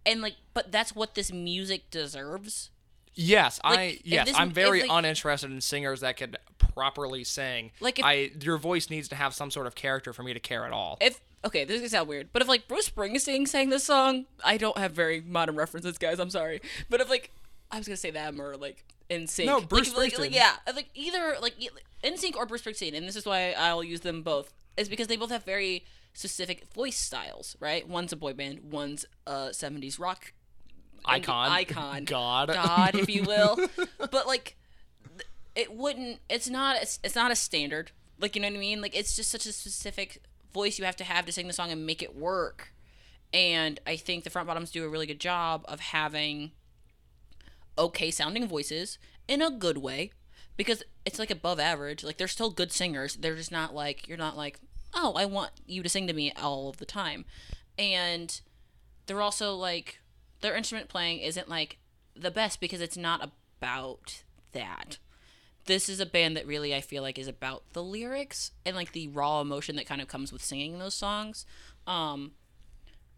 [0.05, 2.71] and like, but that's what this music deserves.
[3.15, 7.23] Yes, I Like, if yes, this- I'm very like- uninterested in singers that can properly
[7.23, 7.71] sing.
[7.81, 10.39] Like, if- I your voice needs to have some sort of character for me to
[10.39, 10.97] care at all.
[11.01, 14.25] If okay, this is gonna sound weird, but if like Bruce Springsteen sang this song,
[14.43, 16.19] I don't have very modern references, guys.
[16.19, 17.31] I'm sorry, but if like
[17.71, 19.45] I was gonna say them or like NSYNC.
[19.45, 20.35] No, Bruce like, like, like Springsteen.
[20.35, 21.69] yeah, like either like e-
[22.03, 25.17] NSYNC or Bruce Springsteen, and this is why I'll use them both, is because they
[25.17, 27.87] both have very specific voice styles, right?
[27.87, 30.33] One's a boy band, one's a '70s rock
[31.05, 33.57] icon, icon, God, God, if you will.
[33.97, 34.57] but like,
[35.55, 36.19] it wouldn't.
[36.29, 36.77] It's not.
[36.81, 37.91] It's, it's not a standard.
[38.19, 38.81] Like you know what I mean?
[38.81, 40.21] Like it's just such a specific
[40.53, 42.73] voice you have to have to sing the song and make it work.
[43.33, 46.51] And I think the front bottoms do a really good job of having
[47.79, 50.11] okay sounding voices in a good way
[50.57, 52.03] because it's like above average.
[52.03, 53.15] Like they're still good singers.
[53.15, 54.59] They're just not like you're not like,
[54.93, 57.25] "Oh, I want you to sing to me all of the time."
[57.77, 58.39] And
[59.05, 59.99] they're also like
[60.41, 61.77] their instrument playing isn't like
[62.15, 64.97] the best because it's not about that.
[65.65, 68.91] This is a band that really I feel like is about the lyrics and like
[68.91, 71.45] the raw emotion that kind of comes with singing those songs.
[71.87, 72.33] Um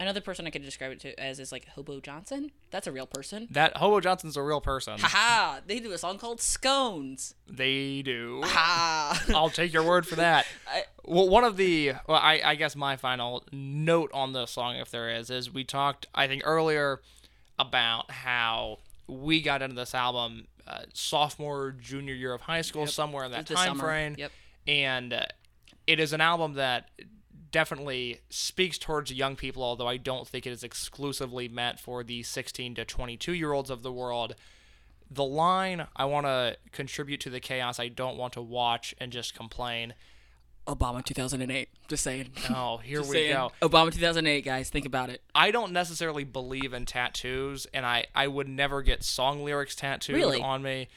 [0.02, 2.52] another person I could describe it to as is like Hobo Johnson.
[2.72, 3.48] That's a real person.
[3.52, 5.00] that Hobo Johnson's a real person.
[5.00, 7.34] Haha, they do a song called Scones.
[7.48, 8.42] they do.
[8.44, 9.24] Ha.
[9.36, 10.46] I'll take your word for that.
[10.68, 14.76] I- well, one of the well, I, I guess my final note on this song,
[14.76, 17.02] if there is, is we talked I think earlier
[17.58, 23.26] about how we got into this album uh, sophomore junior year of high school, somewhere
[23.26, 23.84] in that time summer.
[23.84, 24.32] frame, Yep.
[24.68, 25.26] and uh,
[25.88, 26.90] it is an album that
[27.52, 32.24] definitely speaks towards young people although i don't think it is exclusively meant for the
[32.24, 34.36] 16 to 22 year olds of the world
[35.10, 39.12] the line i want to contribute to the chaos i don't want to watch and
[39.12, 39.94] just complain
[40.68, 41.70] Obama 2008.
[41.88, 42.30] Just saying.
[42.52, 43.34] oh here Just we saying.
[43.34, 44.70] go Obama 2008, guys.
[44.70, 45.22] Think about it.
[45.34, 50.16] i don't necessarily believe in tattoos and i i would never get song lyrics tattooed
[50.16, 50.40] Really?
[50.40, 50.88] on me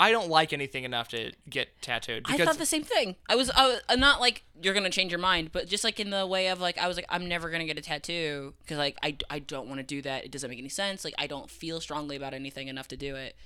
[0.00, 3.16] i don't like anything enough to get tattooed I thought the same thing.
[3.28, 6.10] I was, I was not like you're gonna change your mind, but just like in
[6.10, 8.96] the way of like I was like I'm never gonna get a tattoo because like
[9.02, 10.24] I, I don't want to do that.
[10.24, 11.04] It doesn't make any sense.
[11.04, 13.36] Like I don't feel strongly about anything enough to do it.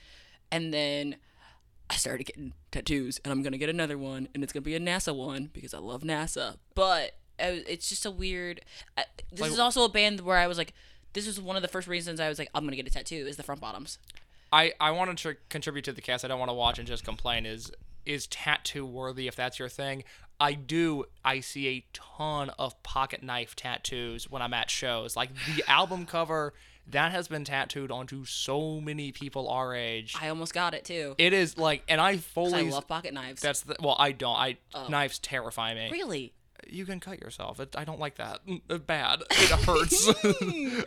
[0.52, 1.16] And then
[1.90, 4.80] I started getting tattoos, and I'm gonna get another one, and it's gonna be a
[4.80, 6.56] NASA one because I love NASA.
[6.74, 8.60] But it's just a weird.
[8.96, 10.72] I, this Like- is also a band where I was like,
[11.14, 13.26] this was one of the first reasons I was like, I'm gonna get a tattoo
[13.26, 13.98] is the front bottoms.
[14.54, 16.24] I, I wanted to contribute to the cast.
[16.24, 17.44] I don't want to watch and just complain.
[17.44, 17.72] Is
[18.06, 20.04] is tattoo worthy if that's your thing?
[20.38, 21.06] I do.
[21.24, 25.16] I see a ton of pocket knife tattoos when I'm at shows.
[25.16, 26.54] Like the album cover
[26.86, 30.14] that has been tattooed onto so many people our age.
[30.20, 31.16] I almost got it too.
[31.18, 32.68] It is like, and I fully.
[32.68, 33.42] I love pocket knives.
[33.42, 33.96] that's the well.
[33.98, 34.36] I don't.
[34.36, 34.86] I oh.
[34.88, 35.88] knives terrify me.
[35.90, 36.32] really.
[36.68, 37.60] You can cut yourself.
[37.60, 38.40] It, I don't like that.
[38.86, 39.22] Bad.
[39.30, 40.08] It hurts.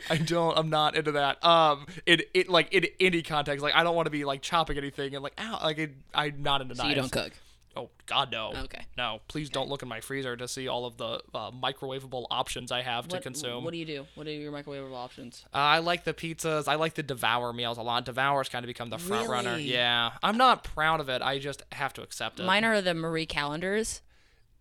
[0.09, 0.57] I don't.
[0.57, 1.43] I'm not into that.
[1.43, 1.85] Um.
[2.05, 3.63] It it like in any context.
[3.63, 5.59] Like I don't want to be like chopping anything and like ow.
[5.63, 6.95] Like it, I'm not into So knives.
[6.95, 7.33] you don't cook.
[7.75, 8.53] Oh God, no.
[8.63, 8.85] Okay.
[8.97, 9.19] No.
[9.27, 12.81] Please don't look in my freezer to see all of the uh, microwavable options I
[12.81, 13.63] have to consume.
[13.63, 14.07] What do you do?
[14.15, 15.45] What are your microwavable options?
[15.53, 16.67] Uh, I like the pizzas.
[16.67, 18.03] I like the devour meals a lot.
[18.05, 19.51] Devour's kind of become the front runner.
[19.51, 19.71] Really?
[19.71, 20.09] Yeah.
[20.23, 21.21] I'm not proud of it.
[21.21, 22.47] I just have to accept it.
[22.47, 24.01] Mine are the Marie Callender's.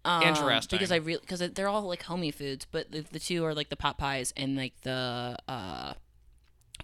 [0.07, 0.77] Um, Interesting.
[0.77, 3.71] Because I really because they're all like homey foods, but the, the two are like
[3.71, 5.95] the pot pies and like the uh,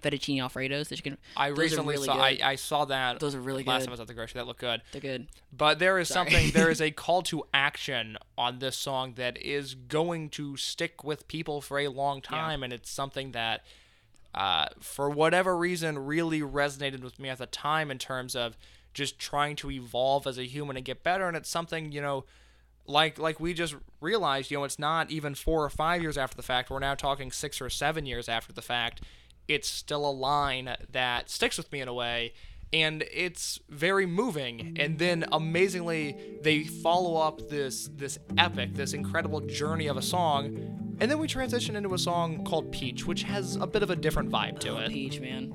[0.01, 1.19] fettuccine alfredos that you can.
[1.37, 2.17] I recently really saw.
[2.19, 2.39] I.
[2.43, 3.21] I saw that.
[3.21, 3.85] Those are really last good.
[3.87, 4.41] time I was at the grocery.
[4.41, 4.83] That looked good.
[4.91, 5.29] They're good.
[5.53, 6.31] But there is Sorry.
[6.31, 11.05] something, there is a call to action on this song that is going to stick
[11.05, 13.65] with people for a long time, and it's something that,
[14.35, 18.57] uh, for whatever reason, really resonated with me at the time in terms of
[18.95, 21.29] just trying to evolve as a human and get better.
[21.29, 22.25] And it's something, you know,
[22.87, 26.37] like like we just realized, you know, it's not even four or five years after
[26.37, 26.71] the fact.
[26.71, 29.03] We're now talking six or seven years after the fact.
[29.49, 32.33] It's still a line that sticks with me in a way,
[32.73, 34.77] and it's very moving.
[34.79, 40.97] And then amazingly, they follow up this this epic, this incredible journey of a song,
[41.01, 43.97] and then we transition into a song called Peach, which has a bit of a
[43.97, 44.91] different vibe to oh, it.
[44.91, 45.53] Peach man.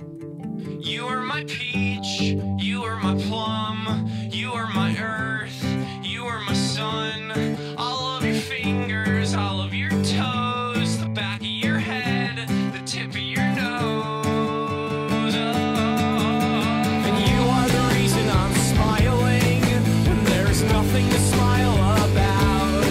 [0.82, 2.21] You are my peach,
[2.59, 5.63] you are my plum, you are my earth,
[6.03, 7.75] you are my sun.
[7.75, 13.09] All of your fingers, all of your toes, the back of your head, the tip
[13.09, 15.34] of your nose.
[15.36, 17.07] Oh.
[17.07, 19.61] And you are the reason I'm smiling
[20.07, 22.86] when there's nothing to smile about.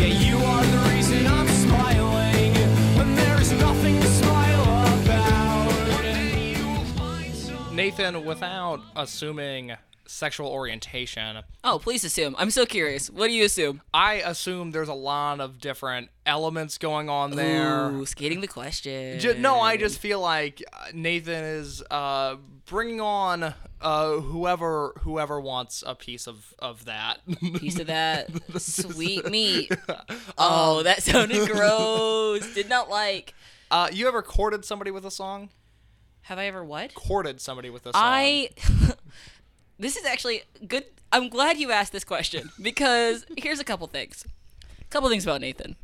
[0.00, 2.54] Yeah, you are the reason I'm smiling
[2.96, 4.62] when there's nothing to smile
[5.02, 5.66] about.
[5.92, 9.76] One day you will find some- Nathan Nathan, without assuming
[10.08, 12.34] sexual orientation, Oh, please assume.
[12.38, 13.10] I'm so curious.
[13.10, 13.82] What do you assume?
[13.92, 17.90] I assume there's a lot of different elements going on there.
[17.90, 19.20] Ooh, skating the question.
[19.20, 22.36] Ju- no, I just feel like uh, Nathan is uh,
[22.66, 27.18] bringing on uh, whoever whoever wants a piece of of that.
[27.58, 28.28] piece of that
[28.60, 29.70] sweet meat.
[29.88, 29.96] Um,
[30.38, 32.54] Oh, that sounded gross.
[32.54, 33.34] Did not like.
[33.70, 35.50] uh, you ever courted somebody with a song?
[36.22, 36.94] Have I ever what?
[36.94, 38.02] Courted somebody with a song?
[38.04, 38.50] I.
[39.78, 40.84] this is actually good.
[41.10, 44.24] I'm glad you asked this question because here's a couple things.
[44.80, 45.76] A couple things about Nathan.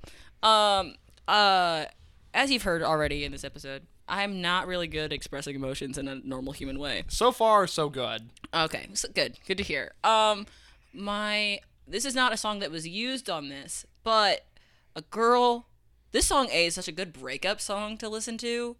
[0.43, 0.95] Um.
[1.27, 1.87] Uh.
[2.33, 6.09] As you've heard already in this episode, I'm not really good at expressing emotions in
[6.09, 7.05] a normal human way.
[7.09, 8.29] So far, so good.
[8.53, 9.39] Okay, so good.
[9.47, 9.93] Good to hear.
[10.03, 10.47] Um,
[10.93, 14.47] my this is not a song that was used on this, but
[14.95, 15.69] a girl.
[16.13, 18.77] This song A is such a good breakup song to listen to.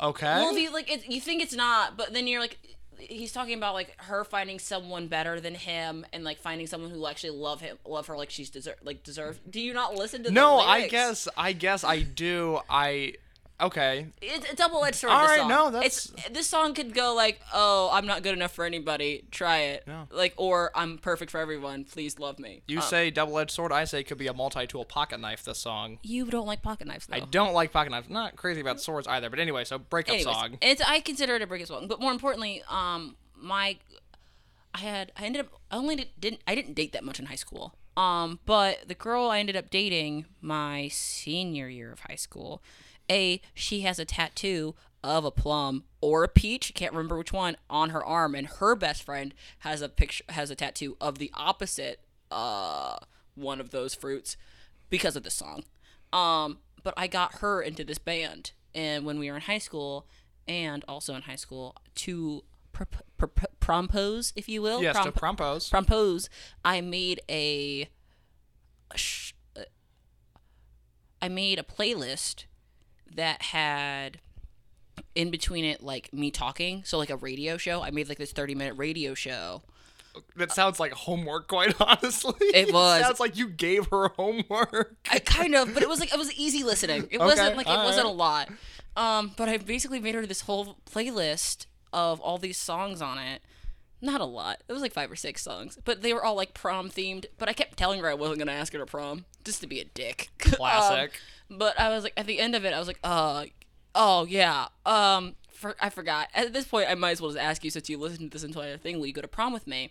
[0.00, 0.26] Okay.
[0.26, 2.58] Well, if you like, it, you think it's not, but then you're like,
[3.00, 7.06] he's talking about like her finding someone better than him, and like finding someone who
[7.06, 9.40] actually love him, love her like she's deserve, like deserve.
[9.48, 10.30] Do you not listen to?
[10.30, 12.60] no, I guess I guess I do.
[12.68, 13.14] I
[13.62, 14.06] okay.
[14.20, 15.12] it's a double edged sword.
[15.12, 15.48] All right, song.
[15.48, 19.24] no, that's- it's this song could go like, oh, I'm not good enough for anybody.
[19.30, 19.84] Try it.
[19.86, 20.06] Yeah.
[20.10, 21.84] Like, or I'm perfect for everyone.
[21.84, 22.62] Please love me.
[22.66, 23.72] You Um, say double-edged sword.
[23.72, 25.44] I say it could be a multi-tool pocket knife.
[25.44, 25.98] This song.
[26.02, 27.16] you don't like pocket knives though.
[27.16, 28.08] I don't like pocket knives.
[28.08, 29.30] Not crazy about swords either.
[29.30, 30.58] But anyway, so breakup Anyways, song.
[30.60, 33.76] it's I consider it a breakup song, but more importantly, um, my
[34.74, 37.26] I had I ended up I only did, didn't I didn't date that much in
[37.26, 37.74] high school.
[37.96, 42.62] Um, but the girl I ended up dating my senior year of high school,
[43.10, 47.56] a she has a tattoo of a plum or a peach, can't remember which one,
[47.68, 51.30] on her arm, and her best friend has a picture has a tattoo of the
[51.34, 52.00] opposite
[52.30, 52.96] uh
[53.34, 54.36] one of those fruits
[54.90, 55.64] because of the song.
[56.12, 60.06] Um, but I got her into this band, and when we were in high school,
[60.46, 62.84] and also in high school, to pr-
[63.16, 65.68] pr- pr- prompose, if you will, Yes, to prompose.
[65.70, 66.28] prompose,
[66.64, 67.88] I made a,
[68.90, 69.62] a sh- uh,
[71.22, 72.44] I made a playlist
[73.14, 74.20] that had
[75.14, 77.82] in between it like me talking, so like a radio show.
[77.82, 79.62] I made like this thirty minute radio show.
[80.36, 82.34] That sounds like homework, quite honestly.
[82.40, 83.00] It was.
[83.00, 84.96] sounds like you gave her homework.
[85.10, 87.08] I kind of, but it was like it was easy listening.
[87.10, 87.86] It wasn't like it alright.
[87.86, 88.48] wasn't a lot.
[88.96, 93.42] Um, but I basically made her this whole playlist of all these songs on it.
[94.02, 94.62] Not a lot.
[94.66, 97.26] It was like five or six songs, but they were all like prom themed.
[97.38, 99.78] But I kept telling her I wasn't gonna ask her to prom, just to be
[99.78, 100.30] a dick.
[100.38, 101.10] Classic.
[101.12, 101.18] Um,
[101.50, 103.46] but I was like, at the end of it, I was like, uh,
[103.94, 104.68] oh yeah.
[104.86, 106.28] Um, for, I forgot.
[106.34, 108.44] At this point, I might as well just ask you since you listened to this
[108.44, 108.98] entire thing.
[108.98, 109.90] Will you go to prom with me?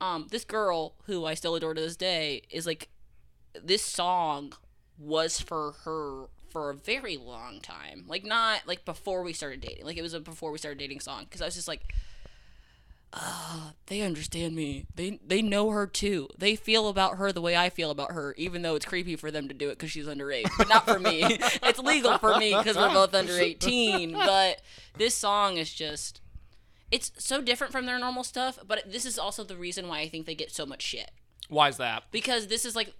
[0.00, 2.88] Um, this girl who I still adore to this day is like
[3.54, 4.52] this song
[4.98, 8.04] was for her for a very long time.
[8.06, 9.86] Like not like before we started dating.
[9.86, 11.94] Like it was a before we started dating song because I was just like
[13.12, 14.86] ah, they understand me.
[14.94, 16.28] They they know her too.
[16.36, 19.30] They feel about her the way I feel about her, even though it's creepy for
[19.30, 20.50] them to do it because she's underage.
[20.58, 21.22] But not for me.
[21.62, 24.12] it's legal for me because we're both under eighteen.
[24.12, 24.60] But
[24.96, 26.20] this song is just,
[26.90, 28.58] it's so different from their normal stuff.
[28.66, 31.10] But this is also the reason why I think they get so much shit
[31.48, 32.04] Why is that?
[32.10, 32.92] because this is like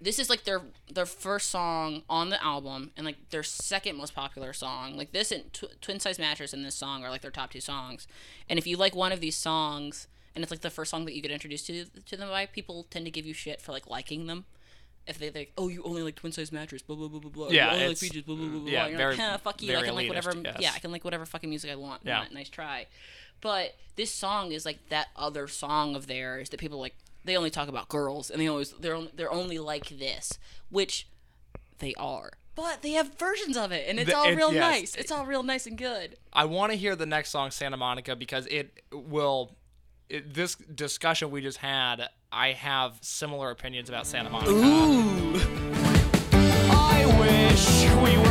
[0.00, 4.14] this is like their their first song on the album and like their second most
[4.14, 7.30] popular song like this and Tw- twin size mattress and this song are like their
[7.30, 8.06] top two songs
[8.48, 11.14] and if you like one of these songs and it's like the first song that
[11.14, 13.88] you get introduced to to them by people tend to give you shit for like
[13.88, 14.44] liking them
[15.06, 17.48] if they like, oh, you only like twin size mattress, blah blah blah blah blah.
[17.48, 18.70] Yeah, you only like peaches, blah blah blah blah.
[18.70, 19.74] yeah, And you're very- like, huh, fuck you.
[19.74, 20.34] I can like whatever.
[20.44, 20.56] yes.
[20.60, 22.02] Yeah, I can like whatever fucking music I want.
[22.04, 22.84] Yeah, nice try.
[23.40, 26.94] But this song is like that other song of theirs that people like.
[27.28, 30.38] They only talk about girls, and they always they're only, they're only like this,
[30.70, 31.06] which
[31.78, 32.32] they are.
[32.54, 34.60] But they have versions of it, and it's The- all it- real yes.
[34.60, 34.94] nice.
[34.96, 36.16] It's all real nice and good.
[36.32, 39.56] I want to hear the next song, Santa Monica, because it will.
[40.08, 44.52] It, this discussion we just had, I have similar opinions about Santa Monica.
[46.70, 48.27] I wish we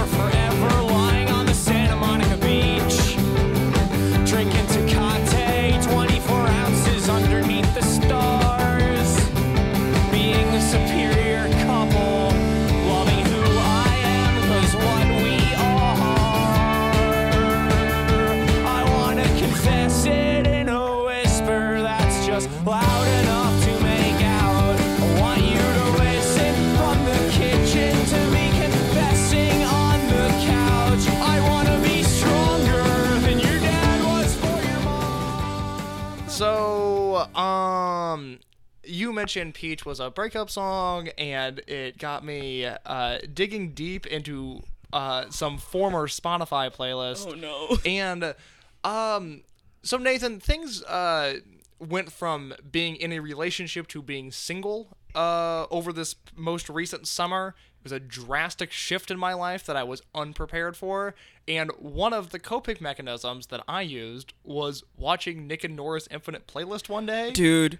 [37.35, 38.39] um,
[38.83, 44.63] you mentioned Peach was a breakup song, and it got me uh, digging deep into
[44.93, 47.27] uh, some former Spotify playlists.
[47.27, 47.77] Oh no.
[47.85, 48.35] And
[48.83, 49.43] Um,
[49.83, 51.39] so Nathan, things uh
[51.79, 57.55] went from being in a relationship to being single uh over this most recent summer.
[57.79, 61.15] It was a drastic shift in my life that I was unprepared for,
[61.47, 66.47] and one of the coping mechanisms that I used was watching Nick and Nora's Infinite
[66.47, 67.31] Playlist one day.
[67.31, 67.79] Dude,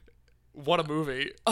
[0.53, 1.31] What a movie!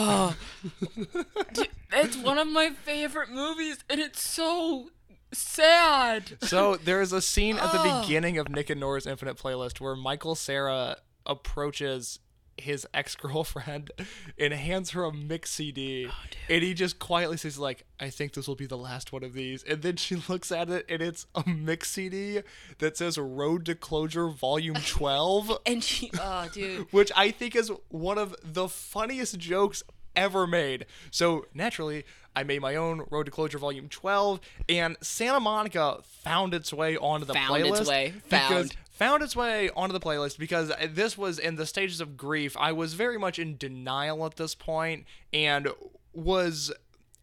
[1.92, 4.90] it's one of my favorite movies, and it's so
[5.32, 6.38] sad.
[6.42, 10.34] So there's a scene at the beginning of Nick and Nora's Infinite Playlist where Michael
[10.34, 12.18] Cera approaches
[12.58, 13.90] his ex-girlfriend
[14.38, 16.14] and hands her a mix CD, oh,
[16.48, 19.32] and he just quietly says like, "I think this will be the last one of
[19.34, 22.40] these." And then she looks at it, and it's a mix CD
[22.78, 26.86] that says "Road to Closure Volume 12," And she, oh, dude.
[26.92, 29.82] which I think is one of the funniest jokes
[30.14, 30.86] ever made.
[31.10, 32.04] So naturally,
[32.34, 36.96] I made my own Road to Closure Volume 12, and Santa Monica found its way
[36.96, 37.86] onto the Found its playlist.
[37.88, 38.14] way.
[38.24, 38.76] because- Found.
[38.96, 42.56] Found its way onto the playlist because this was in the stages of grief.
[42.58, 45.68] I was very much in denial at this point, and
[46.14, 46.72] was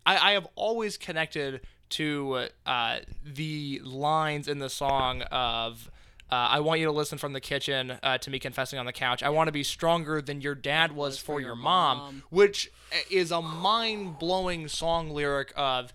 [0.05, 5.89] I, I have always connected to uh, the lines in the song of.
[6.31, 8.93] Uh, I want you to listen from the kitchen uh, to me confessing on the
[8.93, 9.21] couch.
[9.21, 12.71] I want to be stronger than your dad was for your mom, which
[13.11, 15.93] is a mind blowing song lyric of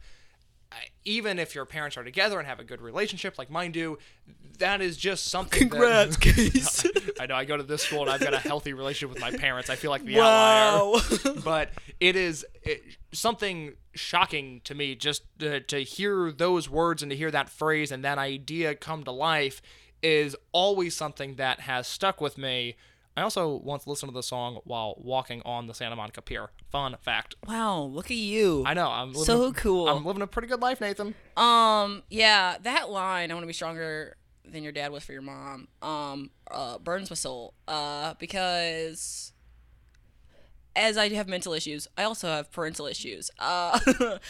[1.05, 3.99] even if your parents are together and have a good relationship like mine do,
[4.59, 5.69] that is just something.
[5.71, 6.87] Congrats, that, Case.
[7.19, 9.31] I know I go to this school and I've got a healthy relationship with my
[9.31, 9.71] parents.
[9.71, 10.95] I feel like the Wow.
[10.97, 17.03] outlier, but it is it, something shocking to me just to, to hear those words
[17.03, 19.63] and to hear that phrase and that idea come to life
[20.03, 22.77] is always something that has stuck with me.
[23.19, 26.51] I also once listened to the song while walking on the Santa Monica Pier.
[26.71, 27.35] Fun fact.
[27.49, 28.63] Wow, look at you.
[28.65, 29.89] I know I'm living So cool.
[29.89, 31.17] I'm living a pretty good life, Nathan.
[31.37, 35.23] Um, yeah, that line, I want to be stronger than your dad was for your
[35.23, 37.55] mom, um, uh, burns my soul.
[37.67, 39.33] Uh, because
[40.77, 43.33] as I have mental issues, I also have parental issues.
[43.41, 43.81] Uh,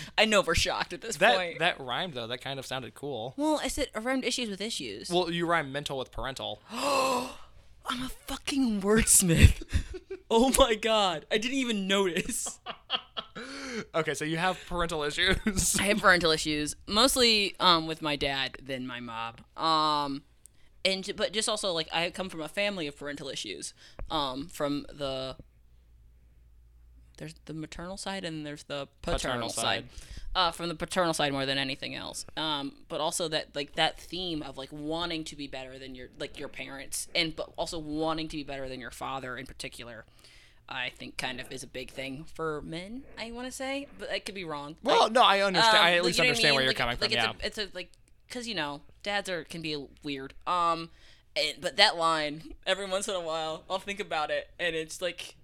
[0.16, 1.58] I know we're shocked at this That point.
[1.58, 2.26] that rhymed though.
[2.26, 3.34] That kind of sounded cool.
[3.36, 5.10] well, I said around issues with issues.
[5.10, 6.62] Well, you rhyme mental with parental.
[7.88, 9.62] I'm a fucking wordsmith.
[10.30, 12.58] oh my god, I didn't even notice.
[13.94, 15.76] Okay, so you have parental issues.
[15.80, 19.34] I have parental issues, mostly um with my dad than my mom.
[19.56, 20.22] Um,
[20.84, 23.74] and but just also like I come from a family of parental issues.
[24.10, 25.36] Um, from the
[27.18, 29.64] there's the maternal side and there's the paternal, Paternal side.
[29.64, 29.84] side.
[30.34, 32.24] Uh, from the paternal side more than anything else.
[32.36, 36.08] Um, but also that like that theme of like wanting to be better than your
[36.18, 40.04] like your parents, and but also wanting to be better than your father in particular.
[40.68, 43.02] I think kind of is a big thing for men.
[43.18, 44.76] I want to say, but I could be wrong.
[44.82, 45.76] well, Like, no, I understand.
[45.78, 46.64] um, I at least you know what understand where mean?
[46.66, 47.04] you're Like, coming from.
[47.04, 47.46] like Yeah.
[47.46, 47.90] it's a, it's a like
[48.28, 50.34] because you know dads are can be weird.
[50.46, 50.90] Um,
[51.34, 55.00] and, but that line every once in a while I'll think about it, and it's
[55.02, 55.34] like.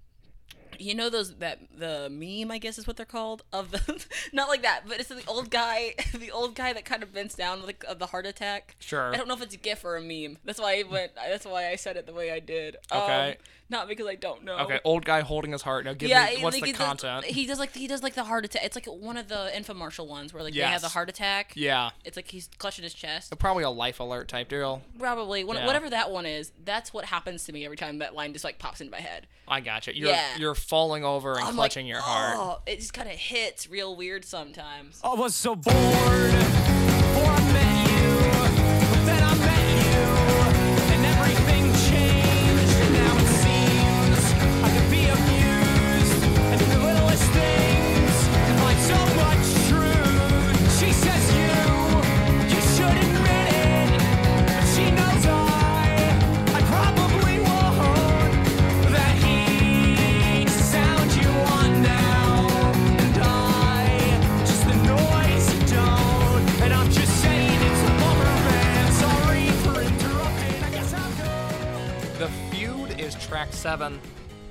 [0.81, 4.49] You know those that the meme I guess is what they're called of the not
[4.49, 7.59] like that but it's the old guy the old guy that kind of bends down
[7.59, 8.77] with like, of the heart attack.
[8.79, 9.13] Sure.
[9.13, 10.39] I don't know if it's a gif or a meme.
[10.45, 11.15] That's why I went.
[11.15, 12.77] That's why I said it the way I did.
[12.93, 13.31] Okay.
[13.31, 13.35] Um,
[13.71, 14.59] not because I don't know.
[14.59, 15.87] okay, old guy holding his heart.
[15.87, 17.25] Now give Yeah, me what's like, the he does- content?
[17.25, 18.63] he does like he does like the heart attack.
[18.63, 21.53] It's like one of the infomercial ones where like they have the heart attack.
[21.57, 23.37] yeah, It's like he's clutching his chest.
[23.39, 24.83] probably a life alert type deal.
[24.99, 25.67] Probably when, Yeah.
[25.67, 26.53] whatever that one is.
[26.63, 29.27] That's what happens to me every time that line just like pops into my head.
[29.47, 29.97] I gotcha.
[29.97, 30.37] You're Yeah.
[30.39, 32.37] you're falling over and I'm clutching like, your heart.
[32.39, 35.01] Oh, it just kind of hits real weird sometimes.
[35.05, 35.75] I was so bored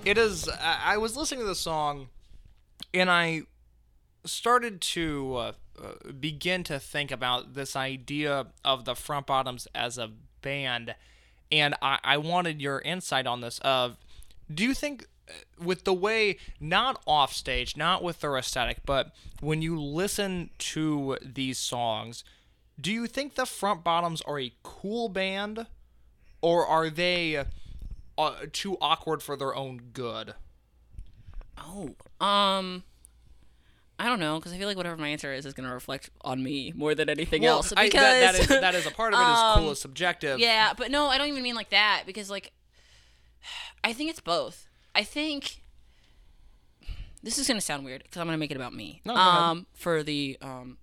[0.05, 0.49] It is.
[0.49, 2.09] I was listening to the song,
[2.93, 3.43] and I
[4.25, 5.51] started to uh,
[5.81, 10.95] uh, begin to think about this idea of the front bottoms as a band,
[11.51, 13.59] and I, I wanted your insight on this.
[13.59, 13.95] Of,
[14.53, 15.07] do you think?
[15.29, 20.49] uh, With the way, not off stage, not with their aesthetic, but when you listen
[20.57, 22.25] to these songs,
[22.79, 25.65] do you think the Front Bottoms are a cool band,
[26.41, 27.45] or are they
[28.17, 30.35] uh, too awkward for their own good?
[31.57, 31.95] Oh,
[32.25, 32.83] um,
[33.99, 36.09] I don't know, because I feel like whatever my answer is is going to reflect
[36.21, 37.73] on me more than anything Well, else.
[37.77, 39.23] I- Because that, that is that is a part of it.
[39.23, 40.39] Is cool Um, is subjective.
[40.39, 42.51] Yeah, but no, I don't even mean like that because like
[43.83, 44.67] I think it's both.
[44.95, 45.61] I think
[47.21, 49.01] this is gonna sound weird because I'm gonna make it about me.
[49.05, 50.77] No, um, for the um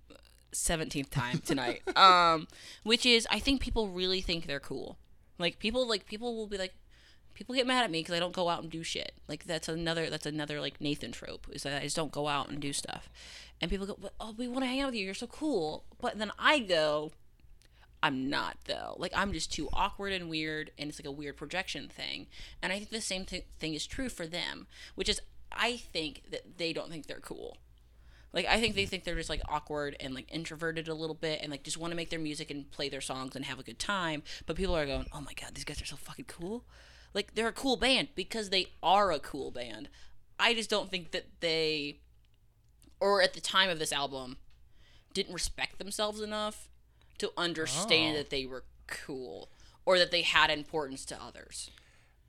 [0.53, 1.81] seventeenth time tonight.
[1.97, 2.47] um,
[2.83, 4.97] which is I think people really think they're cool.
[5.37, 6.73] Like people like people will be like.
[7.41, 9.13] People get mad at me because I don't go out and do shit.
[9.27, 12.49] Like that's another that's another like Nathan trope is that I just don't go out
[12.49, 13.09] and do stuff.
[13.59, 15.05] And people go, "Oh, we want to hang out with you.
[15.05, 17.09] You're so cool." But then I go,
[18.03, 18.95] I'm not though.
[18.99, 22.27] Like I'm just too awkward and weird, and it's like a weird projection thing.
[22.61, 25.19] And I think the same th- thing is true for them, which is
[25.51, 27.57] I think that they don't think they're cool.
[28.33, 31.39] Like I think they think they're just like awkward and like introverted a little bit,
[31.41, 33.63] and like just want to make their music and play their songs and have a
[33.63, 34.21] good time.
[34.45, 36.65] But people are going, "Oh my god, these guys are so fucking cool!"
[37.13, 39.89] Like they're a cool band because they are a cool band.
[40.39, 41.99] I just don't think that they,
[42.99, 44.37] or at the time of this album,
[45.13, 46.69] didn't respect themselves enough
[47.19, 48.19] to understand Oh.
[48.19, 49.49] that they were cool
[49.85, 51.69] or that they had importance to others.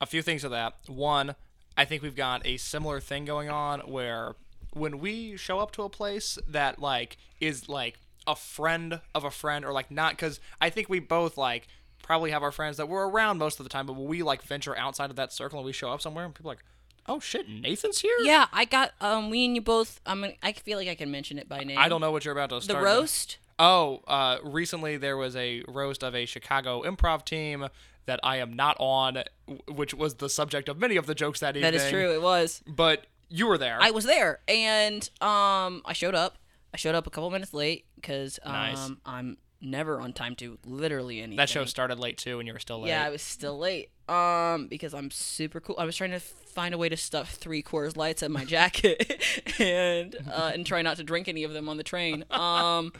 [0.00, 0.74] a few things of that.
[0.88, 1.36] One,
[1.76, 4.34] I think we've got a similar thing going on where
[4.72, 9.30] when we show up to a place that like is like a friend of a
[9.30, 11.68] friend or like not because I think we both like
[12.02, 14.42] probably have our friends that we're around most of the time, but when we like
[14.42, 16.64] venture outside of that circle and we show up somewhere and people are like,
[17.08, 18.16] oh shit, Nathan's here.
[18.22, 21.10] Yeah, I got um we and you both I'm gonna, I feel like I can
[21.10, 21.78] mention it by name.
[21.78, 22.80] I don't know what you're about to start.
[22.80, 23.38] The roast?
[23.58, 27.68] Oh, uh, recently there was a roast of a Chicago improv team
[28.06, 29.22] that I am not on,
[29.68, 31.72] which was the subject of many of the jokes that evening.
[31.72, 32.12] That is true.
[32.12, 32.62] It was.
[32.66, 33.78] But you were there.
[33.80, 36.38] I was there and um I showed up.
[36.74, 38.90] I showed up a couple minutes late cuz um Nice.
[39.06, 41.36] I'm never on time to literally anything.
[41.36, 42.88] that show started late too, and you were still late.
[42.88, 43.90] Yeah, I was still late.
[44.08, 45.76] Um, because I'm super cool.
[45.78, 49.22] I was trying to find a way to stuff three Coors Lights in my jacket,
[49.58, 52.24] and uh, and try not to drink any of them on the train.
[52.30, 52.92] Um,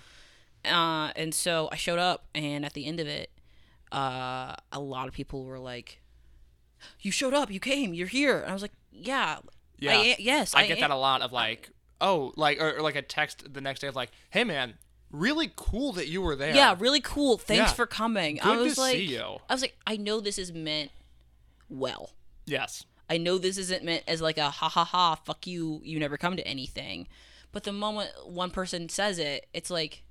[0.65, 3.31] uh, and so I showed up, and at the end of it,
[3.91, 6.01] uh, a lot of people were like,
[7.01, 7.51] "You showed up.
[7.51, 7.93] You came.
[7.95, 9.39] You're here." And I was like, "Yeah,
[9.79, 9.91] Yeah.
[9.91, 12.95] I am, yes, I get that a lot of like, oh, like or, or like
[12.95, 14.75] a text the next day of like, hey man,
[15.13, 16.55] really cool that you were there.
[16.55, 17.39] Yeah, really cool.
[17.39, 17.75] Thanks Yeah.
[17.75, 18.41] for coming.
[18.41, 19.39] I Good to was like, see you.
[19.49, 20.91] I was like, I know this is meant
[21.69, 22.11] well.
[22.47, 22.85] Yes.
[23.09, 26.17] I know this isn't meant as like a ha ha ha, fuck you, you never
[26.17, 27.07] come to anything.
[27.53, 30.03] But the moment one person says it, it's like,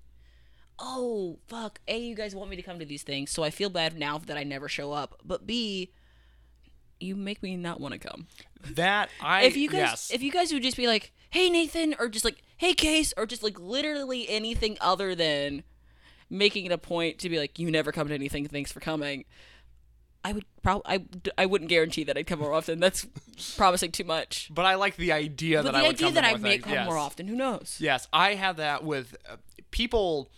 [0.77, 1.79] oh, fuck.
[1.87, 4.19] A, you guys want me to come to these things, so I feel bad now
[4.19, 5.19] that I never show up.
[5.25, 5.91] But B,
[7.01, 8.27] you make me not want to come.
[8.75, 10.11] That I If you guys, yes.
[10.13, 13.25] if you guys would just be like, hey, Nathan, or just like, hey, Case, or
[13.25, 15.63] just like literally anything other than
[16.29, 19.25] making it a point to be like, you never come to anything, thanks for coming.
[20.23, 21.05] I would probably, I,
[21.39, 22.79] I wouldn't guarantee that I'd come more often.
[22.79, 23.07] That's
[23.57, 24.51] promising too much.
[24.53, 26.39] but I like the idea But that the I would idea come that I more
[26.39, 26.85] may come yes.
[26.85, 27.77] more often, who knows?
[27.79, 29.37] Yes, I have that with uh,
[29.71, 30.29] people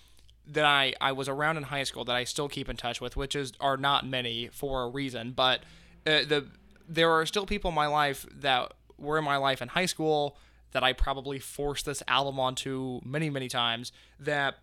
[0.48, 3.18] that I, I was around in high school that I still keep in touch with,
[3.18, 5.62] which is are not many for a reason, but
[6.06, 6.48] uh, the
[6.88, 10.38] there are still people in my life that were in my life in high school
[10.72, 14.56] that I probably forced this album onto many many times that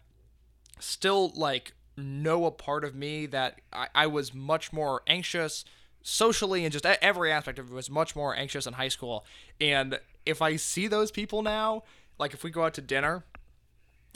[0.78, 5.64] still like know a part of me that I, I was much more anxious
[6.02, 9.24] socially and just every aspect of it was much more anxious in high school.
[9.60, 11.82] And if i see those people now
[12.18, 13.24] like if we go out to dinner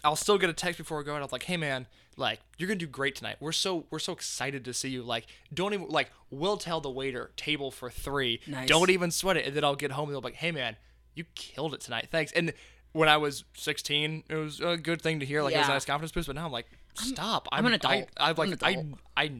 [0.02, 1.22] i'll still get a text before we go out.
[1.22, 1.86] I'm like hey man
[2.16, 5.26] like you're gonna do great tonight we're so we're so excited to see you like
[5.52, 8.68] don't even like we'll tell the waiter table for three Nice.
[8.68, 10.76] don't even sweat it and then i'll get home and they'll be like hey man
[11.14, 12.52] you killed it tonight thanks and
[12.92, 15.70] when i was 16 it was a good thing to hear like it was a
[15.70, 15.74] Yeah.
[15.74, 18.04] nice confidence boost but now i'm like stop I'm an adult.
[18.16, 19.24] I, i'm like I'm I.
[19.24, 19.30] I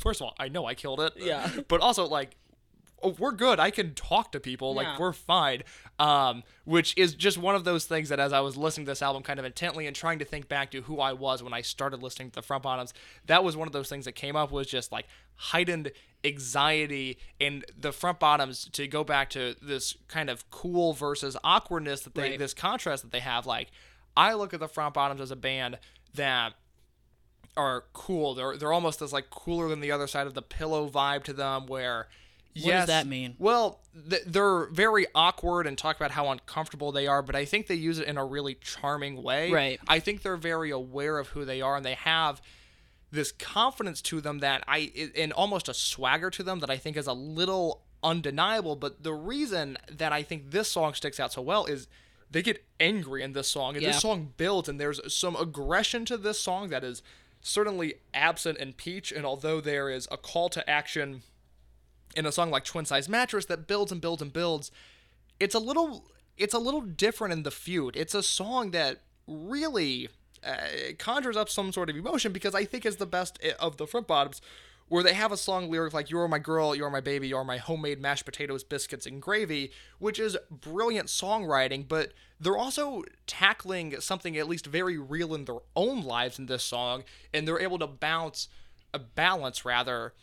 [0.00, 1.50] first of all i know i killed it Yeah.
[1.68, 2.36] but also like
[3.02, 5.62] oh, we're good i can talk to people like we're fine
[5.98, 9.02] um which is just one of those things that as i was listening to this
[9.02, 11.60] album kind of intently and trying to think back to who i was when i
[11.60, 12.92] started listening to the front bottoms
[13.26, 15.90] that was one of those things that came up was just like heightened
[16.24, 22.00] anxiety and the front bottoms to go back to this kind of cool versus awkwardness
[22.02, 22.38] that they Right.
[22.38, 23.70] this contrast that they have like
[24.16, 25.78] i look at the front bottoms as a band
[26.14, 26.54] that
[27.56, 28.34] are cool.
[28.34, 31.32] They're they're almost as like cooler than the other side of the pillow vibe to
[31.32, 31.66] them.
[31.66, 32.08] Where
[32.54, 33.34] does yes, that mean?
[33.38, 37.66] Well, th- they're very awkward and talk about how uncomfortable they are, but I think
[37.66, 39.50] they use it in a really charming way.
[39.50, 39.80] Right.
[39.88, 42.40] I think they're very aware of who they are, and they have
[43.10, 46.96] this confidence to them that I and almost a swagger to them that I think
[46.96, 48.76] is a little undeniable.
[48.76, 51.88] But the reason that I think this song sticks out so well is
[52.30, 53.92] they get angry in this song, and Yeah.
[53.92, 57.02] this song builds, and there's some aggression to this song that is
[57.40, 59.12] certainly absent in Peach.
[59.12, 61.22] And although there is a call to action
[62.16, 64.70] in a song like Twin Size Mattress that builds and builds and builds,
[65.40, 67.96] it's a little it's a little different in the feud.
[67.96, 70.08] It's a song that really
[70.44, 70.56] uh,
[70.98, 74.06] conjures up some sort of emotion because I think is the best of the front
[74.06, 74.40] bottoms,
[74.88, 77.58] where they have a song lyric like "You're my girl, you're my baby, you're my
[77.58, 84.36] homemade mashed potatoes, biscuits, and gravy," which is brilliant songwriting, but they're also tackling something
[84.36, 87.86] at least very real in their own lives in this song, and they're able to
[87.86, 88.48] bounce
[88.92, 90.14] a balance rather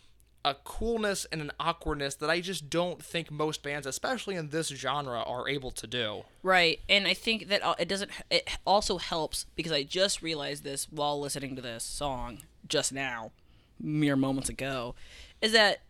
[0.43, 4.69] a coolness and an awkwardness that I just don't think most bands, especially in this
[4.69, 6.23] genre, are able to do.
[6.41, 8.11] Right, and I think that it doesn't.
[8.29, 13.31] It also helps because I just realized this while listening to this song just now,
[13.79, 14.95] mere moments ago,
[15.41, 15.81] is that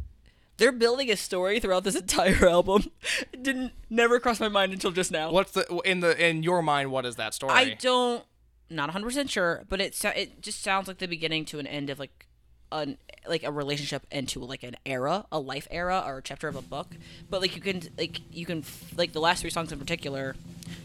[0.57, 2.91] they're building a story throughout this entire album.
[3.31, 5.31] It didn't never cross my mind until just now.
[5.31, 6.91] What's the in the in your mind?
[6.91, 7.53] What is that story?
[7.53, 8.23] I don't,
[8.69, 11.89] not 100 percent sure, but it it just sounds like the beginning to an end
[11.89, 12.27] of like
[12.71, 12.97] an
[13.27, 16.61] like a relationship into like an era, a life era, or a chapter of a
[16.61, 16.87] book.
[17.29, 18.63] But like you can like you can
[18.95, 20.35] like the last three songs in particular,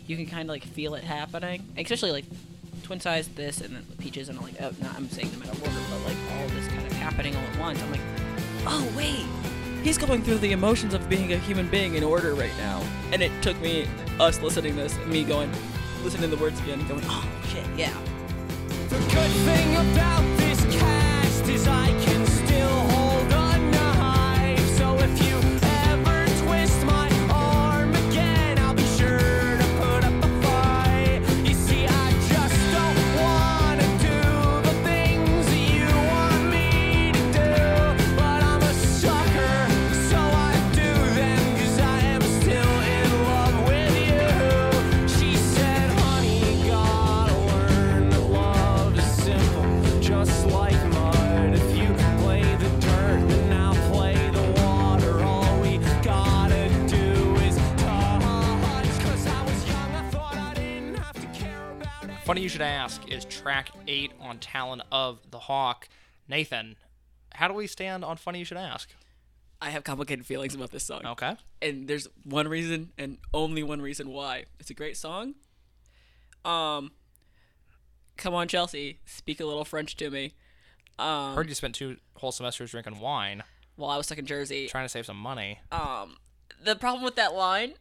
[0.06, 2.24] you can kind of like feel it happening, especially like
[2.82, 6.04] twin size this and then peaches and like oh, I'm saying them of order, but
[6.04, 7.82] like all this kind of happening all at once.
[7.82, 8.00] I'm like,
[8.66, 9.26] oh wait.
[9.82, 12.82] He's going through the emotions of being a human being in order right now,
[13.12, 13.86] and it took me
[14.18, 15.50] us listening this, me going,
[16.02, 17.96] listening to the words again, going, oh shit, yeah.
[21.46, 22.05] Cast is I can
[62.26, 65.88] Funny you should ask is track eight on Talon of the Hawk.
[66.28, 66.74] Nathan,
[67.32, 68.90] how do we stand on Funny You Should Ask?
[69.62, 71.06] I have complicated feelings about this song.
[71.06, 71.36] Okay.
[71.62, 74.46] And there's one reason and only one reason why.
[74.58, 75.34] It's a great song.
[76.44, 76.90] Um
[78.16, 80.34] Come on Chelsea, speak a little French to me.
[80.98, 83.44] Um Heard you spent two whole semesters drinking wine,
[83.76, 84.66] while I was stuck in Jersey.
[84.66, 85.60] trying to save some money.
[85.70, 86.16] Um
[86.60, 87.74] the problem with that line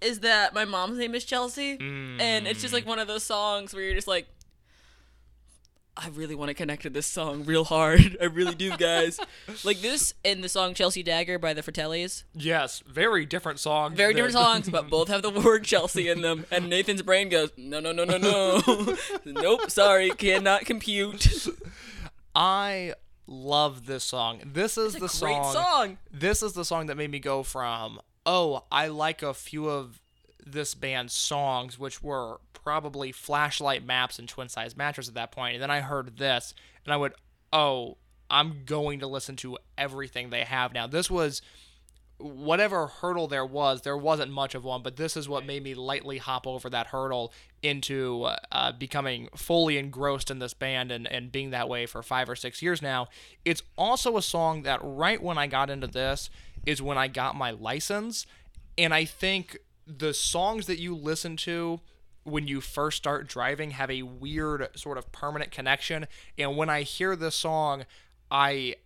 [0.00, 2.88] is that my mom's name is Chelsea and it's just like mm.
[2.88, 4.26] one of those songs where you're just like
[5.98, 8.18] I really want to connect to this song real hard.
[8.20, 9.18] I really do, guys.
[9.64, 12.24] like this and the song Chelsea Dagger by the Fratellis.
[12.34, 13.94] Yes, very different song.
[13.94, 16.44] Very different songs, but both have the word Chelsea in them.
[16.50, 18.96] And Nathan's brain goes, no, no, no, no, no.
[19.24, 21.48] nope, sorry, cannot compute.
[22.34, 22.92] I
[23.26, 24.42] love this song.
[24.44, 25.98] This is the great song, song.
[26.12, 30.00] This is the song that made me go from, oh, I like a few of
[30.44, 35.54] this band's songs, which were probably flashlight maps and twin size mattress at that point.
[35.54, 36.52] And then I heard this,
[36.84, 37.14] and I went,
[37.52, 37.96] oh,
[38.28, 40.86] I'm going to listen to everything they have now.
[40.88, 41.42] This was
[42.18, 45.74] whatever hurdle there was, there wasn't much of one, but this is what made me
[45.74, 51.30] lightly hop over that hurdle into uh, becoming fully engrossed in this band and, and
[51.30, 53.06] being that way for five or six years now.
[53.44, 56.30] It's also a song that right when I got into this
[56.66, 58.26] is when I got my license.
[58.76, 59.56] And I think
[59.86, 61.80] the songs that you listen to
[62.24, 66.06] when you first start driving have a weird sort of permanent connection.
[66.36, 67.84] And when I hear this song,
[68.30, 68.76] I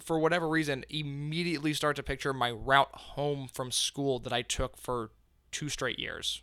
[0.00, 4.76] for whatever reason, immediately start to picture my route home from school that I took
[4.76, 5.10] for
[5.52, 6.42] two straight years.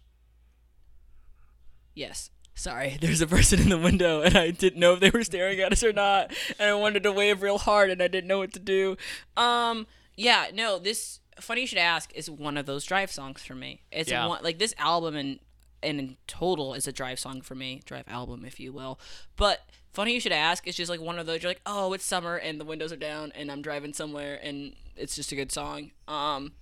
[1.94, 2.30] Yes.
[2.56, 5.60] Sorry, there's a person in the window, and I didn't know if they were staring
[5.60, 8.40] at us or not, and I wanted to wave real hard, and I didn't know
[8.40, 8.96] what to do.
[9.36, 13.56] Um, yeah, no, this funny you should ask is one of those drive songs for
[13.56, 13.82] me.
[13.92, 14.28] It's Yeah.
[14.28, 15.40] one like this album and
[15.82, 19.00] and in total is a drive song for me, drive album if you will.
[19.36, 19.62] But
[19.92, 22.36] funny you should ask is just like one of those you're like, oh, it's summer
[22.38, 25.92] and the windows are down and I'm driving somewhere and it's just a good song.
[26.08, 26.54] Um,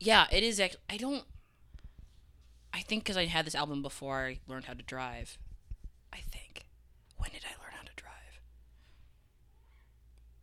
[0.00, 0.58] yeah, it is.
[0.58, 1.24] Actually, I don't.
[2.72, 5.36] I think because I had this album before I learned how to drive.
[6.12, 6.64] I think.
[7.18, 8.40] When did I learn how to drive?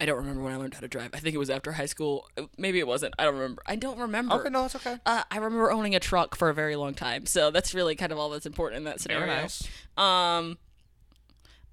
[0.01, 1.11] I don't remember when I learned how to drive.
[1.13, 2.27] I think it was after high school.
[2.37, 3.15] Uh, Maybe it wasn't.
[3.19, 3.61] I don't remember.
[3.65, 4.35] I don't remember.
[4.35, 4.97] Okay, no, that's okay.
[5.05, 8.11] Uh, I remember owning a truck for a very long time, so that's really kind
[8.11, 9.25] of all that's important in that scenario.
[9.25, 9.67] Very nice.
[9.97, 10.57] Um.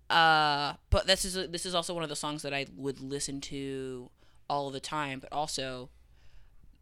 [0.08, 3.40] Uh, but this is this is also one of the songs that I would listen
[3.42, 4.10] to
[4.48, 5.20] all the time.
[5.20, 5.90] But also,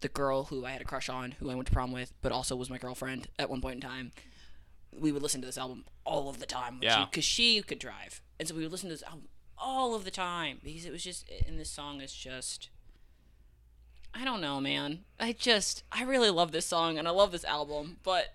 [0.00, 2.32] the girl who I had a crush on, who I went to prom with, but
[2.32, 4.12] also was my girlfriend at one point in time.
[4.98, 6.78] We would listen to this album all of the time.
[6.80, 7.04] Yeah.
[7.04, 10.10] Because she, could drive, and so we would listen to this album all of the
[10.10, 12.68] time because it was just, and this song is just
[14.16, 15.00] I don't know, man.
[15.18, 18.34] I just I really love this song and I love this album, but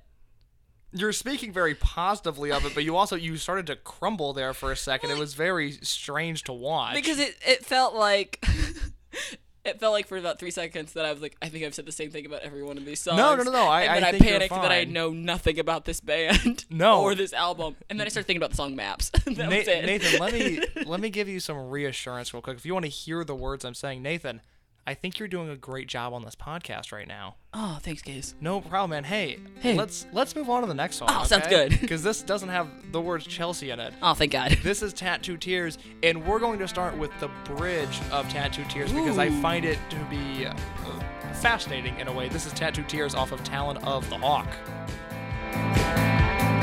[0.92, 4.72] You're speaking very positively of it, but you also you started to crumble there for
[4.72, 5.12] a second.
[5.12, 6.96] It was very strange to watch.
[6.96, 8.44] because it it felt like
[9.66, 11.86] it felt like for about three seconds that I was like, I think I've said
[11.86, 13.18] the same thing about every one of these songs.
[13.18, 15.86] No, no, no, no, I- and then I I, panicked that I know nothing about
[15.86, 16.66] this band.
[16.70, 17.02] No.
[17.02, 19.10] or this album, and then I started thinking about the song Maps.
[19.26, 19.86] that Na- was it.
[19.86, 22.58] Nathan, let me let me give you some reassurance real quick.
[22.58, 24.42] If you want to hear the words I'm saying, Nathan,
[24.90, 27.36] I think you're doing a great job on this podcast right now.
[27.54, 28.34] Oh, thanks, guys.
[28.42, 29.04] No problem, man.
[29.04, 29.76] Hey, Hey.
[29.76, 31.10] let's let's move on to the next song.
[31.12, 31.80] Oh, sounds good.
[31.82, 33.94] Because this doesn't have the words Chelsea in it.
[34.02, 34.58] Oh, thank God.
[34.64, 38.92] This is Tattoo Tears, and we're going to start with the bridge of Tattoo Tears
[38.92, 40.56] because I find it to be uh,
[41.34, 42.28] fascinating in a way.
[42.28, 44.48] This is Tattoo Tears off of Talon of the Hawk.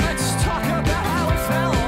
[0.01, 1.86] Let's talk about how it fell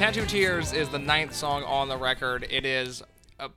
[0.00, 2.46] Tattoo Tears is the ninth song on the record.
[2.48, 3.02] It is,
[3.38, 3.48] uh,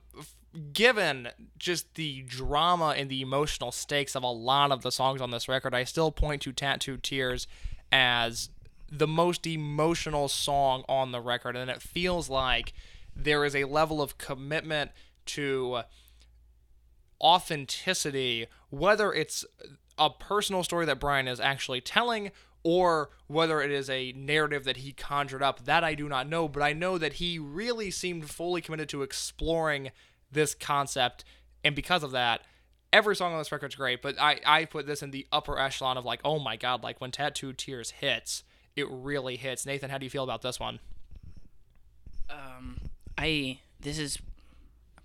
[0.74, 5.30] given just the drama and the emotional stakes of a lot of the songs on
[5.30, 7.46] this record, I still point to Tattoo Tears
[7.90, 8.50] as
[8.92, 11.56] the most emotional song on the record.
[11.56, 12.74] And it feels like
[13.16, 14.90] there is a level of commitment
[15.24, 15.80] to
[17.22, 19.46] authenticity, whether it's
[19.96, 22.32] a personal story that Brian is actually telling
[22.64, 26.48] or whether it is a narrative that he conjured up, that I do not know.
[26.48, 29.90] But I know that he really seemed fully committed to exploring
[30.32, 31.24] this concept.
[31.62, 32.40] And because of that,
[32.92, 34.00] every song on this record's great.
[34.02, 37.00] But I, I put this in the upper echelon of like, oh my God, like
[37.00, 38.42] when Tattoo Tears hits,
[38.74, 39.66] it really hits.
[39.66, 40.80] Nathan, how do you feel about this one?
[42.30, 42.78] Um,
[43.18, 44.18] I this is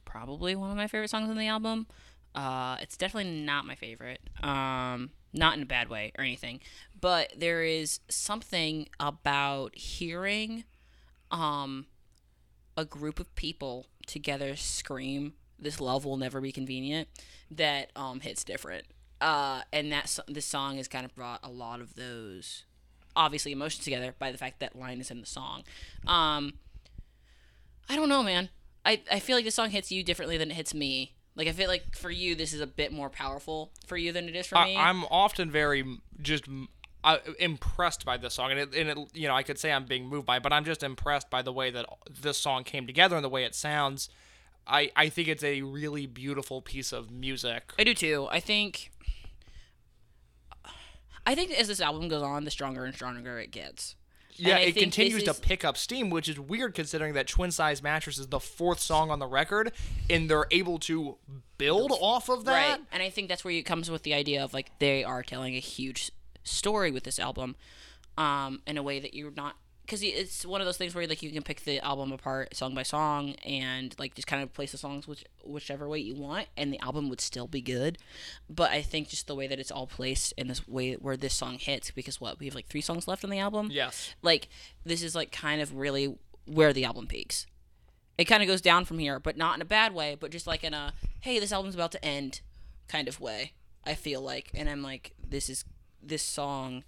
[0.06, 1.88] probably one of my favorite songs on the album.
[2.34, 4.22] Uh, it's definitely not my favorite.
[4.42, 6.60] Um, not in a bad way or anything,
[7.00, 10.64] but there is something about hearing,
[11.32, 11.86] um,
[12.76, 17.08] a group of people together scream "This love will never be convenient"
[17.52, 18.86] that um hits different.
[19.22, 22.64] Uh, and that this song has kind of brought a lot of those
[23.18, 25.64] obviously emotions together by the fact that line is in the song.
[26.08, 26.54] Um,
[27.90, 28.50] I don't know, man.
[28.86, 31.16] I, I feel like this song hits you differently than it hits me.
[31.40, 34.28] Like I feel like for you, this is a bit more powerful for you than
[34.28, 34.76] it is for me.
[34.76, 35.86] I, I'm often very
[36.22, 36.44] just
[37.02, 39.86] uh, impressed by this song, and it, and it, you know, I could say I'm
[39.86, 41.86] being moved by, it, but I'm just impressed by the way that
[42.22, 44.10] this song came together and the way it sounds.
[44.68, 47.72] I, I think it's a really beautiful piece of music.
[47.80, 48.28] I do too.
[48.30, 48.92] I think.
[51.26, 53.96] I think as this album goes on, the stronger and stronger it gets.
[54.40, 57.84] Yeah, it continues this to pick up steam, which is weird considering that Twin Size
[57.84, 59.72] Mattress is the fourth song on the record,
[60.10, 61.18] and they're able to
[61.58, 62.70] build off of that.
[62.70, 62.86] Right.
[62.92, 65.56] And I think that's where it comes with the idea of like they are telling
[65.56, 66.12] a huge
[66.44, 67.56] story with this album,
[68.18, 69.56] um, in a way that you're not
[69.90, 72.76] because it's one of those things where like you can pick the album apart song
[72.76, 76.48] by song and like just kind of place the songs which whichever way you want
[76.56, 77.98] and the album would still be good.
[78.48, 81.34] But i think just the way that it's all placed in this way where this
[81.34, 83.70] song hits because what we have like three songs left on the album?
[83.72, 84.14] Yes.
[84.22, 84.48] like
[84.86, 87.48] this is like kind of really where the album peaks.
[88.20, 90.46] It kind of goes down from here but not in a bad way but just
[90.46, 92.42] like in a hey this album's about to end
[92.88, 93.54] kind of way
[93.88, 94.52] i feel like.
[94.54, 95.66] And i'm like this is
[96.00, 96.84] this song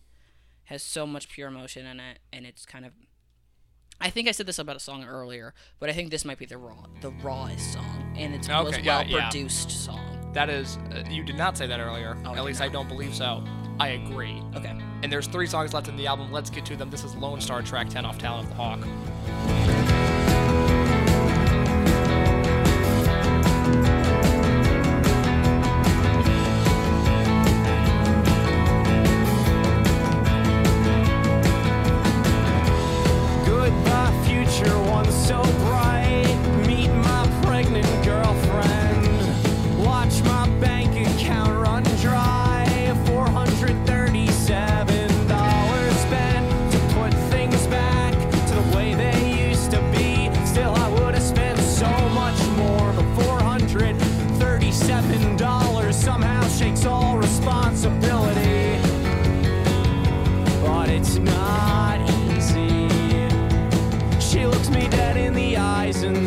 [0.65, 2.91] has so much pure emotion in it and it's kind of
[4.03, 6.47] I think I said this about a song earlier, but I think this might be
[6.47, 9.29] the raw, the rawest song, and it's the Okay, most yeah, well yeah.
[9.29, 10.31] produced song.
[10.33, 12.17] That is, uh, you did not say that earlier.
[12.25, 13.43] Oh, At least I don't believe so.
[13.79, 14.41] I agree.
[14.55, 14.75] Okay.
[15.03, 16.31] And there's three songs left in the album.
[16.31, 16.89] Let's get to them.
[16.89, 18.79] This is Lone Star track 10 off Talon of the Hawk.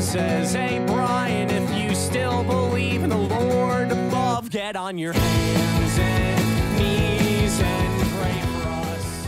[0.01, 5.99] Says, Hey Brian, if you still believe in the Lord above, get on your hands
[5.99, 9.27] and knees and pray for us.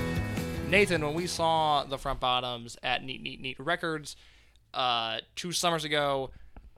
[0.69, 4.17] Nathan, when we saw the front bottoms at Neat Neat Neat Records
[4.75, 6.31] uh, two summers ago,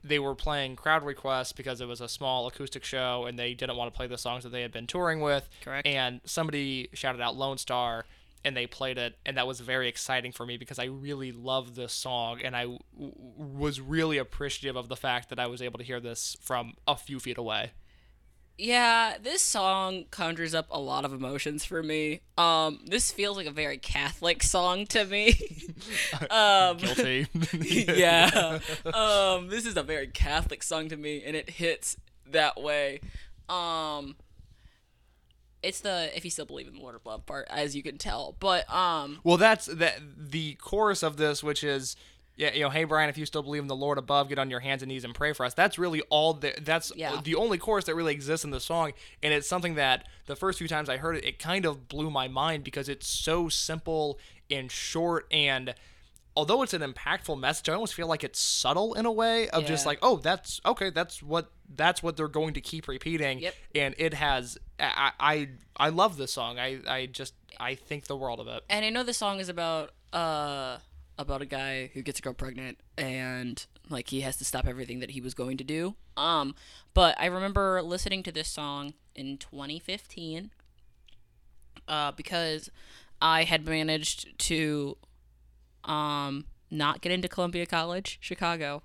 [0.03, 3.75] they were playing crowd requests because it was a small acoustic show and they didn't
[3.75, 5.49] want to play the songs that they had been touring with.
[5.63, 5.87] Correct.
[5.87, 8.05] And somebody shouted out Lone Star
[8.45, 11.75] and they played it and that was very exciting for me because I really love
[11.75, 15.61] this song and I w- w- was really appreciative of the fact that I was
[15.61, 17.71] able to hear this from a few feet away.
[18.59, 22.19] Yeah, this song conjures up a lot of emotions for me.
[22.37, 25.29] Um, this feels like a very Catholic song to me.
[26.29, 27.27] um, Guilty.
[27.53, 28.59] yeah.
[28.93, 31.95] Um, this is a very Catholic song to me, and it hits
[32.31, 32.99] that way.
[33.47, 34.17] Um,
[35.63, 37.97] it's the if you still believe in the Lord of Love part, as you can
[37.97, 38.35] tell.
[38.39, 41.95] But um, Well, that's that the chorus of this, which is,
[42.37, 44.49] yeah, you know, hey Brian, if you still believe in the Lord above, get on
[44.49, 45.53] your hands and knees and pray for us.
[45.53, 46.33] That's really all.
[46.33, 47.19] The, that's Yeah.
[47.23, 50.59] the only chorus that really exists in the song, and it's something that the first
[50.59, 54.19] few times I heard it, it kind of blew my mind because it's so simple
[54.49, 55.73] and short and.
[56.39, 59.65] Although it's an impactful message, I almost feel like it's subtle in a way of
[59.65, 60.89] just like, oh, that's okay.
[60.89, 63.55] That's what that's what they're going to keep repeating, Yep.
[63.75, 64.57] and it has.
[64.79, 66.57] I I I love this song.
[66.57, 68.63] I I just I think the world of it.
[68.69, 70.77] and I know the song is about uh
[71.17, 74.99] about a guy who gets a girl pregnant and like he has to stop everything
[75.01, 75.95] that he was going to do.
[76.15, 76.55] Um,
[76.93, 80.51] but I remember listening to this song in 2015
[81.89, 82.69] uh, because
[83.21, 84.95] I had managed to
[85.85, 88.83] um not get into Columbia College, Chicago.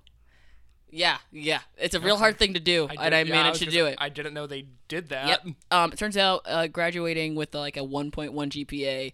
[0.89, 3.65] Yeah, yeah, it's a real hard thing to do, and I yeah, managed was to
[3.65, 3.97] gonna do say, it.
[3.99, 5.27] I didn't know they did that.
[5.27, 5.55] Yep.
[5.71, 9.11] Um, it turns out uh, graduating with like a 1.1 GPA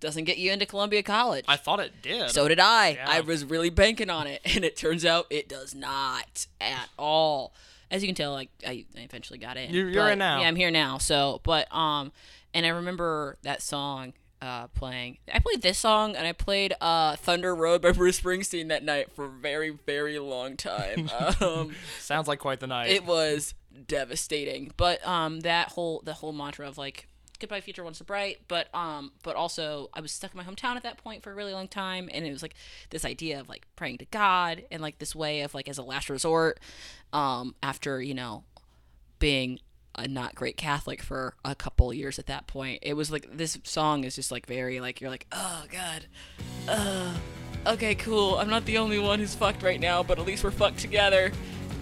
[0.00, 1.44] doesn't get you into Columbia College.
[1.48, 2.30] I thought it did.
[2.30, 2.90] So did I.
[2.90, 3.04] Yeah.
[3.08, 7.52] I was really banking on it, and it turns out it does not at all.
[7.90, 9.74] As you can tell, like I, I eventually got in.
[9.74, 10.40] You're- you're But- in now.
[10.40, 10.96] Yeah, I'm here now.
[10.98, 12.12] So, but um,
[12.54, 15.18] and I remember that song uh playing.
[15.32, 19.12] I played this song, and I played uh Thunder Road by Bruce Springsteen that night
[19.12, 21.10] for a very very long time.
[21.40, 22.90] um, Sounds like quite the night.
[22.90, 23.54] it was
[23.86, 24.72] devastating.
[24.76, 27.08] But um, that whole the whole mantra of like
[27.40, 30.74] goodbye future once so bright but um but also i was stuck in my hometown
[30.74, 32.54] at that point for a really long time and it was like
[32.90, 35.82] this idea of like praying to god and like this way of like as a
[35.84, 36.58] last resort
[37.12, 38.42] um after you know
[39.20, 39.60] being
[39.98, 42.78] a not great catholic for a couple years at that point.
[42.82, 46.06] It was like this song is just like very like you're like oh god.
[46.68, 47.14] Uh
[47.66, 48.36] okay cool.
[48.36, 51.32] I'm not the only one who's fucked right now but at least we're fucked together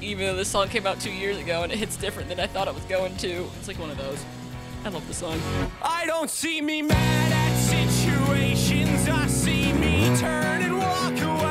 [0.01, 2.47] even though this song came out two years ago and it hits different than i
[2.47, 3.47] thought it was going to.
[3.59, 4.23] It's like one of those.
[4.85, 5.41] I love the song.
[5.83, 9.09] I don't see me mad at situations.
[9.09, 11.46] I see me turn and walk away.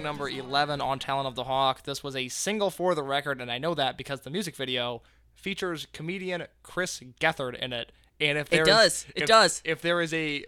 [0.00, 1.82] Song number 11 on Talon of the Hawk.
[1.84, 5.02] This was a single for the record, and I know that because the music video
[5.34, 7.92] features comedian Chris Gethard in it.
[8.20, 9.06] And if there it does.
[9.14, 9.62] It if- does.
[9.64, 10.44] If there is a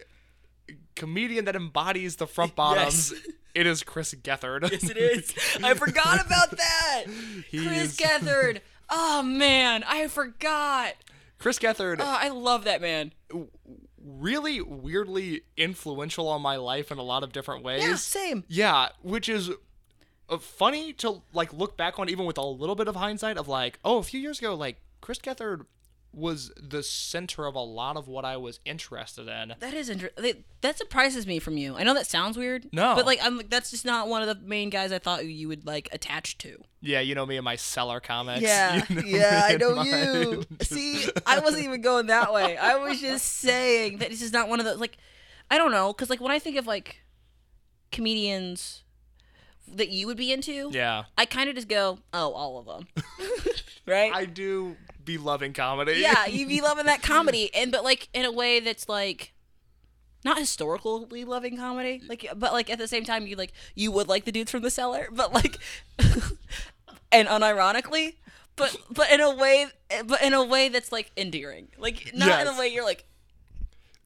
[0.95, 3.21] comedian that embodies the front bottoms, Yes.
[3.55, 4.69] it is Chris Gethard.
[4.71, 7.03] yes it is i forgot about that
[7.49, 10.93] He chris is- gethard oh man i forgot
[11.39, 13.11] Chris Gethard, oh i love that man
[14.19, 17.83] really weirdly influential on my life in a lot of different ways.
[17.83, 19.49] yeah same Yeah, which is
[20.29, 23.47] uh, funny to like look back on, even with a little bit of hindsight of
[23.47, 25.65] like, oh, a few years ago, like Chris Gethard
[26.13, 29.55] was the center of a lot of what I was interested in.
[29.59, 30.43] That is interesting.
[30.61, 31.75] That surprises me from you.
[31.75, 32.67] I know that sounds weird.
[32.71, 32.93] No.
[32.95, 35.47] but like I'm like that's just not one of the main guys I thought you
[35.47, 36.63] would like attach to.
[36.81, 38.41] Yeah, you know me and my cellar comics.
[38.41, 40.43] Yeah, You know yeah, I know my- you.
[40.61, 42.57] See, I wasn't even going that way.
[42.57, 44.97] I was just saying that this is not one of those like,
[45.49, 46.97] I don't know, because like when I think of like
[47.91, 48.83] comedians
[49.75, 52.87] that you would be into, Yeah, I kind of just go, oh, all of them,
[53.87, 54.13] right?
[54.13, 54.75] I do
[55.05, 55.93] be loving comedy.
[55.97, 59.33] yeah, you be loving that comedy, and but like in a way that's like
[60.25, 64.07] not historically loving comedy, like but like at the same time you like you would
[64.07, 65.57] like the dudes from the cellar, but like
[67.11, 68.15] and unironically,
[68.55, 69.67] but but in a way,
[70.05, 72.55] but in a way that's like endearing, like not in Yes.
[72.55, 73.05] a way you're like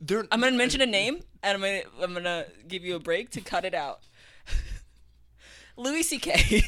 [0.01, 3.29] they're I'm gonna mention a name, and I'm gonna I'm gonna give you a break
[3.31, 3.99] to cut it out.
[5.77, 6.63] Louis C.K.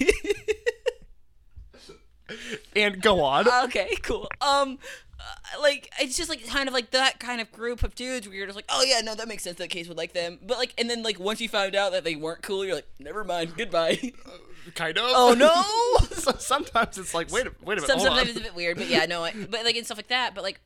[2.76, 3.48] and go on.
[3.66, 4.28] okay, cool.
[4.42, 4.80] Um,
[5.20, 8.36] uh, like it's just like kind of like that kind of group of dudes where
[8.36, 9.58] you're just like, oh yeah, no, that makes sense.
[9.58, 12.04] That case would like them, but like, and then like once you found out that
[12.04, 14.14] they weren't cool, you're like, never mind, goodbye.
[14.76, 15.04] kind of.
[15.08, 16.08] oh no.
[16.16, 17.88] so sometimes it's like, wait a wait a minute.
[17.88, 18.18] Some, hold on.
[18.18, 20.36] sometimes it's a bit weird, but yeah, no, I, but like and stuff like that.
[20.36, 20.62] But like,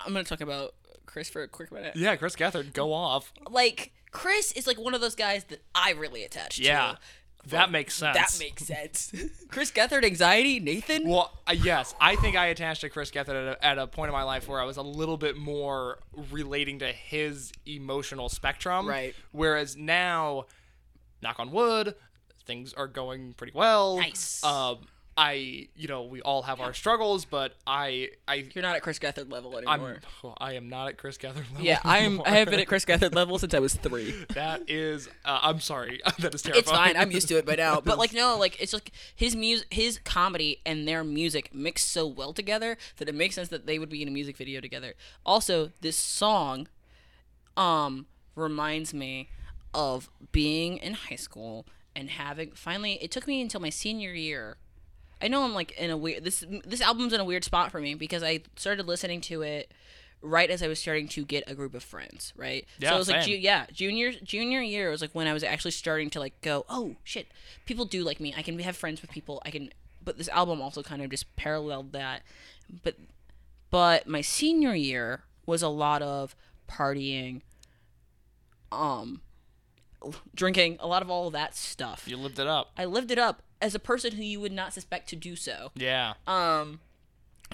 [0.00, 0.74] I'm gonna talk about
[1.06, 1.96] Chris for a quick minute.
[1.96, 3.32] Yeah, Chris Gethard, go off.
[3.50, 6.98] Like Chris is like one of those guys that I really attach Yeah, to.
[7.50, 8.16] That makes sense.
[8.16, 9.12] That makes sense.
[9.48, 11.08] Chris Gethard, anxiety, Nathan.
[11.08, 14.08] Well, uh, yes, I think I attached to Chris Gethard at a, at a point
[14.08, 15.98] in my life where I was a little bit more
[16.30, 18.86] relating to his emotional spectrum.
[18.86, 19.14] Right.
[19.32, 20.46] Whereas now,
[21.22, 21.94] knock on wood,
[22.44, 23.98] things are going pretty well.
[23.98, 24.42] Nice.
[24.44, 24.86] Um,
[25.20, 29.00] I, you know, we all have our struggles, but I, I, You're not at Chris
[29.00, 29.98] Gethard level I'm, anymore.
[30.38, 31.60] I am not at Chris Gethard level.
[31.60, 32.22] yeah, I am.
[32.24, 34.14] I have been at Chris Gethard level since I was three.
[34.34, 36.00] That is, uh, I'm sorry.
[36.20, 36.62] that is terrifying.
[36.62, 36.96] It's fine.
[36.96, 37.80] I'm used to it by now.
[37.80, 42.06] But like no, like it's like his music, his comedy and their music mix so
[42.06, 44.94] well together that it makes sense that they would be in a music video together.
[45.26, 46.68] Also, this song,
[47.56, 49.30] um, reminds me
[49.74, 51.66] of being in high school
[51.96, 53.02] and having finally.
[53.02, 54.58] It took me until my senior year.
[55.20, 56.24] I know I'm like in a weird.
[56.24, 59.72] This this album's in a weird spot for me because I started listening to it
[60.20, 62.66] right as I was starting to get a group of friends, right?
[62.78, 65.44] Yeah, so it was like ju- yeah, junior junior year was like when I was
[65.44, 67.28] actually starting to like go, oh shit,
[67.66, 68.34] people do like me.
[68.36, 69.42] I can have friends with people.
[69.44, 69.70] I can.
[70.04, 72.22] But this album also kind of just paralleled that.
[72.82, 72.96] But
[73.70, 76.34] but my senior year was a lot of
[76.68, 77.42] partying,
[78.70, 79.22] um,
[80.34, 82.04] drinking, a lot of all of that stuff.
[82.06, 82.70] You lived it up.
[82.76, 85.70] I lived it up as a person who you would not suspect to do so.
[85.74, 86.14] Yeah.
[86.26, 86.80] Um,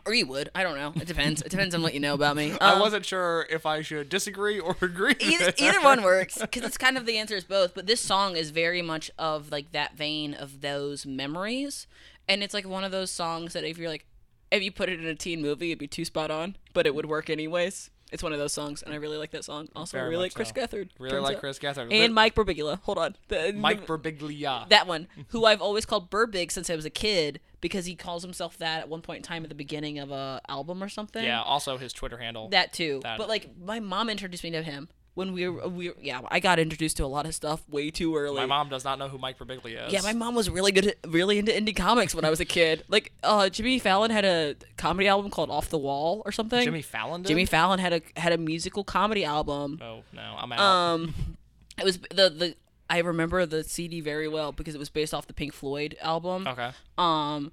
[0.07, 0.51] or you would.
[0.55, 0.93] I don't know.
[1.01, 1.41] It depends.
[1.41, 2.53] It depends on what you know about me.
[2.61, 5.15] I Um, wasn't sure if I should disagree or agree.
[5.21, 8.37] either, either one works because it's kind of the answer is both but this song
[8.37, 11.87] is very much of like that vein of those memories
[12.29, 14.05] and it's like one of those songs that if you're like
[14.51, 16.95] if you put it in a teen movie it'd be too spot on but it
[16.95, 19.97] would work anyways it's one of those songs and i really like that song also
[19.99, 20.55] Very I really like chris so.
[20.55, 21.41] gethard Really like out.
[21.41, 21.93] Chris Gethard.
[21.93, 24.69] and mike birbiglia hold on The- Mike Birbiglia.
[24.71, 28.23] that one who i've always called burbig since i was a kid because he calls
[28.23, 31.25] himself that at one point in time at the beginning of a album or something
[31.25, 32.49] yeah, also his Twitter handle.
[32.51, 33.01] that too.
[33.03, 36.21] That- But like my mom introduced me to him when we were we were, yeah,
[36.29, 38.37] I got introduced to a lot of stuff way too early.
[38.41, 39.93] My mom does not know who Mike Birbiglia is.
[39.93, 42.85] yeah, my mom was really good really into indie comics when I was a kid.
[42.89, 46.63] Like uh Jimmy Fallon had a comedy album called Off the Wall or something.
[46.65, 47.29] Jimmy Fallon did?
[47.29, 49.81] Jimmy Fallon had a had a musical comedy album.
[49.83, 50.61] Oh, no, I'm out.
[50.61, 51.15] Um
[51.79, 52.57] it was the the
[52.91, 56.47] I remember the CD very well because it was based off the Pink Floyd album.
[56.47, 56.71] okay.
[56.99, 57.53] Um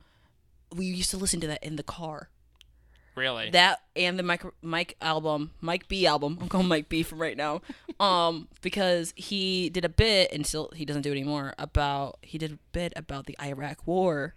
[0.76, 2.30] we used to listen to that in the car.
[3.16, 3.50] Really?
[3.52, 6.38] that and the Mike Mike album, Mike B album.
[6.42, 7.62] I'm calling Mike B from right now,
[8.00, 12.38] um, because he did a bit and still he doesn't do it anymore about he
[12.38, 14.34] did a bit about the Iraq War,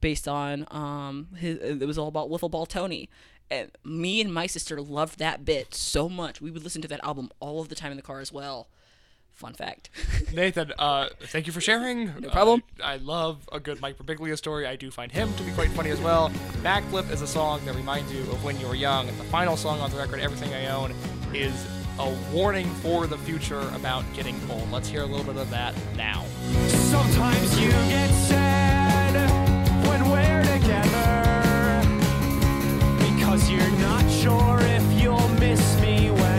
[0.00, 3.08] based on um his it was all about Wiffle Ball Tony.
[3.50, 6.40] And me and my sister loved that bit so much.
[6.40, 8.68] We would listen to that album all of the time in the car as well.
[9.34, 9.90] Fun fact.
[10.32, 12.06] Nathan, uh, thank you for sharing.
[12.20, 12.62] No problem.
[12.82, 14.64] I love a good Mike Birbiglia story.
[14.66, 16.30] I do find him to be quite funny as well.
[16.62, 19.08] Backflip is a song that reminds you of when you were young.
[19.08, 20.94] And the final song on the record, Everything I Own,
[21.34, 21.66] is
[21.98, 24.70] a warning for the future about getting old.
[24.70, 26.24] Let's hear a little bit of that now.
[26.68, 29.14] Sometimes you get sad
[29.88, 31.80] when we're together
[33.00, 36.33] because you're not sure if you'll miss me when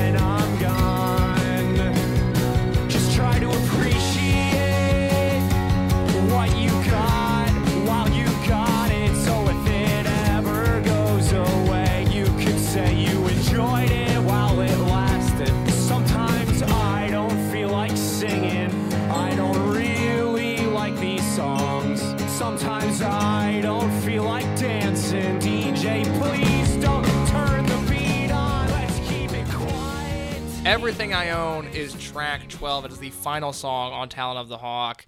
[30.65, 32.85] Everything I Own is track 12.
[32.85, 35.05] It is the final song on Talon of the Hawk.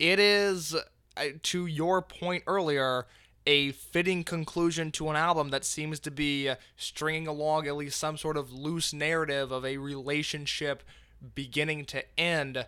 [0.00, 0.74] It is,
[1.16, 3.06] uh, to your point earlier,
[3.46, 8.00] a fitting conclusion to an album that seems to be uh, stringing along at least
[8.00, 10.82] some sort of loose narrative of a relationship
[11.36, 12.66] beginning to end.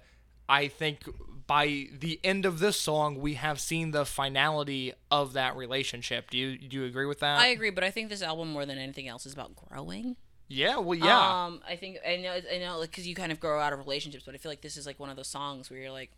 [0.48, 1.00] I think
[1.48, 6.30] by the end of this song, we have seen the finality of that relationship.
[6.30, 7.40] Do you do you agree with that?
[7.40, 10.14] I agree, but I think this album more than anything else is about growing.
[10.52, 11.44] Yeah, well, yeah.
[11.46, 13.78] Um, I think I know I know like, because you kind of grow out of
[13.78, 16.10] relationships, but I feel like this is like one of those songs where you're like,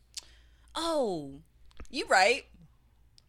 [0.74, 1.34] oh,
[1.90, 2.44] you right.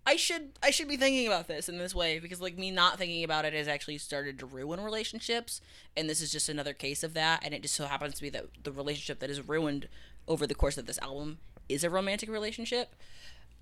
[0.08, 3.00] I should I should be thinking about this in this way because like me not
[3.00, 5.62] thinking about it has actually started to ruin relationships
[5.98, 8.30] and this is just another case of that and it just so happens to be
[8.30, 9.88] that the relationship that is ruined
[10.28, 12.96] over the course of this album is a romantic relationship.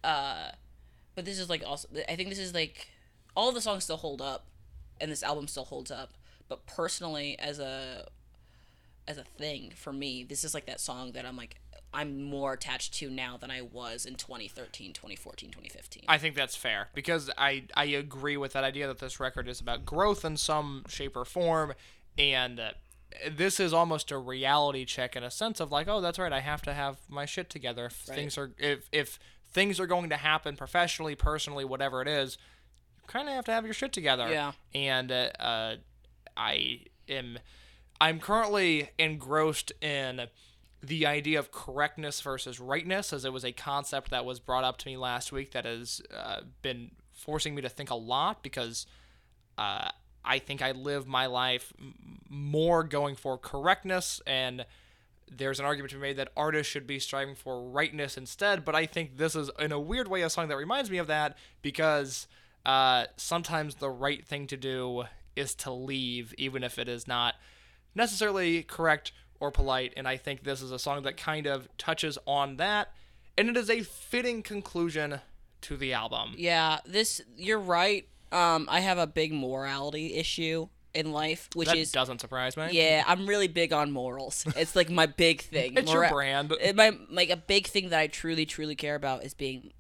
[0.04, 0.50] Uh
[1.16, 2.90] but this is like also I think this is like
[3.38, 4.46] all the songs still hold up
[5.00, 6.12] and this album still holds up
[6.54, 8.08] but personally as a
[9.08, 11.56] as a thing for me this is like that song that I'm like
[11.96, 16.06] I'm more attached to now than I was in 2013, 2014, 2015.
[16.08, 19.60] I think that's fair because I I agree with that idea that this record is
[19.62, 21.74] about growth in some shape or form,
[22.18, 22.72] and uh,
[23.32, 26.40] this is almost a reality check in a sense of like, oh, that's right, I
[26.40, 27.86] have to have my shit together.
[27.86, 28.16] If Right.
[28.16, 29.20] things are if if
[29.52, 32.40] things are going to happen professionally, personally, whatever it is,
[32.98, 34.32] you kind of have to have your shit together.
[34.32, 34.54] Yeah.
[34.74, 35.76] And uh, uh,
[36.36, 37.40] I am
[38.02, 40.28] I'm currently engrossed in
[40.82, 44.78] the idea of correctness versus rightness, as it was a concept that was brought up
[44.80, 48.86] to me last week that has uh, been forcing me to think a lot because
[49.58, 49.90] uh,
[50.26, 51.72] I think I live my life
[52.30, 54.66] more going for correctness, and
[55.32, 58.66] there's an argument to be made that artists should be striving for rightness instead.
[58.66, 61.08] But I think this is, in a weird way, a song that reminds me of
[61.08, 62.28] that because
[62.66, 65.06] uh, sometimes the right thing to do
[65.36, 67.36] is to leave, even if it is not
[67.96, 69.94] necessarily correct or polite.
[69.98, 72.92] And I think this is a song that kind of touches on that,
[73.38, 75.20] and it is a fitting conclusion
[75.62, 76.34] to the album.
[76.38, 78.08] Yeah, this you're right.
[78.32, 82.68] Um, I have a big morality issue in life, which that is doesn't surprise me.
[82.72, 84.46] yeah, I'm really big on morals.
[84.56, 85.74] It's like my big thing.
[85.78, 86.52] It's your brand.
[86.62, 89.72] it- my like a big thing that I truly, truly care about is being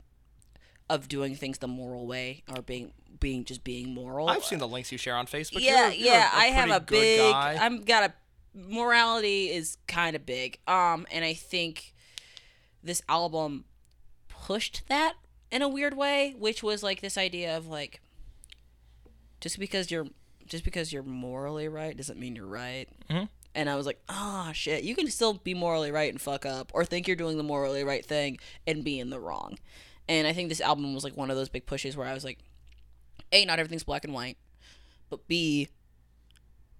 [0.89, 4.27] of doing things the moral way or being being just being moral.
[4.30, 5.61] I've seen the links you share on Facebook.
[5.61, 6.30] yeah, You're- you're yeah.
[6.34, 7.19] a I have a big.
[7.31, 7.57] guy.
[7.60, 8.14] I'm got a
[8.55, 10.60] morality is kind of big.
[10.68, 11.93] Um, and I think
[12.84, 13.65] this album
[14.27, 15.14] pushed that
[15.51, 18.01] in a weird way, which was like this idea of like
[19.41, 20.07] just because you're
[20.45, 22.88] just because you're morally right doesn't mean you're right.
[23.10, 23.30] Mhm.
[23.55, 26.72] And I was like, oh shit, you can still be morally right and fuck up,
[26.73, 29.57] or think you're doing the morally right thing and be in the wrong.
[30.07, 32.23] And I think this album was like one of those big pushes where I was
[32.23, 32.39] like,
[33.31, 34.38] A, not everything's black and white,
[35.09, 35.69] but B,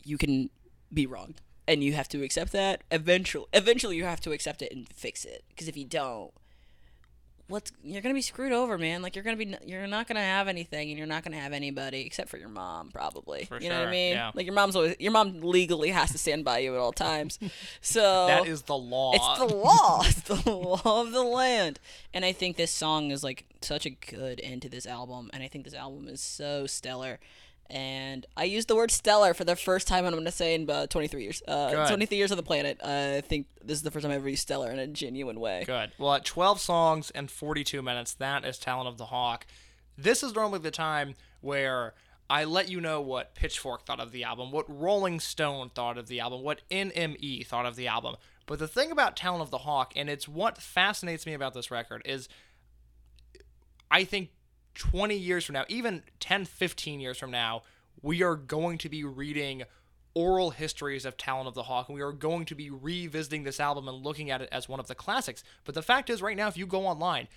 [0.04, 0.50] you can
[0.94, 1.36] be wrong.
[1.68, 2.84] And you have to accept that.
[2.92, 5.44] Eventually eventually you have to accept it and fix it.
[5.50, 6.32] Because if you don't,
[7.48, 9.02] what's you're gonna be screwed over, man.
[9.02, 12.02] Like you're gonna be you're not gonna have anything, and you're not gonna have anybody
[12.06, 13.46] except for your mom, probably.
[13.46, 14.14] For you know what I mean?
[14.14, 14.32] yeah.
[14.34, 17.40] Like your mom's always your mom legally has to stand by you at all times.
[17.82, 19.14] So that is the law.
[19.14, 20.02] it's the law.
[20.06, 21.80] It's the law of the land.
[22.14, 25.30] And I think this song is like such a good end to this album.
[25.34, 27.20] And I think this album is so stellar.
[27.70, 30.54] And I used the word stellar for the first time, and I'm going to say
[30.54, 31.42] in about 23 years.
[31.48, 32.80] Uh, 23 years of the planet.
[32.84, 35.64] I think this is the first time I ever used stellar in a genuine way.
[35.66, 35.92] Good.
[35.98, 39.48] Well, at 12 songs and 42 minutes, that is Talon of the Hawk.
[39.98, 41.94] This is normally the time where
[42.30, 46.08] I let you know what Pitchfork thought of the album, what Rolling Stone thought of
[46.08, 48.16] the album, what NME thought of the album.
[48.46, 51.72] But the thing about Talon of the Hawk, and it's what fascinates me about this
[51.72, 52.28] record, is
[53.90, 54.30] I think
[54.76, 57.64] 20 years from now, even 10, 15 years from now,
[58.02, 59.64] we are going to be reading
[60.16, 63.60] oral histories of Talon of the Hawk, and we are going to be revisiting this
[63.60, 65.44] album and looking at it as one of the classics.
[65.64, 67.28] But the fact is, right now, if you go online,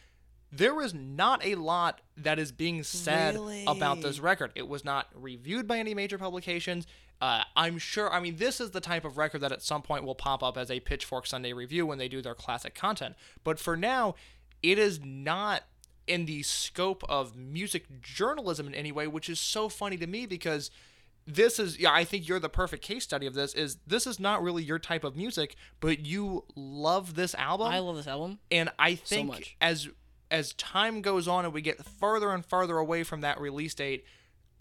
[0.52, 3.64] there is not a lot that is being said Really?
[3.66, 4.52] about this record.
[4.54, 6.86] It was not reviewed by any major publications.
[7.20, 10.04] Uh, I'm sure, I mean, this is the type of record that at some point
[10.04, 13.14] will pop up as a Pitchfork Sunday review when they do their classic content.
[13.42, 14.14] But for now,
[14.62, 15.62] it is not
[16.06, 20.26] in the scope of music journalism in any way, which is so funny to me
[20.26, 20.70] because
[21.26, 24.20] this is yeah i think you're the perfect case study of this is this is
[24.20, 28.38] not really your type of music but you love this album I love this album.
[28.50, 29.56] and i think much.
[29.60, 29.88] as
[30.30, 34.04] as time goes on and we get further and further away from that release date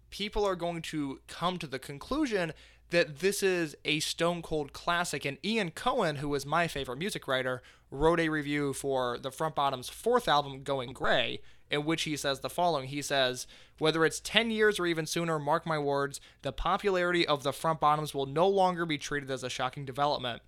[0.10, 2.52] people are going to come to the conclusion
[2.90, 7.28] that this is a stone cold classic and ian cohen who is my favorite music
[7.28, 11.40] writer wrote a review for the front bottom's fourth album Going Grey
[11.72, 12.88] in which he says the following.
[12.88, 13.48] He says
[13.78, 17.80] whether it's 10 years or even sooner mark my words the popularity of the front
[17.80, 20.42] bottoms will no longer be treated as a shocking development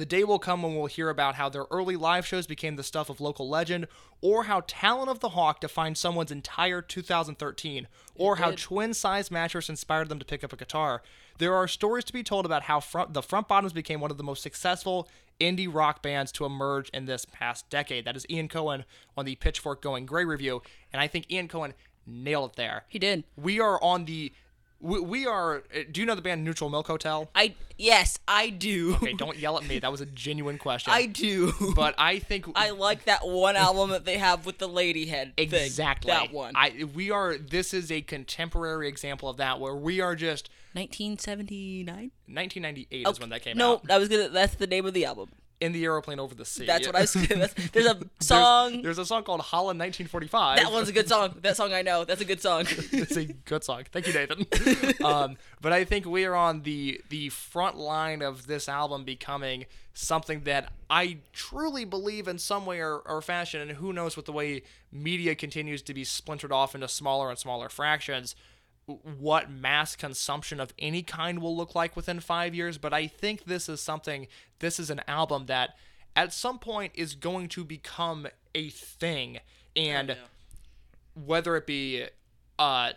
[0.00, 2.82] the day will come when we'll hear about how their early live shows became the
[2.82, 3.86] stuff of local legend,
[4.20, 9.68] or how Talon of the Hawk defined someone's entire 2013, or how twin size mattress
[9.68, 11.02] inspired them to pick up a guitar.
[11.38, 14.18] There are stories to be told about how front, the Front Bottoms became one of
[14.18, 15.08] the most successful
[15.40, 18.04] indie rock bands to emerge in this past decade.
[18.04, 18.84] That is Ian Cohen
[19.16, 20.62] on the Pitchfork Going Grey review,
[20.92, 21.74] and I think Ian Cohen
[22.06, 23.24] nailed it there He did.
[23.36, 24.32] we are on the
[24.80, 25.56] we, we are.
[25.74, 27.30] uh, Do you know the band Neutral Milk Hotel?
[27.34, 28.94] I yes, I do.
[28.96, 29.78] Okay, don't yell at me.
[29.78, 30.92] That was a genuine question.
[30.92, 31.52] I do.
[31.74, 35.34] But I think I like that one album that they have with the lady head.
[35.36, 35.48] thing.
[35.52, 36.52] exactly that one.
[36.54, 37.36] I we are.
[37.38, 42.10] This is a contemporary example of that, where we are just 1979.
[42.26, 43.84] 1998 is when that came no, out.
[43.84, 44.28] No, that was gonna.
[44.28, 45.30] That's the name of the album.
[45.60, 46.66] In the aeroplane over the sea.
[46.66, 47.12] That's what I was.
[47.72, 48.82] There's a song.
[48.82, 50.58] There's, a song called Holland 1945.
[50.58, 51.36] that one's a good song.
[51.42, 52.04] That song I know.
[52.04, 52.62] That's a good song.
[52.68, 53.84] it's a good song.
[53.90, 55.04] Thank you, Nathan.
[55.04, 59.66] um, but I think we are on the the front line of this album becoming
[59.94, 63.60] something that I truly believe in some way or, or fashion.
[63.60, 64.62] And who knows with the way
[64.92, 68.34] media continues to be splintered off into smaller and smaller fractions,
[68.86, 72.78] what mass consumption of any kind will look like within five years.
[72.78, 74.26] But I think this is something.
[74.58, 75.76] This is an album that
[76.16, 79.38] at some point is going to become a thing
[79.76, 80.16] and
[81.14, 82.06] whether it be
[82.58, 82.92] uh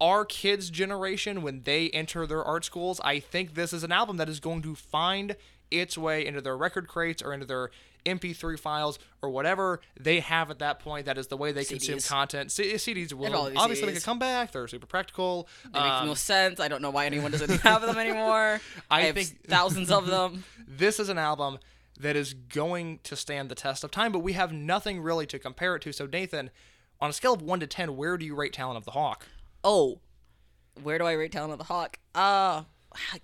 [0.00, 4.16] our kids generation when they enter their art schools i think this is an album
[4.16, 5.36] that is going to find
[5.70, 7.70] its way into their record crates or into their
[8.04, 11.98] mp3 files or whatever they have at that point that is the way they consume
[12.00, 14.04] content C- cds will obviously make a CDs.
[14.04, 16.60] comeback they're super practical It makes Um, no sense.
[16.60, 18.60] I don't know why anyone doesn't have them anymore.
[18.90, 20.44] I I, have think- thousands of them.
[20.68, 21.58] this is an album
[22.00, 25.38] that is going to stand the test of time, but we have nothing really to
[25.38, 25.92] compare it to.
[25.92, 26.50] So, Nathan,
[27.00, 29.26] on a scale of 1 to 10, where do you rate Talon of the Hawk?
[29.62, 30.00] Oh,
[30.82, 31.98] where do I rate Talon of the Hawk?
[32.14, 32.64] Uh,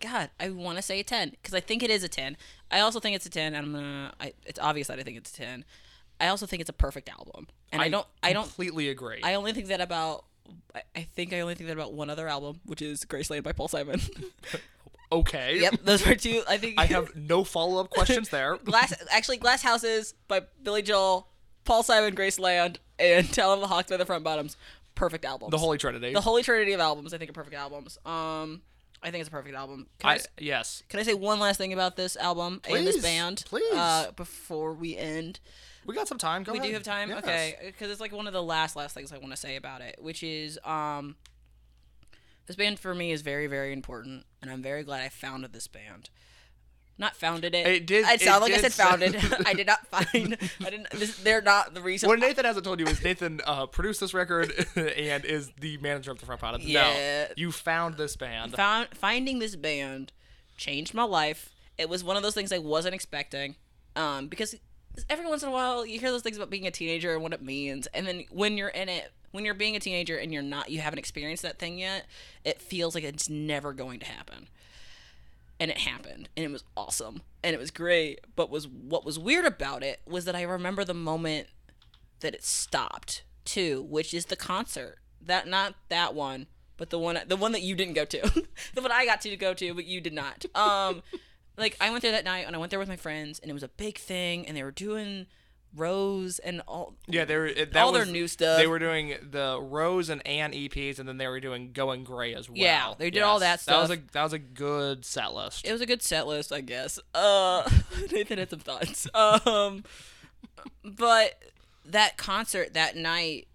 [0.01, 2.36] God, I want to say a ten because I think it is a ten.
[2.70, 3.55] I also think it's a ten.
[3.55, 4.12] And I'm gonna.
[4.20, 5.64] I, it's obvious that I think it's a ten.
[6.20, 8.06] I also think it's a perfect album, and I, don't.
[8.22, 8.44] I don't.
[8.44, 9.20] completely agree.
[9.22, 10.24] I only think that about.
[10.74, 13.52] I- I think I only think that about one other album, which is Graceland by
[13.52, 14.01] Paul Simon.
[15.12, 15.60] okay.
[15.60, 16.42] yep, those were two.
[16.48, 18.56] I think I have no follow up questions there.
[18.59, 18.92] Glass.
[19.10, 21.28] Actually, Glass Houses by Billy Joel,
[21.64, 24.56] Paul Simon, Graceland, and Talon of the Hawks by the Front Bottoms.
[24.94, 25.51] Perfect albums.
[25.51, 26.12] The Holy Trinity.
[26.12, 27.14] the Holy Trinity of albums.
[27.14, 27.97] I think are perfect albums.
[28.05, 28.60] Um,
[29.02, 29.86] I think it's a perfect album.
[29.98, 30.82] Can I, I, yes.
[30.89, 33.44] can I say one last thing about this album and this band?
[33.47, 33.74] please.
[33.74, 35.40] Uh, before we end.
[35.86, 36.43] We got some time.
[36.43, 36.68] Go we ahead.
[36.68, 37.09] do have time.
[37.09, 37.18] Yes.
[37.18, 39.81] Okay, because it's like one of the last last things I want to say about
[39.81, 41.16] it, which is um,
[42.47, 45.66] this band for me is very very important, and I'm very glad I founded this
[45.66, 46.10] band.
[47.01, 47.66] Not founded it.
[47.66, 49.16] It did- It sounded like I said founded.
[49.47, 50.36] I did not find.
[50.64, 50.90] I didn't.
[50.90, 52.09] This, they're not the reason.
[52.09, 56.10] What Nathan hasn't told you is Nathan uh, produced this record and is the manager
[56.12, 56.64] of the Front Bottoms.
[56.66, 56.82] Yeah.
[56.82, 58.55] No, you found this band.
[58.55, 60.12] found finding this band
[60.59, 61.48] changed my life.
[61.78, 63.56] It was one of those things I wasn't expecting.
[63.97, 64.55] Um, because
[65.09, 67.32] every once in a while you hear those things about being a teenager and what
[67.32, 70.43] it means, and then when you're in it, when you're being a teenager and you're
[70.43, 72.05] not, you haven't experienced that thing yet,
[72.44, 74.48] it feels like it's never going to happen.
[75.61, 78.20] And it happened, and it was awesome, and it was great.
[78.35, 81.49] But was what was weird about it was that I remember the moment
[82.20, 84.99] that it stopped too, which is the concert.
[85.20, 86.47] That not that one,
[86.78, 88.20] but the one the one that you didn't go to.
[88.74, 90.47] the one I got to go to, but you did not.
[90.55, 91.03] Um
[91.59, 93.55] like I went there that night and I went there with my friends and it
[93.55, 95.27] was a big thing and they were doing
[95.76, 98.59] Rose and all Yeah, they were that All their new stuff.
[98.59, 102.34] They were doing the Rose and Ann EPs, and then they were doing Going Grey
[102.34, 102.59] as well.
[102.59, 103.88] Yeah, they did all that stuff.
[103.88, 105.66] That was a that was a good set list.
[105.66, 106.98] it was a good set list, I guess.
[107.14, 107.68] Uh
[108.12, 109.06] Nathan had some thoughts.
[109.14, 109.84] Um
[110.84, 111.42] but
[111.84, 113.48] that concert that night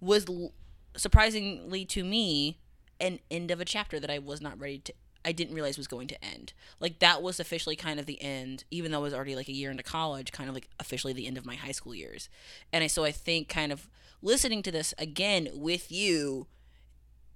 [0.00, 0.52] was l-
[0.96, 2.58] surprisingly to me
[3.00, 4.92] an end of a chapter that I was not ready to
[5.24, 6.52] I didn't realize was going to end.
[6.78, 9.54] Like that was officially kind of the end, even though I was already like a
[9.54, 12.28] year into college, kind of like officially the end of my high school years.
[12.72, 13.88] And I, so I think kind of
[14.22, 16.46] listening to this again with you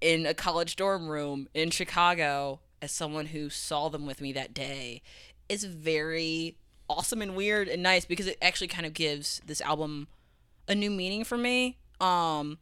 [0.00, 4.54] in a college dorm room in Chicago as someone who saw them with me that
[4.54, 5.02] day
[5.48, 6.56] is very
[6.88, 10.08] awesome and weird and nice because it actually kind of gives this album
[10.68, 11.78] a new meaning for me.
[12.00, 12.58] Um,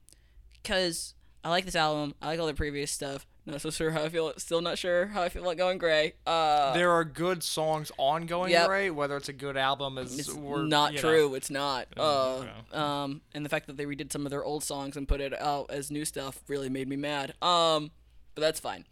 [0.63, 2.15] because I like this album.
[2.23, 3.27] I like all the previous stuff.
[3.45, 4.33] Not so sure how I feel.
[4.37, 6.15] Still not sure how I feel about Going Grey.
[6.25, 8.69] Uh, there are good songs on Going Yep.
[8.69, 8.91] Gray.
[8.91, 11.09] Whether it's a good album is it's we're- not you know.
[11.11, 11.35] true.
[11.35, 11.89] It's not.
[11.97, 15.21] Uh, um, and the fact that they redid some of their old songs and put
[15.21, 17.35] it out as new stuff really made me mad.
[17.43, 17.91] Um,
[18.37, 18.85] but that's fine.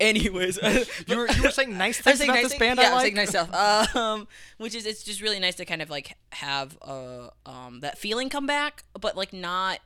[0.00, 0.58] Anyways,
[1.08, 2.78] You were you were saying nice things saying about nice this band.
[2.80, 3.02] Yeah, I like.
[3.02, 3.94] saying nice stuff.
[3.96, 4.28] Um,
[4.58, 8.28] which is it's just really nice to kind of like have uh um that feeling
[8.28, 9.78] come back, but like not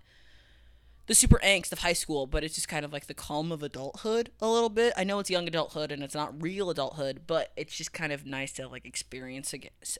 [1.08, 3.62] the super angst of high school, but it's just kind of like the calm of
[3.62, 4.92] adulthood a little bit.
[4.96, 8.26] I know it's young adulthood and it's not real adulthood, but it's just kind of
[8.26, 9.52] nice to like experience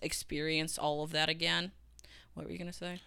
[0.02, 1.72] experience all of that again.
[2.34, 3.00] What were you gonna say?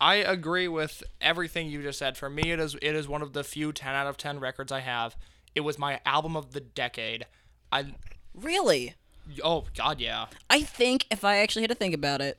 [0.00, 2.16] I agree with everything you just said.
[2.16, 4.70] For me, it is it is one of the few ten out of ten records
[4.70, 5.16] I have.
[5.54, 7.26] It was my album of the decade.
[7.72, 7.86] I
[8.34, 8.94] Really?
[9.42, 10.26] oh god yeah.
[10.48, 12.38] I think if I actually had to think about it,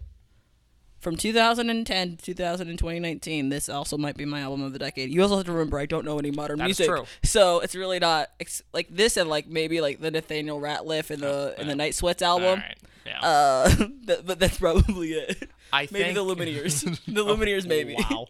[0.99, 5.09] from 2010 to 2019, this also might be my album of the decade.
[5.11, 7.05] You also have to remember I don't know any modern music, true.
[7.23, 11.21] so it's really not ex- like this and like maybe like the Nathaniel Rateliff and
[11.21, 12.59] the and the Night Sweats album.
[12.59, 12.77] right.
[13.05, 13.19] Yeah.
[13.21, 13.69] Uh,
[14.07, 15.49] th- but that's probably it.
[15.71, 16.81] I maybe think the Lumineers.
[17.05, 17.95] the Lumineers, maybe.
[17.97, 18.27] Wow.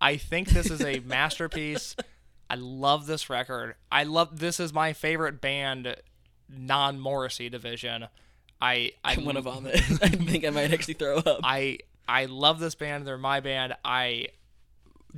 [0.00, 1.96] I think this is a masterpiece.
[2.48, 3.74] I love this record.
[3.92, 5.96] I love this is my favorite band
[6.48, 8.06] non Morrissey division.
[8.60, 9.74] I I I'm gonna vomit.
[10.02, 11.40] I think I might actually throw up.
[11.42, 11.78] I
[12.10, 13.06] I love this band.
[13.06, 13.74] They're my band.
[13.84, 14.26] I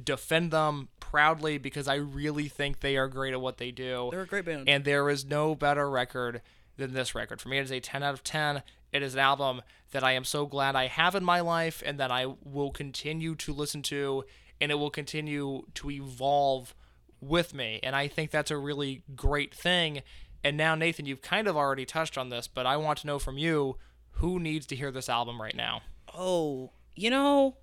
[0.03, 4.09] defend them proudly because I really think they are great at what they do.
[4.11, 4.69] They're a great band.
[4.69, 6.43] And there is no better record
[6.77, 7.41] than this record.
[7.41, 8.63] For me, it is a 10 out of 10.
[8.93, 9.63] It is an album
[9.93, 13.35] that I am so glad I have in my life and that I will continue
[13.37, 14.25] to listen to,
[14.61, 16.75] and it will continue to evolve
[17.23, 17.81] with me.
[17.83, 20.03] And I think that's a really great thing.
[20.45, 23.19] And now, Nathan, you've kind of already touched on this, but I want to know
[23.19, 23.79] from you
[24.17, 25.81] who needs to hear this album right now?
[26.15, 27.57] Oh, you know,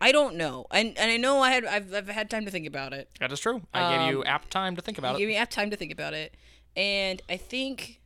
[0.00, 2.66] I don't know, and and I know I had I've, I've had time to think
[2.66, 3.08] about it.
[3.20, 3.62] That is true.
[3.72, 5.20] I gave you Um, apt time to think about You it.
[5.20, 6.34] gave me enough time to think about it,
[6.76, 8.00] and I think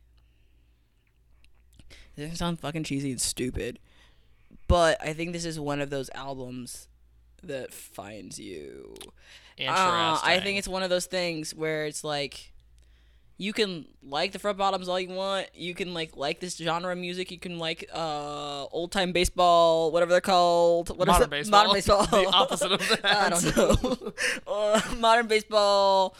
[2.15, 3.79] this is gonna sound fucking cheesy and stupid,
[4.67, 6.87] but I think this is one of those albums
[7.43, 8.95] that finds you.
[9.57, 9.85] Interesting.
[9.85, 12.53] Uh, I think it's one of those things where it's like
[13.41, 15.47] you can like the front bottoms all you want.
[15.55, 17.31] You can like like this genre of music.
[17.31, 20.89] You can like uh old time baseball, whatever they're called.
[20.89, 21.29] What is Modern it?
[21.31, 21.59] baseball.
[21.63, 22.05] Modern baseball.
[22.11, 23.05] The opposite of that.
[23.05, 24.13] I don't know.
[24.47, 26.15] uh, modern baseball.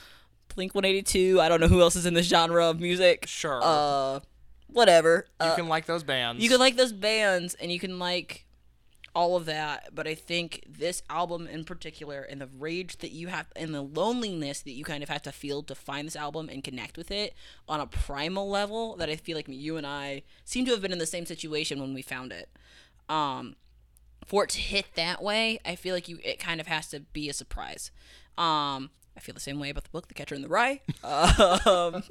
[0.55, 1.39] Blink 182.
[1.41, 3.25] I don't know who else is in this genre of music.
[3.27, 3.59] Sure.
[3.61, 4.21] Uh,
[4.67, 5.25] whatever.
[5.41, 6.41] you Uh, can like those bands.
[6.41, 8.45] you can like those bands and you can like
[9.19, 13.27] all of that, but I think this album in particular and the rage that you
[13.27, 16.47] have and the loneliness that you kind of have to feel to find this album
[16.47, 17.33] and connect with it
[17.67, 20.93] on a primal level that I feel like you and I seem to have been
[20.93, 22.49] in the same situation when we found it.
[23.09, 23.57] Um
[24.25, 27.01] for it to hit that way, I feel like you it kind of has to
[27.01, 27.91] be a surprise.
[28.37, 28.89] Um
[29.19, 30.79] I feel the same way about the book, The Catcher in the Rye.
[31.03, 32.03] Um,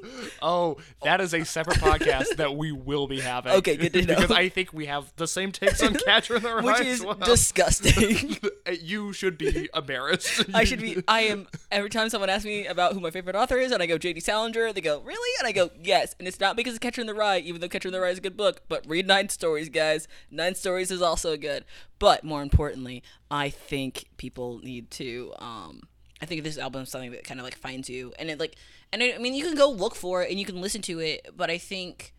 [0.43, 3.53] Oh, that is a separate podcast that we will be having.
[3.55, 4.15] Okay, good to know.
[4.15, 6.61] because I think we have the same takes on Catcher in the Rye.
[6.63, 7.15] which is well.
[7.15, 8.37] disgusting.
[8.81, 10.45] you should be embarrassed.
[10.53, 11.03] I should be.
[11.09, 11.47] I am.
[11.73, 14.21] Every time someone asks me about who my favorite author is, and I go J.D.
[14.21, 17.07] Salinger, they go, "Really?" And I go, "Yes." And it's not because of Catcher in
[17.07, 18.61] the Rye, even though Catcher in the Rye is a good book.
[18.69, 20.09] But read Nine Stories, guys.
[20.31, 21.65] Nine Stories is also good.
[21.99, 25.33] But more importantly, I think people need to.
[25.39, 25.85] Um,
[26.21, 28.57] I think this album is something that kind of like finds you, and it like,
[28.93, 30.99] and I, I mean, you can go look for it and you can listen to
[31.01, 32.13] it, but I think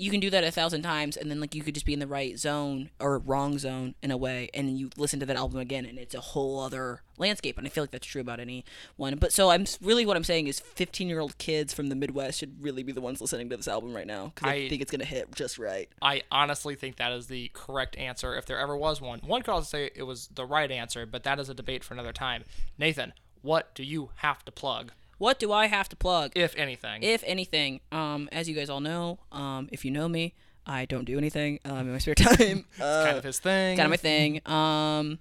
[0.00, 1.98] you can do that a thousand times and then like you could just be in
[1.98, 5.34] the right zone or wrong zone in a way and then you listen to that
[5.36, 8.38] album again and it's a whole other landscape and i feel like that's true about
[8.38, 11.88] any one but so i'm really what i'm saying is 15 year old kids from
[11.88, 14.54] the midwest should really be the ones listening to this album right now because I,
[14.54, 18.36] I- think it's gonna hit just right I honestly think that is the correct answer
[18.36, 19.18] if there ever was one.
[19.26, 21.94] One could also say it was the right answer, but that is a debate for
[21.94, 22.44] another time.
[22.78, 23.12] Nathan,
[23.42, 27.02] what do you have to plug, what do i have to plug if anything?
[27.02, 30.34] if anything um as you guys all know um if you know me
[30.66, 33.76] i don't do anything um in my spare time uh, kind of his thing.
[33.76, 34.40] kind of my thing.
[34.46, 35.18] Um,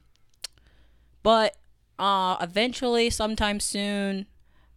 [1.23, 1.57] but
[1.99, 4.27] uh, eventually, sometime soon,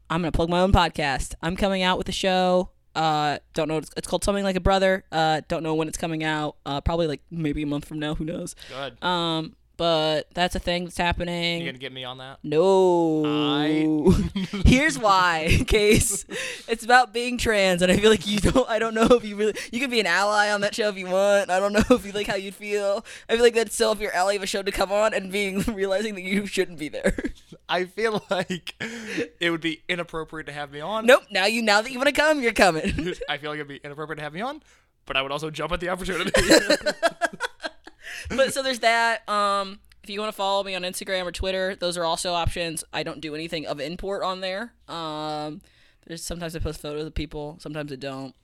[0.09, 1.35] I'm gonna plug my own podcast.
[1.43, 2.71] I'm coming out with a show.
[2.95, 3.77] Uh, don't know.
[3.77, 5.05] It's, it's called something like a brother.
[5.13, 6.57] Uh, don't know when it's coming out.
[6.67, 8.15] Uh, probably like maybe a month from now.
[8.15, 8.57] Who knows?
[8.69, 9.05] Good.
[9.05, 11.61] Um, but that's a thing that's happening.
[11.63, 12.39] you gonna get me on that?
[12.43, 13.23] No.
[13.25, 14.29] I-
[14.67, 16.27] Here's why, Case.
[16.69, 18.69] It's about being trans, and I feel like you don't.
[18.69, 19.55] I don't know if you really.
[19.73, 21.49] You can be an ally on that show if you want.
[21.49, 23.07] I don't know if you like how you'd feel.
[23.27, 25.33] I feel like that's still if you're ally of a show to come on and
[25.33, 27.17] being realizing that you shouldn't be there.
[27.67, 28.75] I feel like
[29.41, 31.07] it would be inappropriate to have me on.
[31.07, 31.23] nope.
[31.31, 31.63] Now you.
[31.63, 33.15] Now that you want to come, you're coming.
[33.31, 34.63] I feel like it'd be inappropriate to have me on,
[35.07, 36.33] but I would also jump at the opportunity.
[38.29, 39.29] But so there's that.
[39.29, 42.85] Um, if you want to follow me on Instagram or Twitter, those are also options.
[42.93, 44.73] I don't do anything of import on there.
[44.89, 45.61] Um,
[46.07, 48.35] there's sometimes I post photos of people, sometimes I don't.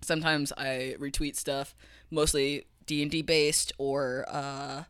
[0.00, 1.74] Sometimes I retweet stuff,
[2.10, 4.84] mostly D and D based or uh.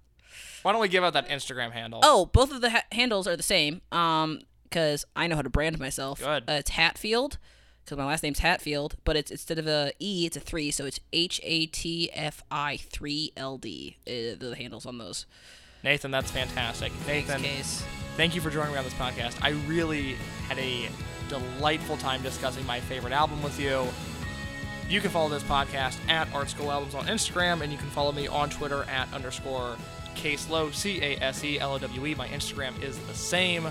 [0.63, 2.01] Why don't we give out that Instagram handle?
[2.03, 3.81] Oh, both of the ha- handles are the same.
[3.93, 6.21] Um, because I know how to brand myself.
[6.21, 6.45] Good.
[6.49, 7.39] Uh, it's Hatfield.
[7.89, 10.85] Because my last name's Hatfield, but it's instead of a E, it's a three, so
[10.85, 13.97] it's H A T F I three L D.
[14.07, 15.25] Uh, the handles on those.
[15.83, 16.93] Nathan, that's fantastic.
[17.07, 17.83] Nathan, Case.
[18.19, 19.39] thank you for joining me on this podcast.
[19.41, 20.17] I really
[20.49, 20.91] had a
[21.31, 23.87] delightful time discussing my favorite album with you.
[24.91, 28.13] You can follow this podcast at Art School Albums on Instagram, and you can follow
[28.13, 29.79] me on Twitter at underscore
[30.15, 32.15] Caselow, C A S E L O W E.
[32.15, 33.67] My Instagram is the same.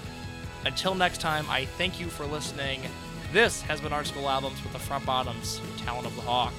[0.65, 2.81] Until next time, I thank you for listening.
[3.33, 6.53] This has been Art School Albums with the Front Bottoms, Talon of the Hawk.